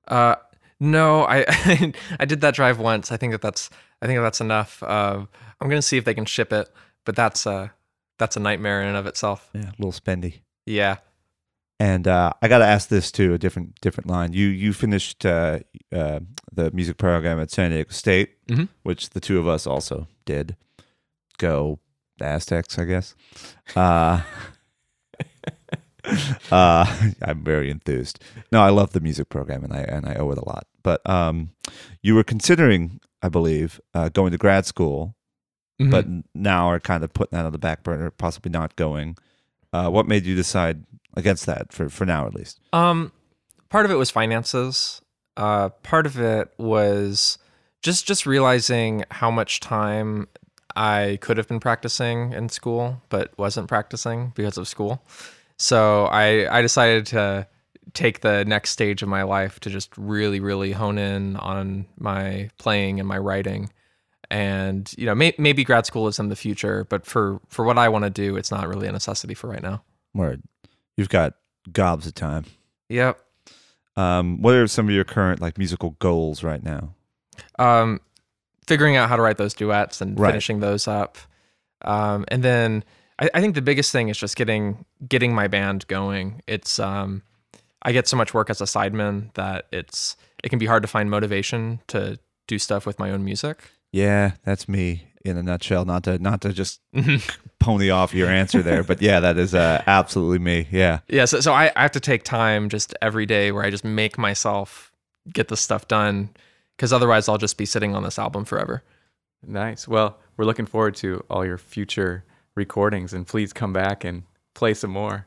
Uh, 0.08 0.36
no, 0.80 1.22
I 1.24 1.44
I 2.20 2.24
did 2.24 2.40
that 2.42 2.54
drive 2.54 2.78
once. 2.78 3.10
I 3.12 3.16
think 3.16 3.32
that 3.32 3.42
that's 3.42 3.70
I 4.02 4.06
think 4.06 4.20
that's 4.20 4.40
enough. 4.40 4.82
Uh, 4.82 5.24
I'm 5.60 5.68
gonna 5.68 5.82
see 5.82 5.96
if 5.96 6.04
they 6.04 6.14
can 6.14 6.24
ship 6.26 6.52
it, 6.52 6.68
but 7.04 7.16
that's 7.16 7.46
uh 7.46 7.68
that's 8.18 8.36
a 8.36 8.40
nightmare 8.40 8.80
in 8.82 8.88
and 8.88 8.96
of 8.96 9.06
itself. 9.06 9.48
Yeah, 9.54 9.62
a 9.70 9.76
little 9.78 9.92
spendy. 9.92 10.40
Yeah. 10.64 10.96
And 11.78 12.08
uh, 12.08 12.32
I 12.40 12.48
got 12.48 12.58
to 12.60 12.64
ask 12.64 12.88
this 12.88 13.12
too, 13.12 13.34
a 13.34 13.38
different 13.38 13.78
different 13.82 14.08
line. 14.08 14.32
You 14.32 14.46
you 14.46 14.72
finished 14.72 15.26
uh, 15.26 15.58
uh, 15.94 16.20
the 16.50 16.70
music 16.70 16.96
program 16.96 17.38
at 17.38 17.50
San 17.50 17.70
Diego 17.70 17.90
State, 17.90 18.30
Mhm. 18.48 18.68
which 18.82 19.10
the 19.10 19.20
two 19.20 19.38
of 19.38 19.46
us 19.46 19.66
also 19.66 20.08
did. 20.24 20.56
Go 21.36 21.78
Aztecs, 22.18 22.78
I 22.78 22.84
guess. 22.86 23.14
Uh, 26.52 26.86
I'm 27.22 27.42
very 27.42 27.70
enthused. 27.70 28.22
No, 28.52 28.60
I 28.62 28.70
love 28.70 28.92
the 28.92 29.00
music 29.00 29.28
program, 29.28 29.64
and 29.64 29.72
I 29.72 29.80
and 29.80 30.06
I 30.06 30.14
owe 30.14 30.30
it 30.30 30.38
a 30.38 30.44
lot. 30.48 30.66
But 30.82 31.08
um, 31.08 31.50
you 32.02 32.14
were 32.14 32.22
considering, 32.24 33.00
I 33.22 33.28
believe, 33.28 33.80
uh, 33.94 34.08
going 34.10 34.30
to 34.32 34.38
grad 34.38 34.64
school, 34.66 35.16
Mhm. 35.80 35.90
but 35.90 36.06
now 36.34 36.68
are 36.70 36.78
kind 36.80 37.02
of 37.04 37.12
putting 37.12 37.36
that 37.36 37.44
on 37.44 37.52
the 37.52 37.58
back 37.58 37.82
burner, 37.82 38.10
possibly 38.10 38.50
not 38.50 38.76
going. 38.76 39.16
Uh, 39.72 39.90
what 39.90 40.06
made 40.06 40.24
you 40.24 40.34
decide 40.36 40.84
against 41.16 41.44
that 41.46 41.72
for 41.72 41.88
for 41.88 42.06
now, 42.06 42.26
at 42.26 42.34
least? 42.34 42.60
Um, 42.72 43.10
part 43.68 43.84
of 43.84 43.90
it 43.90 43.96
was 43.96 44.10
finances. 44.10 45.02
Uh, 45.36 45.68
part 45.82 46.06
of 46.06 46.18
it 46.18 46.48
was 46.58 47.36
just 47.82 48.06
just 48.06 48.24
realizing 48.26 49.04
how 49.10 49.30
much 49.30 49.60
time 49.60 50.28
I 50.76 51.18
could 51.20 51.36
have 51.36 51.48
been 51.48 51.60
practicing 51.60 52.32
in 52.32 52.48
school, 52.48 53.02
but 53.08 53.36
wasn't 53.36 53.66
practicing 53.68 54.32
because 54.36 54.56
of 54.56 54.68
school. 54.68 55.02
So 55.58 56.06
I 56.06 56.58
I 56.58 56.62
decided 56.62 57.06
to 57.06 57.46
take 57.94 58.20
the 58.20 58.44
next 58.44 58.70
stage 58.70 59.02
of 59.02 59.08
my 59.08 59.22
life 59.22 59.58
to 59.60 59.70
just 59.70 59.90
really 59.96 60.40
really 60.40 60.72
hone 60.72 60.98
in 60.98 61.36
on 61.36 61.86
my 61.98 62.50
playing 62.58 63.00
and 63.00 63.08
my 63.08 63.18
writing. 63.18 63.70
And 64.30 64.92
you 64.98 65.06
know, 65.06 65.14
may, 65.14 65.32
maybe 65.38 65.62
grad 65.62 65.86
school 65.86 66.08
is 66.08 66.18
in 66.18 66.28
the 66.28 66.36
future, 66.36 66.84
but 66.84 67.06
for 67.06 67.40
for 67.48 67.64
what 67.64 67.78
I 67.78 67.88
want 67.88 68.04
to 68.04 68.10
do, 68.10 68.36
it's 68.36 68.50
not 68.50 68.68
really 68.68 68.88
a 68.88 68.92
necessity 68.92 69.34
for 69.34 69.48
right 69.48 69.62
now. 69.62 69.82
Word, 70.14 70.42
you've 70.96 71.08
got 71.08 71.34
gobs 71.72 72.06
of 72.06 72.14
time. 72.14 72.44
Yep. 72.88 73.18
Um, 73.96 74.42
what 74.42 74.54
are 74.54 74.66
some 74.66 74.88
of 74.88 74.94
your 74.94 75.04
current 75.04 75.40
like 75.40 75.56
musical 75.58 75.90
goals 76.00 76.42
right 76.42 76.62
now? 76.62 76.92
um, 77.58 78.00
figuring 78.66 78.96
out 78.96 79.08
how 79.08 79.16
to 79.16 79.22
write 79.22 79.36
those 79.38 79.54
duets 79.54 80.00
and 80.00 80.18
Right. 80.18 80.30
finishing 80.30 80.60
those 80.60 80.88
up. 80.88 81.18
Um, 81.82 82.24
and 82.28 82.42
then 82.42 82.82
I, 83.18 83.30
I 83.34 83.40
think 83.40 83.54
the 83.54 83.62
biggest 83.62 83.92
thing 83.92 84.08
is 84.08 84.18
just 84.18 84.36
getting 84.36 84.84
getting 85.08 85.34
my 85.34 85.48
band 85.48 85.86
going. 85.86 86.42
It's 86.46 86.78
um, 86.78 87.22
I 87.82 87.92
get 87.92 88.08
so 88.08 88.16
much 88.16 88.34
work 88.34 88.50
as 88.50 88.60
a 88.60 88.64
sideman 88.64 89.32
that 89.34 89.66
it's 89.72 90.16
it 90.42 90.48
can 90.48 90.58
be 90.58 90.66
hard 90.66 90.82
to 90.82 90.88
find 90.88 91.10
motivation 91.10 91.80
to 91.88 92.18
do 92.46 92.58
stuff 92.58 92.86
with 92.86 92.98
my 92.98 93.10
own 93.10 93.24
music. 93.24 93.70
Yeah, 93.92 94.32
that's 94.44 94.68
me 94.68 95.08
in 95.24 95.36
a 95.36 95.42
nutshell. 95.42 95.84
Not 95.84 96.04
to 96.04 96.18
not 96.18 96.40
to 96.42 96.52
just 96.52 96.80
pony 97.58 97.90
off 97.90 98.14
your 98.14 98.28
answer 98.28 98.62
there, 98.62 98.82
but 98.82 99.00
yeah, 99.02 99.20
that 99.20 99.38
is 99.38 99.54
uh, 99.54 99.82
absolutely 99.86 100.38
me. 100.38 100.68
Yeah, 100.70 101.00
Yeah, 101.08 101.24
so, 101.24 101.40
so 101.40 101.52
I, 101.52 101.72
I 101.76 101.82
have 101.82 101.92
to 101.92 102.00
take 102.00 102.22
time 102.22 102.68
just 102.68 102.94
every 103.00 103.26
day 103.26 103.52
where 103.52 103.64
I 103.64 103.70
just 103.70 103.84
make 103.84 104.18
myself 104.18 104.92
get 105.32 105.48
this 105.48 105.60
stuff 105.60 105.88
done 105.88 106.30
because 106.76 106.92
otherwise 106.92 107.28
I'll 107.28 107.38
just 107.38 107.56
be 107.56 107.66
sitting 107.66 107.94
on 107.94 108.02
this 108.02 108.18
album 108.18 108.44
forever. 108.44 108.82
Nice. 109.46 109.88
Well, 109.88 110.18
we're 110.36 110.44
looking 110.44 110.66
forward 110.66 110.94
to 110.96 111.24
all 111.30 111.44
your 111.44 111.58
future 111.58 112.24
recordings 112.66 113.12
and 113.12 113.26
please 113.26 113.52
come 113.52 113.72
back 113.72 114.04
and 114.04 114.24
play 114.54 114.74
some 114.74 114.90
more. 114.90 115.26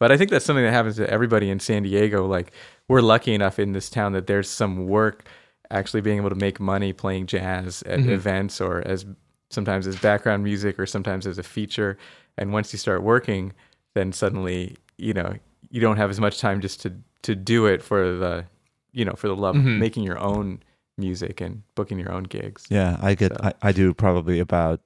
But 0.00 0.12
I 0.12 0.16
think 0.18 0.30
that's 0.30 0.44
something 0.44 0.64
that 0.64 0.72
happens 0.72 0.96
to 0.96 1.08
everybody 1.08 1.48
in 1.48 1.60
San 1.60 1.84
Diego. 1.84 2.26
Like, 2.26 2.52
we're 2.88 3.00
lucky 3.00 3.32
enough 3.32 3.58
in 3.58 3.72
this 3.72 3.88
town 3.88 4.12
that 4.12 4.26
there's 4.26 4.50
some 4.50 4.86
work 4.86 5.24
actually 5.70 6.02
being 6.02 6.18
able 6.18 6.28
to 6.28 6.34
make 6.36 6.60
money 6.60 6.92
playing 6.92 7.26
jazz 7.26 7.82
at 7.86 8.00
Mhm. 8.00 8.08
events 8.08 8.60
or 8.60 8.86
as 8.86 9.06
sometimes 9.50 9.86
as 9.86 9.96
background 9.96 10.42
music 10.44 10.78
or 10.78 10.84
sometimes 10.84 11.26
as 11.26 11.38
a 11.38 11.42
feature. 11.42 11.96
And 12.36 12.52
once 12.52 12.72
you 12.72 12.78
start 12.78 13.02
working, 13.02 13.52
then 13.94 14.12
suddenly, 14.12 14.76
you 14.98 15.14
know, 15.14 15.34
you 15.70 15.80
don't 15.80 15.96
have 15.96 16.10
as 16.10 16.20
much 16.20 16.38
time 16.40 16.60
just 16.60 16.82
to, 16.82 16.92
to 17.22 17.34
do 17.34 17.66
it 17.66 17.82
for 17.82 18.16
the, 18.16 18.44
you 18.92 19.04
know, 19.04 19.14
for 19.14 19.28
the 19.28 19.36
love 19.36 19.56
of 19.56 19.62
Mhm. 19.62 19.78
making 19.78 20.02
your 20.02 20.18
own 20.18 20.60
music 20.98 21.40
and 21.40 21.62
booking 21.76 21.98
your 21.98 22.12
own 22.12 22.24
gigs. 22.24 22.64
yeah. 22.68 22.98
I 23.00 23.14
get. 23.14 23.32
So- 23.32 23.38
I, 23.44 23.52
I 23.62 23.72
do 23.72 23.94
probably 23.94 24.38
about 24.40 24.80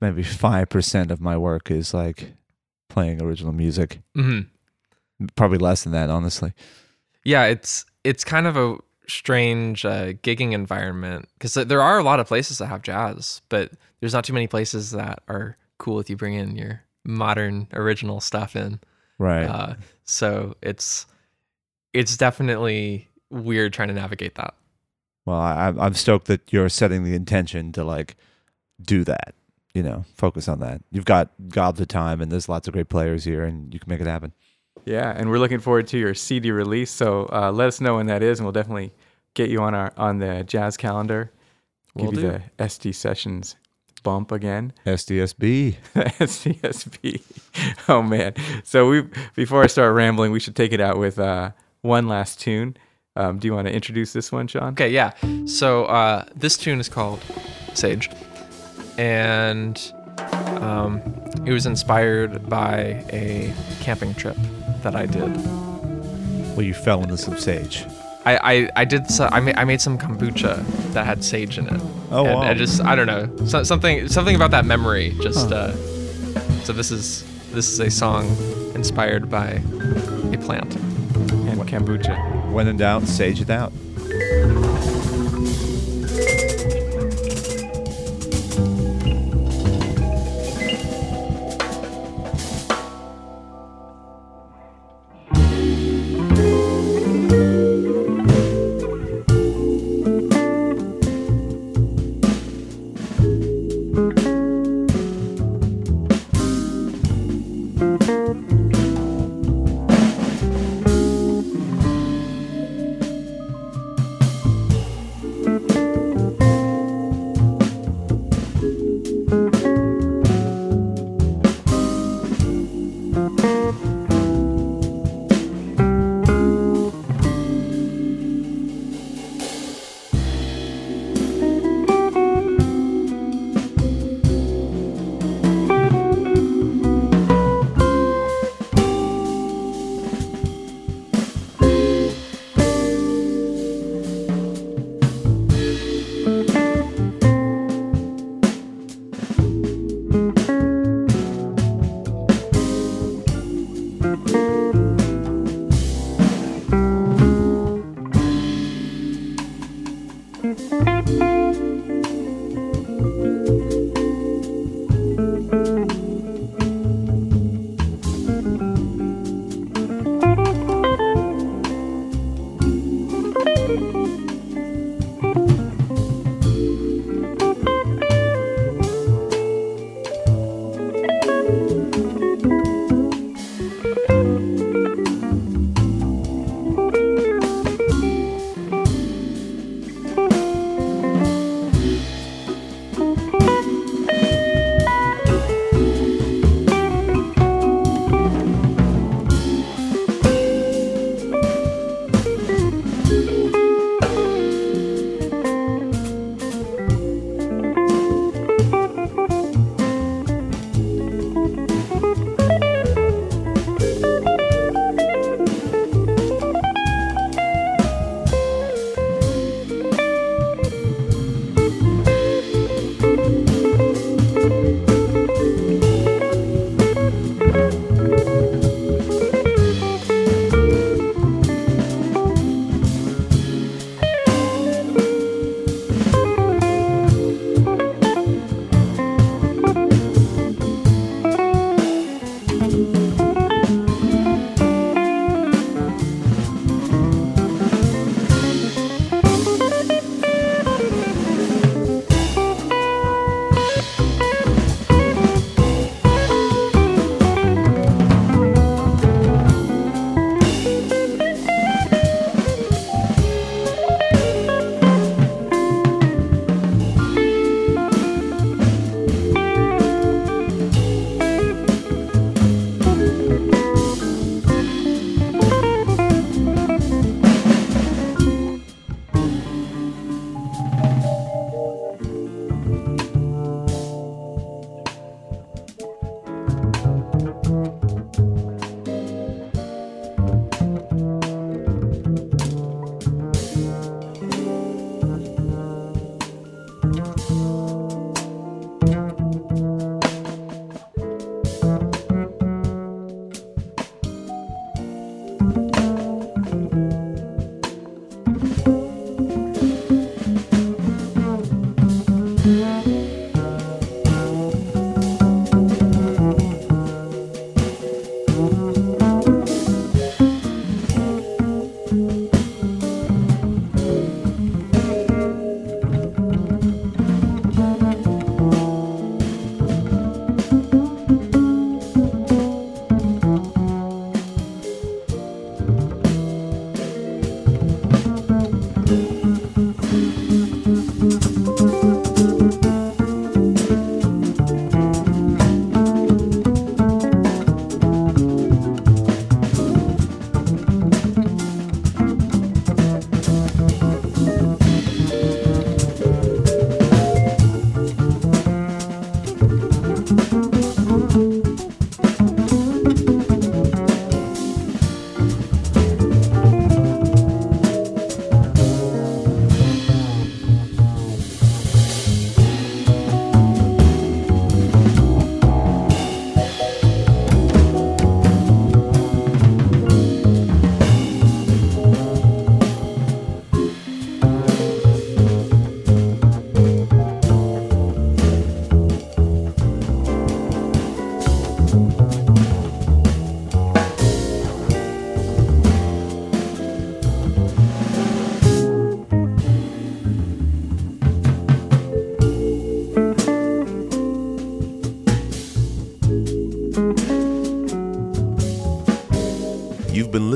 maybe 0.00 0.22
five 0.22 0.68
percent 0.68 1.10
of 1.10 1.20
my 1.20 1.36
work 1.36 1.70
is 1.70 1.92
like 1.94 2.32
playing 2.88 3.22
original 3.22 3.52
music. 3.52 4.00
hmm 4.14 4.40
Probably 5.34 5.58
less 5.58 5.82
than 5.84 5.92
that, 5.92 6.10
honestly. 6.10 6.52
yeah 7.24 7.44
it's 7.44 7.84
it's 8.04 8.22
kind 8.24 8.46
of 8.46 8.56
a 8.56 8.76
strange 9.08 9.84
uh, 9.84 10.12
gigging 10.22 10.52
environment 10.52 11.28
because 11.38 11.54
there 11.54 11.80
are 11.80 11.98
a 11.98 12.02
lot 12.02 12.18
of 12.20 12.26
places 12.26 12.58
that 12.58 12.66
have 12.66 12.82
jazz 12.82 13.40
but 13.48 13.70
there's 14.00 14.12
not 14.12 14.24
too 14.24 14.32
many 14.32 14.46
places 14.48 14.90
that 14.90 15.20
are 15.28 15.56
cool 15.78 16.00
if 16.00 16.10
you 16.10 16.16
bring 16.16 16.34
in 16.34 16.56
your 16.56 16.82
modern 17.04 17.68
original 17.72 18.20
stuff 18.20 18.56
in 18.56 18.80
Right. 19.18 19.44
uh, 19.44 19.74
so 20.04 20.56
it's 20.60 21.06
it's 21.94 22.16
definitely 22.16 23.08
weird 23.30 23.72
trying 23.72 23.88
to 23.88 23.94
navigate 23.94 24.34
that 24.34 24.54
Well, 25.24 25.38
I, 25.40 25.66
I'm- 25.66 25.80
I'm 25.80 25.94
stoked 25.94 26.26
that 26.26 26.52
you're 26.52 26.68
setting 26.68 27.04
the 27.04 27.14
intention 27.14 27.70
to 27.72 27.84
like 27.84 28.16
do 28.82 29.04
that. 29.04 29.35
You 29.76 29.82
know, 29.82 30.06
focus 30.14 30.48
on 30.48 30.60
that. 30.60 30.80
You've 30.90 31.04
got 31.04 31.32
gobs 31.48 31.78
of 31.82 31.88
time, 31.88 32.22
and 32.22 32.32
there's 32.32 32.48
lots 32.48 32.66
of 32.66 32.72
great 32.72 32.88
players 32.88 33.24
here, 33.24 33.44
and 33.44 33.74
you 33.74 33.78
can 33.78 33.90
make 33.90 34.00
it 34.00 34.06
happen. 34.06 34.32
Yeah, 34.86 35.12
and 35.14 35.28
we're 35.28 35.38
looking 35.38 35.58
forward 35.58 35.86
to 35.88 35.98
your 35.98 36.14
CD 36.14 36.50
release. 36.50 36.90
So 36.90 37.28
uh, 37.30 37.52
let 37.52 37.68
us 37.68 37.78
know 37.78 37.96
when 37.96 38.06
that 38.06 38.22
is, 38.22 38.38
and 38.38 38.46
we'll 38.46 38.54
definitely 38.54 38.94
get 39.34 39.50
you 39.50 39.60
on 39.60 39.74
our 39.74 39.92
on 39.98 40.16
the 40.16 40.44
jazz 40.44 40.78
calendar. 40.78 41.30
Will 41.94 42.10
give 42.10 42.22
you 42.22 42.30
do. 42.30 42.38
the 42.56 42.64
SD 42.64 42.94
Sessions 42.94 43.56
bump 44.02 44.32
again. 44.32 44.72
SDSB. 44.86 45.76
SDSB. 45.94 47.20
Oh 47.88 48.00
man. 48.00 48.32
So 48.64 48.88
we 48.88 49.02
before 49.34 49.62
I 49.62 49.66
start 49.66 49.94
rambling, 49.94 50.32
we 50.32 50.40
should 50.40 50.56
take 50.56 50.72
it 50.72 50.80
out 50.80 50.96
with 50.96 51.18
uh, 51.18 51.50
one 51.82 52.08
last 52.08 52.40
tune. 52.40 52.78
Um, 53.14 53.38
do 53.38 53.46
you 53.46 53.54
want 53.54 53.68
to 53.68 53.74
introduce 53.74 54.14
this 54.14 54.32
one, 54.32 54.46
Sean? 54.46 54.72
Okay, 54.72 54.90
yeah. 54.90 55.12
So 55.46 55.84
uh, 55.84 56.24
this 56.34 56.56
tune 56.56 56.80
is 56.80 56.88
called 56.88 57.20
Sage, 57.74 58.10
and 58.98 59.92
um, 60.60 61.02
it 61.44 61.52
was 61.52 61.66
inspired 61.66 62.48
by 62.48 63.04
a 63.10 63.52
camping 63.80 64.14
trip 64.14 64.36
that 64.82 64.96
I 64.96 65.06
did. 65.06 65.34
Well, 66.56 66.62
you 66.62 66.74
fell 66.74 67.02
into 67.02 67.16
some 67.16 67.38
sage. 67.38 67.84
I, 68.24 68.38
I, 68.42 68.70
I 68.76 68.84
did 68.84 69.08
so, 69.08 69.28
I, 69.30 69.40
made, 69.40 69.56
I 69.56 69.64
made 69.64 69.80
some 69.80 69.98
kombucha 69.98 70.64
that 70.92 71.06
had 71.06 71.22
sage 71.22 71.58
in 71.58 71.68
it. 71.68 71.80
Oh, 72.10 72.26
and 72.26 72.34
wow. 72.34 72.40
I 72.40 72.54
just 72.54 72.80
I 72.80 72.96
don't 72.96 73.06
know 73.06 73.46
so, 73.46 73.62
something 73.62 74.08
something 74.08 74.34
about 74.34 74.50
that 74.50 74.64
memory 74.64 75.14
just 75.20 75.52
uh, 75.52 75.72
so 76.64 76.72
this 76.72 76.90
is 76.90 77.24
this 77.52 77.68
is 77.70 77.78
a 77.78 77.90
song 77.90 78.26
inspired 78.74 79.30
by 79.30 79.62
a 80.32 80.38
plant. 80.38 80.74
And 80.74 81.60
kombucha. 81.68 82.50
When 82.52 82.68
in 82.68 82.76
doubt, 82.76 83.04
sage 83.04 83.40
it 83.40 83.50
out. 83.50 83.72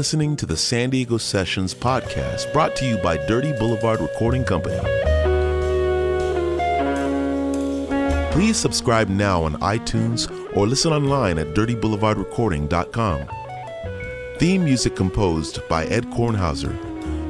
Listening 0.00 0.34
to 0.36 0.46
the 0.46 0.56
San 0.56 0.88
Diego 0.88 1.18
Sessions 1.18 1.74
podcast 1.74 2.50
brought 2.54 2.74
to 2.76 2.86
you 2.86 2.96
by 2.96 3.18
Dirty 3.26 3.52
Boulevard 3.52 4.00
Recording 4.00 4.44
Company. 4.44 4.78
Please 8.32 8.56
subscribe 8.56 9.10
now 9.10 9.42
on 9.42 9.56
iTunes 9.56 10.26
or 10.56 10.66
listen 10.66 10.94
online 10.94 11.38
at 11.38 11.48
dirtyboulevardrecording.com. 11.48 13.28
Theme 14.38 14.64
music 14.64 14.96
composed 14.96 15.60
by 15.68 15.84
Ed 15.84 16.06
Kornhauser, 16.06 16.74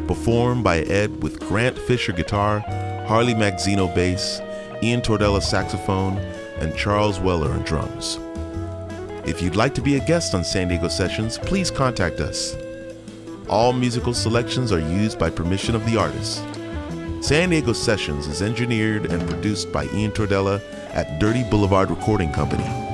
performed 0.07 0.63
by 0.63 0.83
Ed 0.83 1.25
with 1.25 1.41
Grant 1.41 1.77
Fisher 1.77 2.13
guitar, 2.13 2.61
Harley 3.09 3.35
Magsino 3.35 3.93
bass, 3.93 4.41
Ian 4.81 5.01
Tordella 5.01 5.43
saxophone, 5.43 6.19
and 6.61 6.77
Charles 6.77 7.19
Weller 7.19 7.51
on 7.51 7.65
drums. 7.65 8.21
If 9.31 9.41
you'd 9.41 9.55
like 9.55 9.75
to 9.75 9.81
be 9.81 9.95
a 9.95 10.05
guest 10.05 10.35
on 10.35 10.43
San 10.43 10.67
Diego 10.67 10.89
Sessions, 10.89 11.39
please 11.39 11.71
contact 11.71 12.19
us. 12.19 12.57
All 13.49 13.73
musical 13.73 14.13
selections 14.13 14.73
are 14.73 14.81
used 14.81 15.21
by 15.21 15.31
permission 15.31 15.77
of 15.77 15.87
the 15.87 15.97
artist. 15.97 16.43
San 17.21 17.51
Diego 17.51 17.73
Sessions 17.73 18.27
is 18.27 18.43
engineered 18.43 19.07
and 19.07 19.31
produced 19.31 19.71
by 19.71 19.85
Ian 19.95 20.11
Tordella 20.11 20.61
at 20.95 21.21
Dirty 21.21 21.45
Boulevard 21.45 21.91
Recording 21.91 22.33
Company. 22.33 22.90